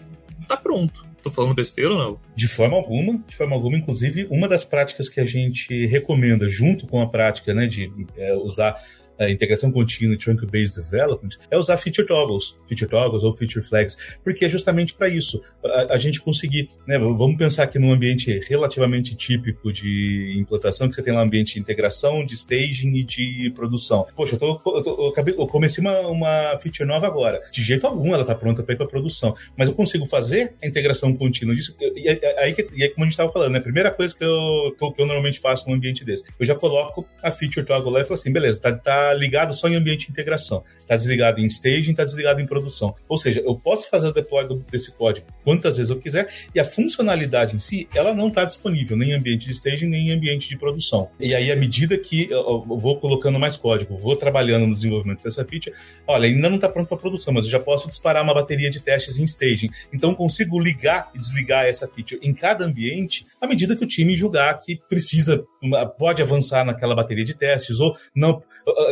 tá 0.48 0.56
pronto. 0.56 1.06
Tô 1.22 1.30
falando 1.30 1.54
besteira 1.54 1.92
ou 1.92 1.98
não? 1.98 2.20
De 2.34 2.48
forma 2.48 2.76
alguma, 2.76 3.22
de 3.24 3.36
forma 3.36 3.54
alguma. 3.54 3.76
Inclusive, 3.76 4.26
uma 4.28 4.48
das 4.48 4.64
práticas 4.64 5.08
que 5.08 5.20
a 5.20 5.24
gente 5.24 5.86
recomenda, 5.86 6.48
junto 6.48 6.88
com 6.88 7.00
a 7.00 7.06
prática 7.08 7.54
né, 7.54 7.68
de 7.68 7.88
é, 8.16 8.34
usar 8.34 8.82
a 9.18 9.30
integração 9.30 9.70
contínua 9.70 10.16
trunk-based 10.16 10.80
development 10.80 11.30
é 11.50 11.56
usar 11.56 11.76
feature 11.76 12.06
toggles, 12.06 12.56
feature 12.68 12.90
toggles 12.90 13.22
ou 13.22 13.32
feature 13.32 13.64
flags, 13.64 13.96
porque 14.22 14.44
é 14.44 14.48
justamente 14.48 14.94
para 14.94 15.08
isso, 15.08 15.42
a, 15.64 15.94
a, 15.94 15.98
gente 15.98 16.20
conseguir, 16.20 16.70
né, 16.86 16.98
vamos 16.98 17.36
pensar 17.36 17.64
aqui 17.64 17.78
num 17.78 17.92
ambiente 17.92 18.40
relativamente 18.48 19.14
típico 19.14 19.72
de 19.72 20.34
implantação, 20.38 20.88
que 20.88 20.94
você 20.94 21.02
tem 21.02 21.12
lá 21.12 21.20
um 21.20 21.24
ambiente 21.24 21.54
de 21.54 21.60
integração, 21.60 22.24
de 22.24 22.34
staging 22.34 22.94
e 22.96 23.04
de 23.04 23.52
produção. 23.54 24.06
Poxa, 24.14 24.34
eu, 24.34 24.38
tô, 24.38 24.46
eu, 24.76 24.82
tô, 24.82 25.04
eu, 25.04 25.08
acabei, 25.08 25.34
eu 25.36 25.46
comecei 25.46 25.82
uma, 25.82 26.00
uma 26.00 26.58
feature 26.58 26.88
nova 26.88 27.06
agora, 27.06 27.40
de 27.52 27.62
jeito 27.62 27.86
algum 27.86 28.12
ela 28.12 28.22
está 28.22 28.34
pronta 28.34 28.62
para 28.62 28.74
ir 28.74 28.78
para 28.78 28.86
produção, 28.86 29.34
mas 29.56 29.68
eu 29.68 29.74
consigo 29.74 30.06
fazer 30.06 30.54
a 30.62 30.66
integração 30.66 31.14
contínua 31.14 31.54
disso, 31.54 31.76
e, 31.80 32.08
aí, 32.08 32.54
e 32.74 32.82
aí 32.82 32.90
como 32.90 33.04
a 33.04 33.06
gente 33.06 33.12
estava 33.12 33.30
falando, 33.30 33.52
né, 33.52 33.58
a 33.58 33.62
primeira 33.62 33.90
coisa 33.90 34.14
que 34.14 34.24
eu, 34.24 34.74
que 34.76 35.02
eu 35.02 35.06
normalmente 35.06 35.40
faço 35.40 35.68
num 35.68 35.74
ambiente 35.74 36.04
desse, 36.04 36.24
eu 36.38 36.46
já 36.46 36.54
coloco 36.54 37.06
a 37.22 37.30
feature 37.30 37.64
toggle 37.64 37.92
lá 37.92 38.00
e 38.00 38.04
falo 38.04 38.18
assim, 38.18 38.32
beleza, 38.32 38.60
tá, 38.60 38.72
tá 38.76 39.05
ligado 39.14 39.54
só 39.54 39.68
em 39.68 39.76
ambiente 39.76 40.06
de 40.06 40.12
integração, 40.12 40.62
está 40.78 40.96
desligado 40.96 41.40
em 41.40 41.46
staging, 41.46 41.90
está 41.92 42.04
desligado 42.04 42.40
em 42.40 42.46
produção. 42.46 42.94
Ou 43.08 43.16
seja, 43.16 43.40
eu 43.40 43.56
posso 43.56 43.88
fazer 43.88 44.08
o 44.08 44.12
deploy 44.12 44.46
desse 44.70 44.92
código 44.92 45.26
quantas 45.44 45.76
vezes 45.76 45.90
eu 45.90 45.98
quiser 45.98 46.28
e 46.54 46.60
a 46.60 46.64
funcionalidade 46.64 47.56
em 47.56 47.58
si, 47.58 47.88
ela 47.94 48.14
não 48.14 48.28
está 48.28 48.44
disponível 48.44 48.96
nem 48.96 49.10
em 49.10 49.14
ambiente 49.14 49.46
de 49.46 49.52
staging, 49.52 49.86
nem 49.86 50.08
em 50.08 50.12
ambiente 50.12 50.48
de 50.48 50.56
produção. 50.56 51.08
E 51.18 51.34
aí, 51.34 51.50
à 51.50 51.56
medida 51.56 51.96
que 51.96 52.30
eu 52.30 52.64
vou 52.66 52.98
colocando 52.98 53.38
mais 53.38 53.56
código, 53.56 53.96
vou 53.98 54.16
trabalhando 54.16 54.66
no 54.66 54.74
desenvolvimento 54.74 55.22
dessa 55.22 55.44
feature, 55.44 55.74
olha, 56.06 56.26
ainda 56.26 56.48
não 56.48 56.56
está 56.56 56.68
pronto 56.68 56.88
para 56.88 56.96
produção, 56.96 57.32
mas 57.32 57.44
eu 57.44 57.50
já 57.50 57.60
posso 57.60 57.88
disparar 57.88 58.22
uma 58.22 58.34
bateria 58.34 58.70
de 58.70 58.80
testes 58.80 59.18
em 59.18 59.24
staging. 59.24 59.70
Então, 59.92 60.14
consigo 60.14 60.58
ligar 60.58 61.10
e 61.14 61.18
desligar 61.18 61.66
essa 61.66 61.86
feature 61.86 62.20
em 62.22 62.34
cada 62.34 62.64
ambiente 62.64 63.26
à 63.40 63.46
medida 63.46 63.76
que 63.76 63.84
o 63.84 63.86
time 63.86 64.16
julgar 64.16 64.58
que 64.58 64.80
precisa, 64.88 65.44
pode 65.98 66.22
avançar 66.22 66.64
naquela 66.64 66.94
bateria 66.94 67.24
de 67.24 67.34
testes 67.34 67.80
ou 67.80 67.96
não 68.14 68.42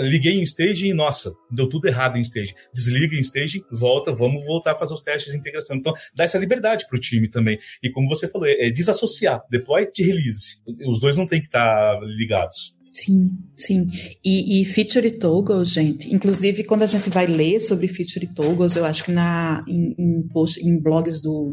liguei 0.05 0.35
em 0.35 0.43
stage 0.43 0.87
e, 0.87 0.95
nossa, 0.95 1.33
deu 1.51 1.69
tudo 1.69 1.87
errado 1.87 2.17
em 2.17 2.23
stage. 2.23 2.55
Desliga 2.73 3.17
em 3.17 3.21
stage, 3.21 3.65
volta, 3.71 4.13
vamos 4.13 4.45
voltar 4.45 4.73
a 4.73 4.77
fazer 4.77 4.95
os 4.95 5.03
testes 5.03 5.33
de 5.33 5.39
integração. 5.39 5.77
Então, 5.77 5.93
dá 6.15 6.25
essa 6.25 6.39
liberdade 6.39 6.87
para 6.89 6.97
o 6.97 7.01
time 7.01 7.29
também. 7.29 7.59
E 7.83 7.91
como 7.91 8.09
você 8.09 8.29
falou, 8.29 8.47
é, 8.47 8.69
é 8.69 8.71
desassociar 8.71 9.43
deploy 9.51 9.91
de 9.93 10.03
release. 10.03 10.63
Os 10.87 11.01
dois 11.01 11.17
não 11.17 11.27
tem 11.27 11.41
que 11.41 11.47
estar 11.47 11.97
tá 11.97 12.05
ligados. 12.05 12.77
Sim, 12.91 13.37
sim. 13.57 13.89
E, 14.25 14.61
e, 14.61 14.65
feature 14.65 15.11
toggles, 15.11 15.71
gente, 15.71 16.15
inclusive 16.15 16.63
quando 16.63 16.83
a 16.83 16.87
gente 16.87 17.11
vai 17.11 17.27
ler 17.27 17.59
sobre 17.59 17.89
feature 17.89 18.33
toggles, 18.33 18.77
eu 18.77 18.85
acho 18.85 19.03
que 19.03 19.11
na, 19.11 19.65
em, 19.67 19.97
em, 19.99 20.23
post, 20.29 20.65
em 20.65 20.79
blogs 20.79 21.21
do 21.21 21.53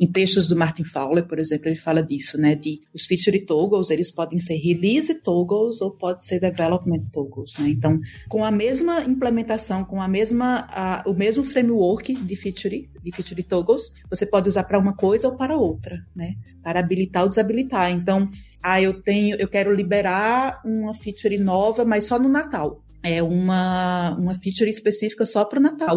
em 0.00 0.06
textos 0.06 0.48
do 0.48 0.56
Martin 0.56 0.84
Fowler, 0.84 1.26
por 1.26 1.38
exemplo, 1.38 1.68
ele 1.68 1.76
fala 1.76 2.02
disso, 2.02 2.38
né? 2.38 2.54
De 2.54 2.80
os 2.94 3.04
feature 3.04 3.44
toggles, 3.44 3.90
eles 3.90 4.10
podem 4.10 4.38
ser 4.38 4.56
release 4.56 5.14
toggles 5.22 5.80
ou 5.80 5.90
pode 5.90 6.24
ser 6.24 6.40
development 6.40 7.04
toggles, 7.12 7.56
né? 7.58 7.68
Então, 7.68 7.98
com 8.28 8.44
a 8.44 8.50
mesma 8.50 9.02
implementação, 9.02 9.84
com 9.84 10.00
a 10.00 10.08
mesma, 10.08 10.66
a, 10.70 11.02
o 11.06 11.14
mesmo 11.14 11.42
framework 11.42 12.14
de 12.14 12.36
feature, 12.36 12.88
de 13.02 13.12
feature 13.12 13.42
toggles, 13.42 13.92
você 14.08 14.24
pode 14.24 14.48
usar 14.48 14.64
para 14.64 14.78
uma 14.78 14.94
coisa 14.94 15.28
ou 15.28 15.36
para 15.36 15.56
outra, 15.56 15.98
né? 16.14 16.34
Para 16.62 16.80
habilitar 16.80 17.22
ou 17.24 17.28
desabilitar. 17.28 17.90
Então, 17.90 18.30
ah, 18.62 18.80
eu 18.80 19.02
tenho, 19.02 19.36
eu 19.36 19.48
quero 19.48 19.74
liberar 19.74 20.60
uma 20.64 20.94
feature 20.94 21.38
nova, 21.38 21.84
mas 21.84 22.06
só 22.06 22.18
no 22.18 22.28
Natal 22.28 22.84
é 23.02 23.22
uma, 23.22 24.16
uma 24.16 24.34
feature 24.34 24.70
específica 24.70 25.24
só 25.24 25.44
para 25.44 25.58
o 25.58 25.62
Natal. 25.62 25.96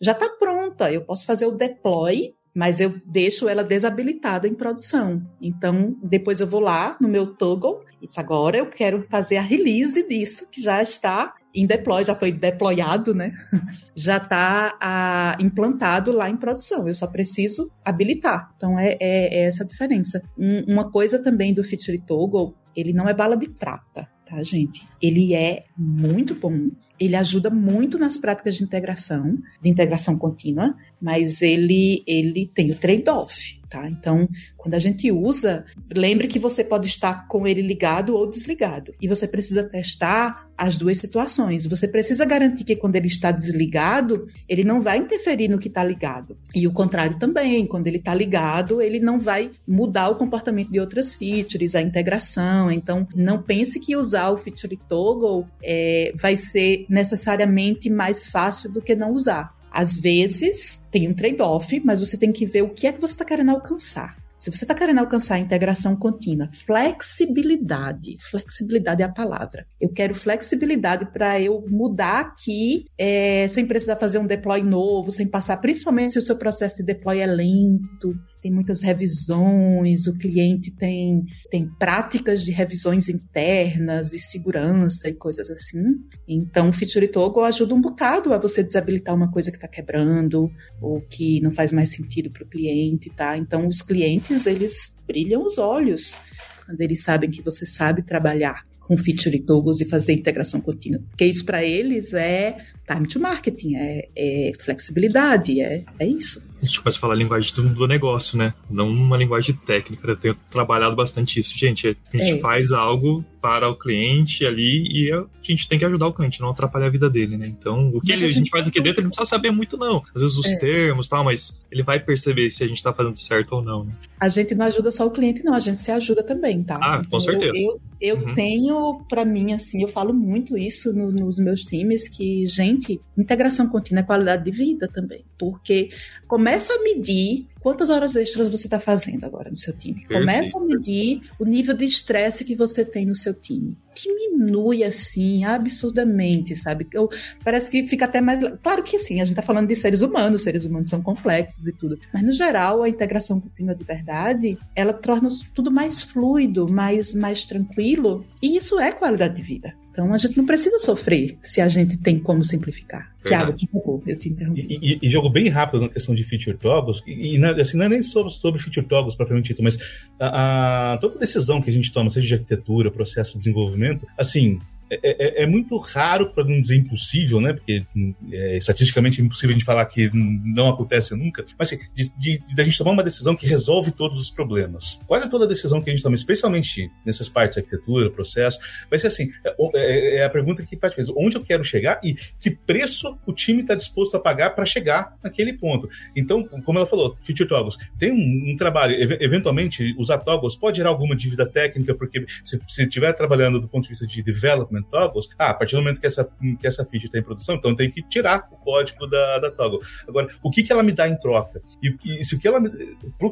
Já 0.00 0.12
está 0.12 0.28
pronta, 0.28 0.90
eu 0.92 1.04
posso 1.04 1.24
fazer 1.24 1.46
o 1.46 1.52
deploy 1.52 2.34
mas 2.60 2.78
eu 2.78 3.00
deixo 3.06 3.48
ela 3.48 3.64
desabilitada 3.64 4.46
em 4.46 4.52
produção. 4.52 5.26
Então, 5.40 5.96
depois 6.02 6.40
eu 6.40 6.46
vou 6.46 6.60
lá 6.60 6.94
no 7.00 7.08
meu 7.08 7.34
toggle, 7.34 7.78
isso 8.02 8.20
agora 8.20 8.58
eu 8.58 8.66
quero 8.66 9.06
fazer 9.08 9.38
a 9.38 9.40
release 9.40 10.06
disso, 10.06 10.46
que 10.52 10.60
já 10.60 10.82
está 10.82 11.32
em 11.54 11.64
deploy, 11.66 12.04
já 12.04 12.14
foi 12.14 12.30
deployado, 12.30 13.14
né? 13.14 13.32
já 13.96 14.18
está 14.18 14.76
ah, 14.78 15.38
implantado 15.40 16.14
lá 16.14 16.28
em 16.28 16.36
produção. 16.36 16.86
Eu 16.86 16.94
só 16.94 17.06
preciso 17.06 17.72
habilitar. 17.82 18.52
Então, 18.58 18.78
é, 18.78 18.90
é, 19.00 19.40
é 19.40 19.44
essa 19.46 19.62
a 19.62 19.66
diferença. 19.66 20.22
Um, 20.36 20.70
uma 20.70 20.90
coisa 20.90 21.18
também 21.18 21.54
do 21.54 21.64
Feature 21.64 22.02
Toggle, 22.02 22.54
ele 22.76 22.92
não 22.92 23.08
é 23.08 23.14
bala 23.14 23.38
de 23.38 23.48
prata, 23.48 24.06
tá, 24.26 24.42
gente? 24.42 24.86
Ele 25.00 25.34
é 25.34 25.64
muito 25.78 26.34
bom 26.34 26.68
ele 27.00 27.16
ajuda 27.16 27.48
muito 27.48 27.98
nas 27.98 28.18
práticas 28.18 28.56
de 28.56 28.62
integração, 28.62 29.38
de 29.62 29.70
integração 29.70 30.18
contínua, 30.18 30.76
mas 31.00 31.42
ele, 31.42 32.02
ele 32.06 32.46
tem 32.46 32.70
o 32.70 32.74
trade-off, 32.74 33.60
tá? 33.68 33.88
Então, 33.88 34.28
quando 34.56 34.74
a 34.74 34.78
gente 34.78 35.10
usa, 35.10 35.64
lembre 35.96 36.28
que 36.28 36.38
você 36.38 36.62
pode 36.62 36.86
estar 36.86 37.26
com 37.26 37.46
ele 37.46 37.62
ligado 37.62 38.14
ou 38.14 38.28
desligado. 38.28 38.94
E 39.00 39.08
você 39.08 39.26
precisa 39.26 39.64
testar 39.64 40.50
as 40.58 40.76
duas 40.76 40.98
situações. 40.98 41.64
Você 41.64 41.88
precisa 41.88 42.26
garantir 42.26 42.64
que 42.64 42.76
quando 42.76 42.96
ele 42.96 43.06
está 43.06 43.30
desligado, 43.30 44.26
ele 44.46 44.62
não 44.62 44.82
vai 44.82 44.98
interferir 44.98 45.48
no 45.48 45.58
que 45.58 45.68
está 45.68 45.82
ligado. 45.82 46.36
E 46.54 46.66
o 46.66 46.72
contrário 46.72 47.18
também, 47.18 47.66
quando 47.66 47.86
ele 47.86 47.96
está 47.96 48.14
ligado, 48.14 48.82
ele 48.82 49.00
não 49.00 49.18
vai 49.18 49.50
mudar 49.66 50.10
o 50.10 50.16
comportamento 50.16 50.70
de 50.70 50.78
outras 50.78 51.14
features, 51.14 51.74
a 51.74 51.80
integração. 51.80 52.70
Então, 52.70 53.08
não 53.14 53.40
pense 53.40 53.80
que 53.80 53.96
usar 53.96 54.28
o 54.28 54.36
feature 54.36 54.78
toggle 54.86 55.46
é, 55.62 56.12
vai 56.14 56.36
ser 56.36 56.84
necessariamente 56.90 57.88
mais 57.88 58.28
fácil 58.28 58.70
do 58.70 58.82
que 58.82 58.94
não 58.94 59.14
usar. 59.14 59.58
Às 59.70 59.94
vezes 59.94 60.84
tem 60.90 61.08
um 61.08 61.14
trade-off, 61.14 61.80
mas 61.84 62.00
você 62.00 62.16
tem 62.16 62.32
que 62.32 62.46
ver 62.46 62.62
o 62.62 62.70
que 62.70 62.86
é 62.86 62.92
que 62.92 63.00
você 63.00 63.14
está 63.14 63.24
querendo 63.24 63.50
alcançar. 63.50 64.16
Se 64.40 64.50
você 64.50 64.64
está 64.64 64.74
querendo 64.74 65.00
alcançar 65.00 65.34
a 65.34 65.38
integração 65.38 65.94
contínua, 65.94 66.48
flexibilidade, 66.50 68.16
flexibilidade 68.30 69.02
é 69.02 69.04
a 69.04 69.12
palavra. 69.12 69.66
Eu 69.78 69.90
quero 69.90 70.14
flexibilidade 70.14 71.04
para 71.12 71.38
eu 71.38 71.62
mudar 71.68 72.20
aqui 72.20 72.86
é, 72.96 73.46
sem 73.48 73.66
precisar 73.66 73.96
fazer 73.96 74.18
um 74.18 74.26
deploy 74.26 74.62
novo, 74.62 75.10
sem 75.10 75.26
passar, 75.26 75.58
principalmente 75.58 76.12
se 76.12 76.18
o 76.18 76.22
seu 76.22 76.38
processo 76.38 76.76
de 76.78 76.84
deploy 76.84 77.18
é 77.18 77.26
lento, 77.26 78.18
tem 78.42 78.50
muitas 78.50 78.82
revisões, 78.82 80.06
o 80.06 80.16
cliente 80.16 80.70
tem, 80.70 81.24
tem 81.50 81.68
práticas 81.78 82.42
de 82.42 82.50
revisões 82.50 83.08
internas, 83.08 84.10
de 84.10 84.18
segurança 84.18 85.08
e 85.08 85.14
coisas 85.14 85.50
assim. 85.50 85.96
Então, 86.26 86.70
o 86.70 86.72
Feature 86.72 87.08
Toggle 87.08 87.44
ajuda 87.44 87.74
um 87.74 87.80
bocado 87.80 88.32
a 88.32 88.38
você 88.38 88.62
desabilitar 88.62 89.14
uma 89.14 89.30
coisa 89.30 89.50
que 89.50 89.56
está 89.56 89.68
quebrando 89.68 90.50
ou 90.80 91.00
que 91.02 91.40
não 91.40 91.52
faz 91.52 91.70
mais 91.72 91.90
sentido 91.90 92.30
para 92.30 92.44
o 92.44 92.48
cliente, 92.48 93.10
tá? 93.10 93.36
Então, 93.36 93.66
os 93.66 93.82
clientes, 93.82 94.46
eles 94.46 94.94
brilham 95.06 95.42
os 95.42 95.58
olhos 95.58 96.16
quando 96.64 96.80
eles 96.80 97.02
sabem 97.02 97.28
que 97.28 97.42
você 97.42 97.66
sabe 97.66 98.02
trabalhar 98.02 98.64
com 98.90 98.96
feature 98.96 99.38
toggles 99.40 99.80
e 99.80 99.84
fazer 99.84 100.14
integração 100.14 100.60
contínua. 100.60 101.00
Porque 101.10 101.24
isso 101.24 101.44
para 101.44 101.64
eles 101.64 102.12
é 102.12 102.56
time 102.90 103.06
to 103.06 103.20
marketing, 103.20 103.76
é, 103.76 104.08
é 104.16 104.52
flexibilidade, 104.58 105.60
é, 105.60 105.84
é 105.98 106.06
isso 106.06 106.40
a 106.62 106.66
gente 106.66 106.80
começa 106.80 106.98
a 106.98 107.00
falar 107.00 107.14
a 107.14 107.16
linguagem 107.16 107.54
do, 107.54 107.68
do 107.70 107.86
negócio, 107.86 108.36
né? 108.36 108.52
Não 108.68 108.88
uma 108.88 109.16
linguagem 109.16 109.54
técnica. 109.54 110.06
Eu 110.06 110.16
tenho 110.16 110.36
trabalhado 110.50 110.94
bastante 110.94 111.40
isso. 111.40 111.56
Gente, 111.56 111.88
a 111.88 112.16
gente 112.16 112.38
é. 112.38 112.38
faz 112.38 112.70
algo 112.70 113.24
para 113.40 113.68
o 113.68 113.78
cliente 113.78 114.44
ali 114.44 114.86
e 114.92 115.10
a 115.10 115.24
gente 115.42 115.66
tem 115.66 115.78
que 115.78 115.84
ajudar 115.86 116.08
o 116.08 116.12
cliente, 116.12 116.40
não 116.40 116.50
atrapalhar 116.50 116.86
a 116.86 116.90
vida 116.90 117.08
dele, 117.08 117.38
né? 117.38 117.46
Então, 117.46 117.88
o 117.88 118.00
que 118.00 118.12
ele, 118.12 118.24
a, 118.24 118.28
gente 118.28 118.36
a 118.36 118.38
gente 118.40 118.50
faz 118.50 118.68
aqui 118.68 118.80
dentro, 118.80 119.00
ele 119.00 119.06
não 119.06 119.10
precisa 119.10 119.30
saber 119.30 119.50
muito, 119.50 119.78
não. 119.78 120.02
Às 120.14 120.20
vezes 120.20 120.36
os 120.36 120.46
é. 120.46 120.58
termos 120.58 121.06
e 121.06 121.10
tal, 121.10 121.24
mas 121.24 121.58
ele 121.72 121.82
vai 121.82 121.98
perceber 121.98 122.50
se 122.50 122.62
a 122.62 122.66
gente 122.66 122.76
está 122.76 122.92
fazendo 122.92 123.16
certo 123.16 123.54
ou 123.54 123.62
não. 123.62 123.84
Né? 123.84 123.92
A 124.20 124.28
gente 124.28 124.54
não 124.54 124.66
ajuda 124.66 124.90
só 124.90 125.06
o 125.06 125.10
cliente, 125.10 125.42
não. 125.42 125.54
A 125.54 125.60
gente 125.60 125.80
se 125.80 125.90
ajuda 125.90 126.22
também, 126.22 126.62
tá? 126.62 126.78
Ah, 126.82 127.02
com 127.08 127.18
certeza. 127.18 127.52
Eu, 127.56 127.80
eu, 128.00 128.16
eu 128.16 128.16
uhum. 128.16 128.34
tenho, 128.34 129.04
para 129.08 129.24
mim, 129.24 129.54
assim, 129.54 129.82
eu 129.82 129.88
falo 129.88 130.12
muito 130.12 130.58
isso 130.58 130.92
no, 130.92 131.10
nos 131.10 131.38
meus 131.38 131.62
times, 131.62 132.06
que, 132.06 132.44
gente, 132.46 132.79
integração 133.16 133.68
contínua 133.68 134.00
é 134.00 134.04
qualidade 134.04 134.44
de 134.44 134.50
vida 134.50 134.88
também. 134.88 135.24
Porque 135.38 135.90
começa 136.26 136.72
a 136.72 136.82
medir 136.82 137.46
quantas 137.60 137.90
horas 137.90 138.16
extras 138.16 138.48
você 138.48 138.66
está 138.66 138.80
fazendo 138.80 139.24
agora 139.24 139.50
no 139.50 139.56
seu 139.56 139.76
time. 139.76 140.04
Começa 140.04 140.58
a 140.58 140.60
medir 140.60 141.22
o 141.38 141.44
nível 141.44 141.76
de 141.76 141.84
estresse 141.84 142.44
que 142.44 142.56
você 142.56 142.84
tem 142.84 143.06
no 143.06 143.14
seu 143.14 143.34
time. 143.34 143.76
Diminui 143.94 144.82
assim, 144.82 145.44
absurdamente, 145.44 146.56
sabe? 146.56 146.86
Eu, 146.92 147.08
parece 147.44 147.70
que 147.70 147.86
fica 147.86 148.06
até 148.06 148.20
mais. 148.20 148.40
Claro 148.62 148.82
que 148.82 148.98
sim, 148.98 149.20
a 149.20 149.24
gente 149.24 149.32
está 149.32 149.42
falando 149.42 149.68
de 149.68 149.76
seres 149.76 150.00
humanos, 150.00 150.42
seres 150.42 150.64
humanos 150.64 150.88
são 150.88 151.02
complexos 151.02 151.66
e 151.66 151.72
tudo. 151.72 151.98
Mas 152.12 152.22
no 152.22 152.32
geral, 152.32 152.82
a 152.82 152.88
integração 152.88 153.40
contínua 153.40 153.74
de 153.74 153.84
verdade, 153.84 154.58
ela 154.74 154.92
torna 154.92 155.28
tudo 155.54 155.70
mais 155.70 156.00
fluido, 156.00 156.66
mais, 156.70 157.14
mais 157.14 157.44
tranquilo. 157.44 158.24
E 158.42 158.56
isso 158.56 158.78
é 158.78 158.92
qualidade 158.92 159.36
de 159.36 159.42
vida. 159.42 159.74
Então 160.00 160.14
a 160.14 160.16
gente 160.16 160.34
não 160.38 160.46
precisa 160.46 160.78
sofrer 160.78 161.36
se 161.42 161.60
a 161.60 161.68
gente 161.68 161.98
tem 161.98 162.18
como 162.18 162.42
simplificar. 162.42 163.12
Tiago, 163.22 163.52
por 163.52 163.66
favor, 163.68 164.02
eu 164.06 164.18
te 164.18 164.30
interrompi. 164.30 164.66
E, 164.66 164.94
e, 164.94 164.98
e, 165.02 165.10
jogo 165.10 165.28
bem 165.28 165.50
rápido 165.50 165.82
na 165.82 165.88
questão 165.90 166.14
de 166.14 166.24
feature 166.24 166.56
toggles, 166.56 167.02
e, 167.06 167.36
e 167.36 167.44
assim, 167.44 167.76
não 167.76 167.84
é 167.84 167.88
nem 167.90 168.02
sobre, 168.02 168.32
sobre 168.32 168.58
feature 168.58 168.86
toggles 168.86 169.14
propriamente 169.14 169.48
dito, 169.48 169.62
mas 169.62 169.76
a, 170.18 170.94
a, 170.94 170.98
toda 170.98 171.18
decisão 171.18 171.60
que 171.60 171.68
a 171.68 171.72
gente 171.72 171.92
toma, 171.92 172.08
seja 172.08 172.28
de 172.28 172.34
arquitetura, 172.34 172.90
processo 172.90 173.32
de 173.32 173.38
desenvolvimento, 173.40 174.06
assim, 174.16 174.58
é, 174.90 174.98
é, 175.02 175.42
é, 175.44 175.46
muito 175.46 175.76
raro, 175.76 176.30
para 176.30 176.42
não 176.42 176.60
dizer 176.60 176.76
impossível, 176.76 177.40
né? 177.40 177.52
Porque 177.52 177.84
é, 178.32 178.56
estatisticamente 178.56 179.20
é 179.20 179.24
impossível 179.24 179.50
a 179.50 179.58
gente 179.58 179.64
falar 179.64 179.86
que 179.86 180.10
não 180.12 180.68
acontece 180.68 181.14
nunca. 181.14 181.44
Mas 181.56 181.72
assim, 181.72 181.80
de, 181.94 182.10
de, 182.18 182.38
de, 182.38 182.60
a 182.60 182.64
gente 182.64 182.76
tomar 182.76 182.90
uma 182.90 183.02
decisão 183.02 183.36
que 183.36 183.46
resolve 183.46 183.92
todos 183.92 184.18
os 184.18 184.30
problemas. 184.30 185.00
Quase 185.06 185.30
toda 185.30 185.46
decisão 185.46 185.80
que 185.80 185.88
a 185.88 185.94
gente 185.94 186.02
toma, 186.02 186.16
especialmente 186.16 186.90
nessas 187.06 187.28
partes 187.28 187.58
arquitetura, 187.58 188.10
processo, 188.10 188.58
vai 188.90 188.98
ser 188.98 189.06
assim: 189.06 189.30
é, 189.44 189.54
é, 189.74 190.16
é 190.16 190.24
a 190.24 190.30
pergunta 190.30 190.64
que 190.64 190.76
Paty 190.76 190.96
fez: 190.96 191.08
onde 191.16 191.36
eu 191.36 191.42
quero 191.42 191.62
chegar 191.62 192.00
e 192.02 192.16
que 192.40 192.50
preço 192.50 193.16
o 193.26 193.32
time 193.32 193.62
está 193.62 193.76
disposto 193.76 194.16
a 194.16 194.20
pagar 194.20 194.50
para 194.50 194.64
chegar 194.64 195.16
naquele 195.22 195.52
ponto. 195.52 195.88
Então, 196.16 196.42
como 196.42 196.78
ela 196.78 196.86
falou, 196.86 197.16
feature 197.20 197.48
toggles, 197.48 197.76
tem 197.96 198.10
um, 198.10 198.52
um 198.52 198.56
trabalho, 198.56 198.96
eventualmente, 199.20 199.94
usar 199.96 200.18
toggles 200.18 200.56
pode 200.56 200.78
gerar 200.78 200.90
alguma 200.90 201.14
dívida 201.14 201.46
técnica, 201.46 201.94
porque 201.94 202.26
se 202.44 202.82
estiver 202.82 203.12
trabalhando 203.12 203.60
do 203.60 203.68
ponto 203.68 203.84
de 203.84 203.90
vista 203.90 204.06
de 204.06 204.22
development, 204.22 204.79
toggles, 204.82 205.28
ah, 205.38 205.50
a 205.50 205.54
partir 205.54 205.76
do 205.76 205.82
momento 205.82 206.00
que 206.00 206.06
essa, 206.06 206.24
que 206.58 206.66
essa 206.66 206.84
feature 206.84 207.06
está 207.06 207.18
em 207.18 207.22
produção, 207.22 207.56
então 207.56 207.74
tem 207.74 207.90
que 207.90 208.02
tirar 208.02 208.48
o 208.50 208.56
código 208.56 209.06
da, 209.06 209.38
da 209.38 209.50
toggle. 209.50 209.80
Agora, 210.08 210.28
o 210.42 210.50
que, 210.50 210.62
que 210.62 210.72
ela 210.72 210.82
me 210.82 210.92
dá 210.92 211.08
em 211.08 211.16
troca? 211.16 211.60
E, 211.82 212.20
e 212.20 212.24
se 212.24 212.34
o 212.34 212.38
que 212.38 212.48
ela 212.48 212.60
me, 212.60 212.70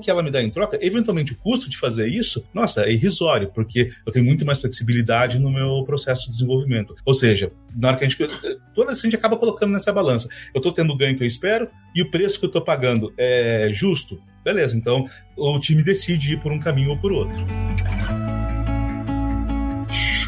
que 0.03 0.11
ela 0.11 0.23
me 0.23 0.31
dá 0.31 0.43
em 0.43 0.51
troca, 0.51 0.79
eventualmente 0.81 1.33
o 1.33 1.37
custo 1.37 1.69
de 1.69 1.77
fazer 1.77 2.09
isso, 2.09 2.45
nossa, 2.55 2.83
é 2.83 2.93
irrisório, 2.93 3.51
porque 3.53 3.91
eu 4.07 4.13
tenho 4.13 4.25
muito 4.25 4.45
mais 4.45 4.61
flexibilidade 4.61 5.39
no 5.39 5.51
meu 5.51 5.85
processo 5.85 6.27
de 6.27 6.33
desenvolvimento. 6.33 6.95
Ou 7.05 7.15
seja, 7.15 7.53
na 7.77 7.89
hora 7.89 7.97
que 7.97 8.05
a 8.05 8.09
gente. 8.09 8.19
Toda 8.75 8.93
a 8.93 8.95
gente 8.95 9.17
acaba 9.17 9.37
colocando 9.37 9.73
nessa 9.73 9.93
balança. 9.93 10.29
Eu 10.55 10.59
estou 10.59 10.73
tendo 10.73 10.93
o 10.93 10.97
ganho 10.97 11.17
que 11.17 11.23
eu 11.23 11.27
espero 11.27 11.69
e 11.95 12.03
o 12.03 12.11
preço 12.11 12.39
que 12.39 12.45
eu 12.45 12.49
estou 12.49 12.63
pagando 12.63 13.13
é 13.19 13.71
justo. 13.73 14.21
Beleza, 14.45 14.77
então 14.77 15.07
o 15.37 15.59
time 15.59 15.83
decide 15.83 16.33
ir 16.33 16.41
por 16.41 16.53
um 16.53 16.59
caminho 16.59 16.91
ou 16.91 16.99
por 16.99 17.13
outro. 17.13 17.45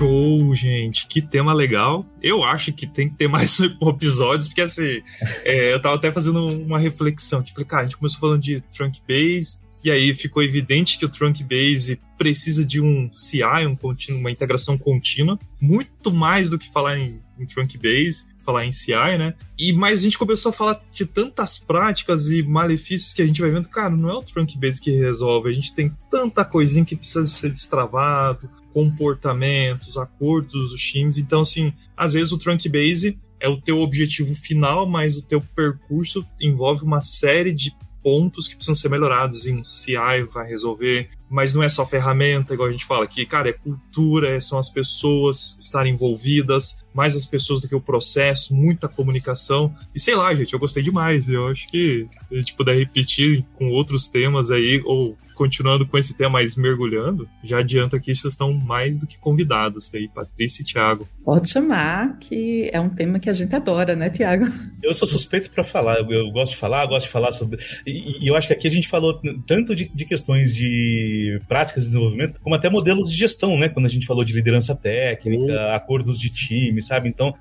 Show, 0.01 0.55
gente. 0.55 1.07
Que 1.07 1.21
tema 1.21 1.53
legal. 1.53 2.07
Eu 2.23 2.43
acho 2.43 2.73
que 2.73 2.87
tem 2.87 3.11
que 3.11 3.17
ter 3.17 3.29
mais 3.29 3.61
episódios, 3.61 4.49
porque 4.49 4.63
assim, 4.63 5.03
é, 5.45 5.75
eu 5.75 5.83
tava 5.83 5.97
até 5.97 6.11
fazendo 6.11 6.47
uma 6.47 6.79
reflexão. 6.79 7.43
Tipo, 7.43 7.63
cara, 7.67 7.83
a 7.83 7.85
gente 7.85 7.99
começou 7.99 8.19
falando 8.19 8.41
de 8.41 8.63
trunk 8.75 8.99
base, 9.07 9.61
e 9.85 9.91
aí 9.91 10.15
ficou 10.15 10.43
evidente 10.43 10.99
que 10.99 11.05
o 11.05 11.09
trunk 11.11 11.45
base 11.45 12.01
precisa 12.17 12.65
de 12.65 12.81
um 12.81 13.11
CI, 13.13 13.67
um 13.67 13.77
contínuo, 13.77 14.21
uma 14.21 14.31
integração 14.31 14.79
contínua, 14.79 15.39
muito 15.61 16.11
mais 16.11 16.49
do 16.49 16.59
que 16.59 16.73
falar 16.73 16.99
em, 16.99 17.21
em 17.39 17.45
trunk 17.45 17.77
base 17.77 18.25
falar 18.43 18.65
em 18.65 18.73
CI, 18.73 19.19
né? 19.19 19.35
E 19.59 19.71
mas 19.71 20.01
a 20.01 20.03
gente 20.03 20.19
começou 20.19 20.49
a 20.49 20.53
falar 20.53 20.81
de 20.95 21.05
tantas 21.05 21.59
práticas 21.59 22.31
e 22.31 22.43
malefícios 22.43 23.13
que 23.13 23.21
a 23.21 23.27
gente 23.27 23.41
vai 23.41 23.51
vendo, 23.51 23.69
cara, 23.69 23.91
não 23.91 24.09
é 24.09 24.15
o 24.15 24.23
trunk 24.23 24.59
base 24.59 24.81
que 24.81 24.91
resolve, 24.91 25.51
a 25.51 25.53
gente 25.53 25.75
tem 25.75 25.93
tanta 26.11 26.43
coisinha 26.43 26.85
que 26.85 26.97
precisa 26.97 27.27
ser 27.27 27.51
destravado, 27.51 28.51
comportamentos, 28.73 29.97
acordos 29.97 30.71
dos 30.71 30.81
times. 30.81 31.19
Então, 31.19 31.43
assim, 31.43 31.73
às 31.97 32.13
vezes 32.13 32.33
o 32.33 32.39
trunk 32.39 32.69
base 32.69 33.19
é 33.39 33.49
o 33.49 33.61
teu 33.61 33.81
objetivo 33.81 34.35
final, 34.35 34.87
mas 34.87 35.17
o 35.17 35.23
teu 35.23 35.41
percurso 35.41 36.25
envolve 36.41 36.85
uma 36.85 37.01
série 37.01 37.53
de 37.53 37.75
pontos 38.03 38.49
que 38.49 38.57
precisam 38.57 38.75
ser 38.75 38.89
melhorados 38.89 39.47
em 39.47 39.63
CI 39.63 40.25
vai 40.33 40.49
resolver, 40.49 41.11
mas 41.29 41.55
não 41.55 41.63
é 41.63 41.69
só 41.69 41.87
ferramenta, 41.87 42.55
igual 42.55 42.69
a 42.69 42.73
gente 42.73 42.85
fala 42.85 43.05
aqui, 43.05 43.25
cara, 43.27 43.51
é 43.51 43.53
cultura, 43.53 44.37
é, 44.37 44.41
são 44.41 44.59
as 44.59 44.71
pessoas 44.71 45.57
estarem 45.59 45.95
envolvidas, 45.95 46.85
mais 46.95 47.15
as 47.15 47.27
pessoas 47.27 47.61
do 47.61 47.69
que 47.69 47.75
o 47.75 47.81
processo, 47.81 48.55
muita 48.55 48.89
comunicação. 48.89 49.75
E 49.95 50.01
sei 50.01 50.15
lá, 50.15 50.35
gente, 50.35 50.53
eu 50.53 50.59
gostei 50.59 50.83
demais. 50.83 51.29
Eu 51.29 51.49
acho 51.49 51.69
que 51.69 52.09
a 52.31 52.35
gente 52.35 52.55
puder 52.55 52.77
repetir 52.77 53.45
com 53.55 53.71
outros 53.71 54.09
temas 54.09 54.51
aí, 54.51 54.83
ou 54.85 55.17
continuando 55.41 55.87
com 55.87 55.97
esse 55.97 56.13
tema, 56.13 56.33
mais 56.33 56.55
mergulhando, 56.55 57.27
já 57.43 57.61
adianta 57.61 57.99
que 57.99 58.15
vocês 58.15 58.35
estão 58.35 58.53
mais 58.53 58.99
do 58.99 59.07
que 59.07 59.19
convidados 59.19 59.91
aí, 59.95 60.07
Patrícia 60.07 60.61
e 60.61 60.65
Tiago. 60.67 61.09
Pode 61.25 61.49
chamar, 61.49 62.19
que 62.19 62.69
é 62.71 62.79
um 62.79 62.91
tema 62.91 63.19
que 63.19 63.31
a 63.31 63.33
gente 63.33 63.55
adora, 63.57 63.97
né, 63.97 64.11
Tiago? 64.11 64.45
Eu 64.83 64.93
sou 64.93 65.09
suspeito 65.09 65.51
para 65.51 65.65
falar, 65.65 65.99
eu 66.11 66.31
gosto 66.31 66.53
de 66.53 66.59
falar, 66.59 66.85
gosto 66.85 67.07
de 67.07 67.13
falar 67.13 67.33
sobre. 67.33 67.59
E, 67.87 68.23
e, 68.23 68.29
eu 68.29 68.37
acho 68.37 68.49
que 68.49 68.53
aqui 68.53 68.69
a 68.69 68.71
gente 68.71 68.87
falou 68.87 69.19
tanto 69.47 69.75
de, 69.75 69.89
de, 69.89 70.05
questões 70.05 70.55
de 70.55 71.41
práticas 71.49 71.85
de 71.85 71.89
desenvolvimento, 71.89 72.39
como 72.43 72.55
até 72.55 72.69
modelos 72.69 73.11
de 73.11 73.17
gestão, 73.17 73.59
né? 73.59 73.71
Quando 73.71 73.87
a 73.87 73.91
gente 73.91 74.07
falou 74.07 74.25
de 74.25 74.35
liderança 74.35 74.75
técnica, 74.77 75.53
uhum. 75.53 75.75
acordos 75.75 76.19
de 76.19 76.29
time, 76.29 76.83
sabe? 76.83 77.09
Então, 77.09 77.35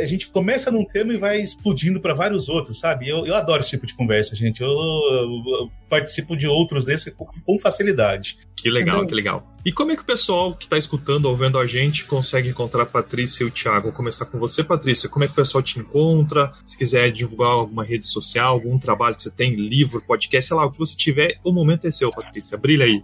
a 0.00 0.04
gente 0.04 0.28
começa 0.28 0.70
num 0.70 0.84
tema 0.84 1.12
e 1.12 1.18
vai 1.18 1.40
explodindo 1.40 2.00
para 2.00 2.14
vários 2.14 2.48
outros, 2.48 2.78
sabe? 2.78 3.08
Eu, 3.08 3.26
eu 3.26 3.34
adoro 3.34 3.62
esse 3.62 3.70
tipo 3.70 3.86
de 3.86 3.94
conversa, 3.94 4.36
gente. 4.36 4.60
Eu, 4.60 4.68
eu, 4.68 5.42
eu 5.60 5.70
participo 5.88 6.36
de 6.36 6.46
outros 6.46 6.67
outros 6.68 6.84
desses 6.84 7.12
com 7.14 7.58
facilidade. 7.58 8.38
Que 8.62 8.70
legal, 8.70 9.06
que 9.06 9.14
legal. 9.14 9.46
E 9.64 9.72
como 9.72 9.92
é 9.92 9.96
que 9.96 10.02
o 10.02 10.06
pessoal 10.06 10.54
que 10.54 10.64
está 10.64 10.78
escutando 10.78 11.26
ou 11.26 11.36
vendo 11.36 11.58
a 11.58 11.66
gente 11.66 12.06
consegue 12.06 12.48
encontrar 12.48 12.84
a 12.84 12.86
Patrícia 12.86 13.44
e 13.44 13.46
o 13.46 13.50
Thiago? 13.50 13.88
Vou 13.88 13.92
começar 13.92 14.24
com 14.24 14.38
você, 14.38 14.62
Patrícia. 14.62 15.08
Como 15.08 15.24
é 15.24 15.26
que 15.26 15.32
o 15.32 15.36
pessoal 15.36 15.62
te 15.62 15.78
encontra? 15.78 16.52
Se 16.64 16.78
quiser 16.78 17.10
divulgar 17.10 17.50
alguma 17.50 17.84
rede 17.84 18.06
social, 18.06 18.54
algum 18.54 18.78
trabalho 18.78 19.16
que 19.16 19.22
você 19.22 19.30
tem, 19.30 19.54
livro, 19.56 20.00
podcast, 20.00 20.48
sei 20.48 20.56
lá, 20.56 20.64
o 20.64 20.70
que 20.70 20.78
você 20.78 20.96
tiver, 20.96 21.38
o 21.44 21.52
momento 21.52 21.86
é 21.86 21.90
seu, 21.90 22.10
Patrícia. 22.10 22.56
Brilha 22.56 22.84
aí. 22.84 23.02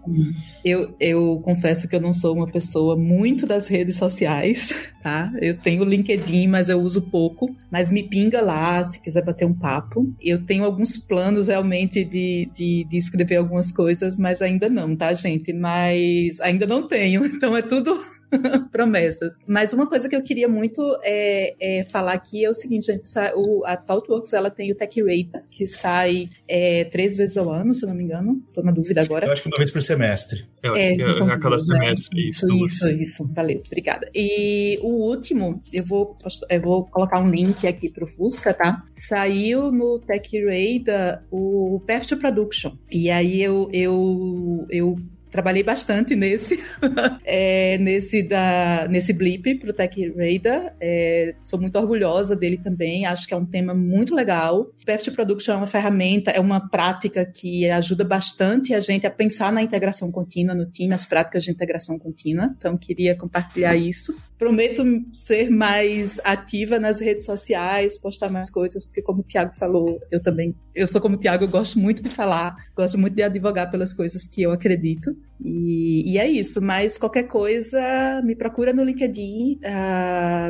Eu, 0.65 0.95
eu 0.99 1.41
confesso 1.45 1.89
que 1.89 1.97
eu 1.97 2.01
não 2.01 2.15
sou 2.15 2.35
uma 2.35 2.47
pessoa 2.47 2.97
muito 2.97 3.47
das 3.47 3.67
redes 3.69 3.97
sociais, 3.97 4.75
tá? 5.03 5.31
Eu 5.43 5.57
tenho 5.57 5.83
o 5.83 5.85
LinkedIn, 5.85 6.47
mas 6.47 6.69
eu 6.69 6.81
uso 6.81 7.11
pouco. 7.11 7.55
Mas 7.71 7.91
me 7.91 8.05
pinga 8.05 8.41
lá 8.41 8.83
se 8.85 9.03
quiser 9.03 9.25
bater 9.25 9.45
um 9.45 9.53
papo. 9.53 10.15
Eu 10.21 10.41
tenho 10.41 10.65
alguns 10.65 10.97
planos 10.97 11.49
realmente 11.49 12.05
de, 12.05 12.49
de, 12.55 12.87
de 12.89 12.97
escrever 12.97 13.37
algumas 13.37 13.73
coisas, 13.73 14.17
mas 14.17 14.41
ainda 14.41 14.69
não, 14.69 14.95
tá, 14.97 15.13
gente? 15.13 15.44
Mas 15.53 16.41
ainda 16.41 16.67
não 16.67 16.87
tenho, 16.87 17.25
então 17.27 17.57
é 17.57 17.63
tudo 17.63 17.99
promessas. 18.71 19.39
Mas 19.47 19.73
uma 19.73 19.87
coisa 19.87 20.09
que 20.09 20.17
eu 20.17 20.23
queria 20.23 20.49
muito 20.49 20.83
é, 21.03 21.55
é 21.61 21.85
falar 21.85 22.13
aqui 22.13 22.45
é 22.45 22.51
o 22.51 22.55
seguinte, 22.55 22.87
gente, 22.87 23.05
o, 23.37 23.65
a 23.65 23.77
ThoughtWorks 23.77 24.33
ela 24.33 24.51
tem 24.51 24.73
o 24.73 24.75
Tech 24.75 25.01
Rate, 25.03 25.45
que 25.51 25.67
sai 25.67 26.29
é, 26.49 26.85
três 26.85 27.17
vezes 27.17 27.37
ao 27.37 27.51
ano, 27.51 27.75
se 27.75 27.85
eu 27.85 27.89
não 27.89 27.97
me 27.97 28.05
engano. 28.05 28.43
Tô 28.53 28.63
na 28.63 28.73
dúvida 28.73 29.03
agora. 29.03 29.27
Eu 29.27 29.33
acho 29.33 29.43
que 29.43 29.49
uma 29.49 29.59
vez 29.59 29.71
por 29.71 29.83
semestre. 29.83 30.47
É, 30.63 30.69
é, 30.69 30.97
é 30.97 31.05
a 31.05 31.39
cada 31.39 31.59
semestre. 31.59 32.23
Né? 32.23 32.29
Isso, 32.29 32.47
isso, 32.47 32.65
isso, 32.65 33.03
isso. 33.03 33.33
Valeu, 33.35 33.63
obrigada. 33.65 34.09
E 34.15 34.79
o 34.83 35.09
último, 35.09 35.61
eu 35.73 35.85
vou, 35.85 36.17
eu 36.51 36.61
vou 36.61 36.85
colocar 36.87 37.21
um 37.21 37.31
link 37.31 37.67
aqui 37.67 37.89
pro 37.89 38.07
Fusca, 38.07 38.53
tá? 38.53 38.83
Saiu 38.95 39.71
no 39.71 39.99
Tech 39.99 40.29
Radar 40.45 41.25
o 41.31 41.81
Path 41.87 42.07
to 42.07 42.17
Production. 42.17 42.77
E 42.91 43.11
aí 43.11 43.43
eu, 43.43 43.69
eu, 43.73 44.67
eu 44.71 44.97
trabalhei 45.35 45.65
bastante 45.65 46.15
nesse, 46.15 46.63
é, 47.27 47.77
nesse, 47.79 48.23
da, 48.23 48.87
nesse 48.89 49.13
blip 49.13 49.57
pro 49.57 49.73
Tech 49.73 49.93
Radar. 50.11 50.73
É, 50.81 51.35
sou 51.41 51.61
muito 51.61 51.77
orgulhosa 51.77 52.37
dele 52.37 52.57
também. 52.57 53.05
Acho 53.05 53.27
que 53.27 53.35
é 53.35 53.37
um 53.37 53.45
tema 53.45 53.75
muito 53.75 54.15
legal. 54.15 54.71
Path 54.87 55.13
Production 55.13 55.55
é 55.55 55.57
uma 55.57 55.67
ferramenta, 55.67 56.31
é 56.31 56.39
uma 56.39 56.71
prática 56.71 57.27
que 57.27 57.69
ajuda 57.69 58.05
bastante 58.05 58.73
a 58.73 58.79
gente 58.79 59.09
a 59.09 59.11
pensar 59.11 59.53
na 59.53 59.61
integração 59.61 60.13
contínua 60.13 60.55
no 60.55 60.71
time, 60.71 60.95
as 60.95 61.05
práticas 61.05 61.43
de 61.43 61.51
integração 61.51 61.99
contínua. 61.99 62.55
Então, 62.57 62.77
queria 62.77 63.17
compartilhar 63.17 63.75
isso. 63.75 64.15
Prometo 64.39 64.83
ser 65.13 65.51
mais 65.51 66.21
ativa 66.25 66.79
nas 66.79 67.01
redes 67.01 67.25
sociais, 67.25 67.99
postar 67.99 68.31
mais 68.31 68.51
coisas, 68.51 68.85
porque 68.85 69.03
como 69.03 69.21
o 69.21 69.25
Tiago 69.25 69.55
falou, 69.57 70.01
eu 70.11 70.23
também, 70.23 70.55
eu 70.75 70.89
sou 70.89 71.01
como 71.01 71.17
o 71.17 71.19
Tiago, 71.19 71.45
eu 71.45 71.49
gosto 71.49 71.79
muito 71.79 72.03
de 72.03 72.11
falar, 72.11 72.55
gosto 72.77 72.99
muito 72.99 73.15
de 73.15 73.23
advogar 73.23 73.71
pelas 73.71 73.95
coisas 73.95 74.27
que 74.27 74.43
eu 74.43 74.51
acredito. 74.51 75.17
E, 75.41 76.13
e, 76.13 76.19
é 76.19 76.29
isso, 76.29 76.61
mas 76.61 76.97
qualquer 76.97 77.25
coisa, 77.25 78.23
me 78.25 78.35
procura 78.35 78.73
no 78.73 78.85
LinkedIn, 78.85 79.61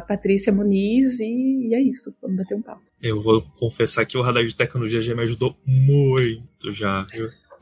Patrícia 0.07 0.53
Muniz, 0.53 1.20
e, 1.20 1.68
e 1.68 1.74
é 1.74 1.80
isso, 1.80 2.14
vamos 2.22 2.39
bater 2.39 2.57
um 2.57 2.62
papo. 2.62 2.82
Eu 3.03 3.20
vou 3.20 3.43
confessar 3.59 4.07
que 4.07 4.16
o 4.16 4.22
radar 4.22 4.47
de 4.47 4.57
tecnologia 4.57 5.03
já 5.03 5.14
me 5.14 5.22
ajudou 5.22 5.57
muito 5.66 6.72
já. 6.72 7.07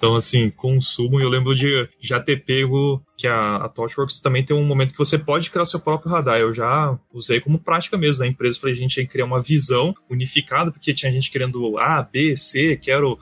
Então, 0.02 0.16
assim, 0.16 0.50
consumo. 0.50 1.20
Eu 1.20 1.28
lembro 1.28 1.54
de 1.54 1.88
já 2.00 2.18
ter 2.18 2.44
pego 2.44 3.00
que 3.16 3.28
a, 3.28 3.54
a 3.58 3.72
também 4.20 4.44
tem 4.44 4.56
um 4.56 4.64
momento 4.64 4.90
que 4.90 4.98
você 4.98 5.16
pode 5.16 5.48
criar 5.48 5.64
seu 5.64 5.78
próprio 5.78 6.10
radar. 6.10 6.40
Eu 6.40 6.52
já 6.52 6.98
usei 7.12 7.40
como 7.40 7.60
prática 7.60 7.96
mesmo 7.96 8.24
na 8.24 8.28
empresa 8.28 8.58
para 8.58 8.70
a 8.70 8.74
gente 8.74 9.06
criar 9.06 9.26
uma 9.26 9.40
visão 9.40 9.94
unificada, 10.10 10.72
porque 10.72 10.92
tinha 10.92 11.12
gente 11.12 11.30
querendo 11.30 11.78
A, 11.78 12.02
B, 12.02 12.36
C, 12.36 12.76
quero 12.76 13.16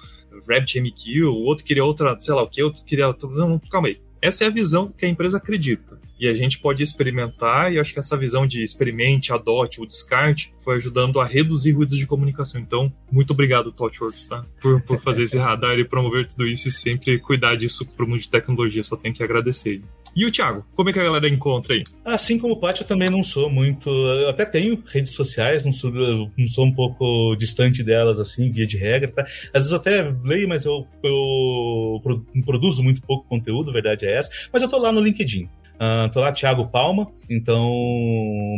RabbitMQ, 0.48 1.24
o 1.24 1.34
outro 1.34 1.66
queria 1.66 1.84
outra, 1.84 2.18
sei 2.18 2.32
lá 2.32 2.42
o 2.42 2.48
que, 2.48 2.62
outro 2.62 2.82
queria. 2.82 3.14
Não, 3.24 3.58
calma 3.70 3.88
aí. 3.88 3.98
Essa 4.22 4.44
é 4.44 4.46
a 4.46 4.50
visão 4.50 4.92
que 4.96 5.06
a 5.06 5.08
empresa 5.08 5.38
acredita 5.38 5.98
e 6.20 6.28
a 6.28 6.34
gente 6.34 6.58
pode 6.58 6.82
experimentar, 6.82 7.72
e 7.72 7.78
acho 7.78 7.94
que 7.94 7.98
essa 7.98 8.14
visão 8.14 8.46
de 8.46 8.62
experimente, 8.62 9.32
adote, 9.32 9.80
o 9.80 9.86
descarte, 9.86 10.52
foi 10.62 10.76
ajudando 10.76 11.18
a 11.18 11.24
reduzir 11.24 11.72
ruídos 11.72 11.96
de 11.96 12.06
comunicação. 12.06 12.60
Então, 12.60 12.92
muito 13.10 13.32
obrigado, 13.32 13.72
TouchWorks, 13.72 14.26
tá? 14.26 14.44
Por, 14.60 14.82
por 14.82 15.00
fazer 15.00 15.22
esse 15.22 15.38
radar 15.38 15.78
e 15.78 15.84
promover 15.84 16.28
tudo 16.28 16.46
isso 16.46 16.68
e 16.68 16.70
sempre 16.70 17.18
cuidar 17.18 17.56
disso 17.56 17.86
para 17.86 18.04
o 18.04 18.08
mundo 18.08 18.20
de 18.20 18.28
tecnologia, 18.28 18.84
só 18.84 18.96
tenho 18.96 19.14
que 19.14 19.24
agradecer. 19.24 19.82
E 20.14 20.26
o 20.26 20.30
Thiago, 20.30 20.64
como 20.74 20.90
é 20.90 20.92
que 20.92 20.98
a 20.98 21.04
galera 21.04 21.28
encontra 21.28 21.74
aí? 21.74 21.82
Assim 22.04 22.38
como 22.38 22.54
o 22.54 22.56
Paty, 22.56 22.82
eu 22.82 22.86
também 22.86 23.08
não 23.08 23.22
sou 23.22 23.48
muito. 23.48 23.88
Eu 23.88 24.28
até 24.28 24.44
tenho 24.44 24.82
redes 24.86 25.12
sociais, 25.12 25.64
não 25.64 25.72
sou, 25.72 25.90
não 25.92 26.48
sou 26.48 26.66
um 26.66 26.72
pouco 26.72 27.36
distante 27.36 27.82
delas, 27.82 28.18
assim, 28.18 28.50
via 28.50 28.66
de 28.66 28.76
regra, 28.76 29.10
tá? 29.10 29.22
Às 29.22 29.62
vezes 29.62 29.70
eu 29.70 29.76
até 29.76 30.14
leio, 30.24 30.48
mas 30.48 30.64
eu, 30.64 30.86
eu 31.02 32.00
produzo 32.44 32.82
muito 32.82 33.02
pouco 33.02 33.28
conteúdo, 33.28 33.72
verdade 33.72 34.06
é 34.06 34.16
essa. 34.16 34.30
Mas 34.52 34.62
eu 34.62 34.68
tô 34.68 34.78
lá 34.78 34.90
no 34.92 35.00
LinkedIn. 35.00 35.48
Uh, 35.80 36.12
tô 36.12 36.20
lá, 36.20 36.30
Thiago 36.30 36.68
Palma, 36.68 37.10
então 37.30 37.66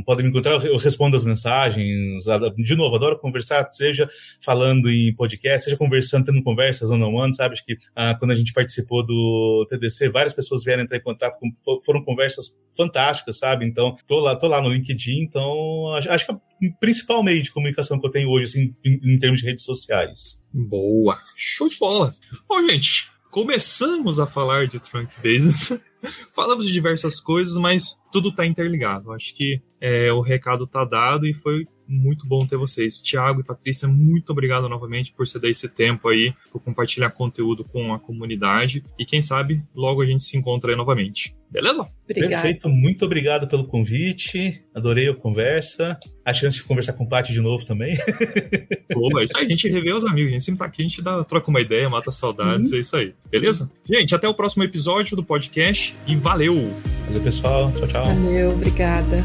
podem 0.04 0.24
me 0.24 0.30
encontrar, 0.30 0.54
eu 0.64 0.76
respondo 0.76 1.16
as 1.16 1.24
mensagens. 1.24 2.24
De 2.56 2.74
novo, 2.74 2.96
adoro 2.96 3.16
conversar, 3.16 3.70
seja 3.70 4.10
falando 4.40 4.90
em 4.90 5.14
podcast, 5.14 5.66
seja 5.66 5.76
conversando, 5.76 6.24
tendo 6.24 6.42
conversas 6.42 6.90
one 6.90 7.00
on 7.04 7.14
one, 7.14 7.32
sabe? 7.32 7.52
Acho 7.52 7.64
que 7.64 7.74
uh, 7.74 8.18
quando 8.18 8.32
a 8.32 8.34
gente 8.34 8.52
participou 8.52 9.06
do 9.06 9.64
TDC, 9.70 10.08
várias 10.08 10.34
pessoas 10.34 10.64
vieram 10.64 10.82
entrar 10.82 10.96
em 10.96 11.02
contato, 11.02 11.38
com, 11.38 11.80
foram 11.82 12.02
conversas 12.02 12.56
fantásticas, 12.76 13.38
sabe? 13.38 13.66
Então, 13.66 13.94
tô 14.08 14.18
lá, 14.18 14.34
tô 14.34 14.48
lá 14.48 14.60
no 14.60 14.70
LinkedIn, 14.70 15.20
então 15.20 15.94
acho 15.94 16.26
que 16.26 16.32
é 16.32 16.34
o 16.34 16.78
principal 16.80 17.22
meio 17.22 17.40
de 17.40 17.52
comunicação 17.52 18.00
que 18.00 18.06
eu 18.06 18.10
tenho 18.10 18.28
hoje, 18.30 18.46
assim, 18.46 18.74
em, 18.84 19.14
em 19.14 19.18
termos 19.20 19.38
de 19.38 19.46
redes 19.46 19.64
sociais. 19.64 20.42
Boa! 20.52 21.18
Show 21.36 21.68
de 21.68 21.78
bola! 21.78 22.12
Bom, 22.48 22.66
gente, 22.66 23.12
começamos 23.32 24.20
a 24.20 24.26
falar 24.26 24.68
de 24.68 24.78
Trunk 24.78 25.10
Based. 25.22 25.80
Falamos 26.36 26.66
de 26.66 26.72
diversas 26.72 27.18
coisas, 27.18 27.56
mas 27.56 28.00
tudo 28.12 28.28
está 28.28 28.44
interligado. 28.44 29.10
Acho 29.10 29.34
que 29.34 29.60
é, 29.80 30.12
o 30.12 30.20
recado 30.20 30.64
está 30.64 30.84
dado 30.84 31.26
e 31.26 31.32
foi 31.32 31.66
muito 31.92 32.26
bom 32.26 32.46
ter 32.46 32.56
vocês. 32.56 33.00
Tiago 33.00 33.40
e 33.40 33.44
Patrícia, 33.44 33.86
muito 33.86 34.30
obrigado 34.30 34.68
novamente 34.68 35.12
por 35.12 35.26
ceder 35.26 35.50
esse 35.50 35.68
tempo 35.68 36.08
aí, 36.08 36.32
por 36.50 36.60
compartilhar 36.60 37.10
conteúdo 37.10 37.64
com 37.64 37.92
a 37.92 37.98
comunidade. 37.98 38.84
E 38.98 39.04
quem 39.04 39.20
sabe, 39.20 39.62
logo 39.74 40.02
a 40.02 40.06
gente 40.06 40.22
se 40.22 40.36
encontra 40.36 40.72
aí 40.72 40.76
novamente. 40.76 41.34
Beleza? 41.50 41.86
Obrigado. 42.08 42.30
Perfeito, 42.30 42.68
muito 42.68 43.04
obrigado 43.04 43.46
pelo 43.46 43.64
convite. 43.64 44.64
Adorei 44.74 45.10
a 45.10 45.14
conversa. 45.14 45.98
A 46.24 46.32
chance 46.32 46.56
de 46.56 46.64
conversar 46.64 46.94
com 46.94 47.04
o 47.04 47.08
Paty 47.08 47.32
de 47.32 47.42
novo 47.42 47.64
também. 47.66 47.94
Pô, 48.90 49.20
é 49.20 49.24
isso 49.24 49.36
aí, 49.36 49.44
a 49.44 49.48
gente 49.48 49.68
revê 49.68 49.92
os 49.92 50.04
amigos, 50.04 50.30
a 50.30 50.32
gente 50.32 50.44
sempre 50.44 50.60
tá 50.60 50.64
aqui, 50.64 50.82
a 50.82 50.88
gente 50.88 51.02
dá, 51.02 51.22
troca 51.24 51.50
uma 51.50 51.60
ideia, 51.60 51.90
mata 51.90 52.10
saudades, 52.10 52.70
uhum. 52.70 52.76
é 52.78 52.80
isso 52.80 52.96
aí. 52.96 53.14
Beleza? 53.30 53.70
Gente, 53.84 54.14
até 54.14 54.26
o 54.26 54.34
próximo 54.34 54.64
episódio 54.64 55.14
do 55.14 55.22
podcast 55.22 55.94
e 56.06 56.16
valeu! 56.16 56.72
Valeu, 57.06 57.22
pessoal. 57.22 57.70
Tchau, 57.72 57.88
tchau. 57.88 58.06
Valeu, 58.06 58.52
obrigada. 58.52 59.22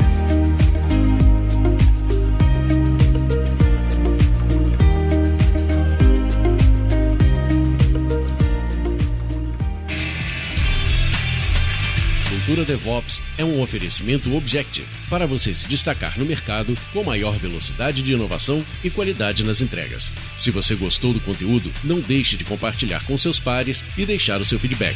Cultura 12.48 12.64
DevOps 12.64 13.20
é 13.38 13.44
um 13.44 13.62
oferecimento 13.62 14.34
Objective 14.34 14.88
para 15.10 15.28
você 15.28 15.54
se 15.54 15.68
destacar 15.68 16.18
no 16.18 16.24
mercado 16.24 16.78
com 16.94 17.04
maior 17.04 17.38
velocidade 17.38 18.02
de 18.02 18.14
inovação 18.14 18.66
e 18.82 18.90
qualidade 18.90 19.44
nas 19.44 19.60
entregas. 19.60 20.14
Se 20.38 20.50
você 20.50 20.74
gostou 20.74 21.12
do 21.12 21.20
conteúdo, 21.20 21.70
não 21.84 22.00
deixe 22.00 22.38
de 22.38 22.46
compartilhar 22.46 23.06
com 23.06 23.18
seus 23.18 23.38
pares 23.38 23.84
e 23.98 24.06
deixar 24.06 24.40
o 24.40 24.46
seu 24.46 24.58
feedback. 24.58 24.96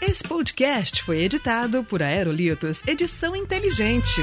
Esse 0.00 0.22
podcast 0.22 1.02
foi 1.02 1.22
editado 1.22 1.82
por 1.82 2.00
Aerolitos 2.00 2.86
Edição 2.86 3.34
Inteligente. 3.34 4.22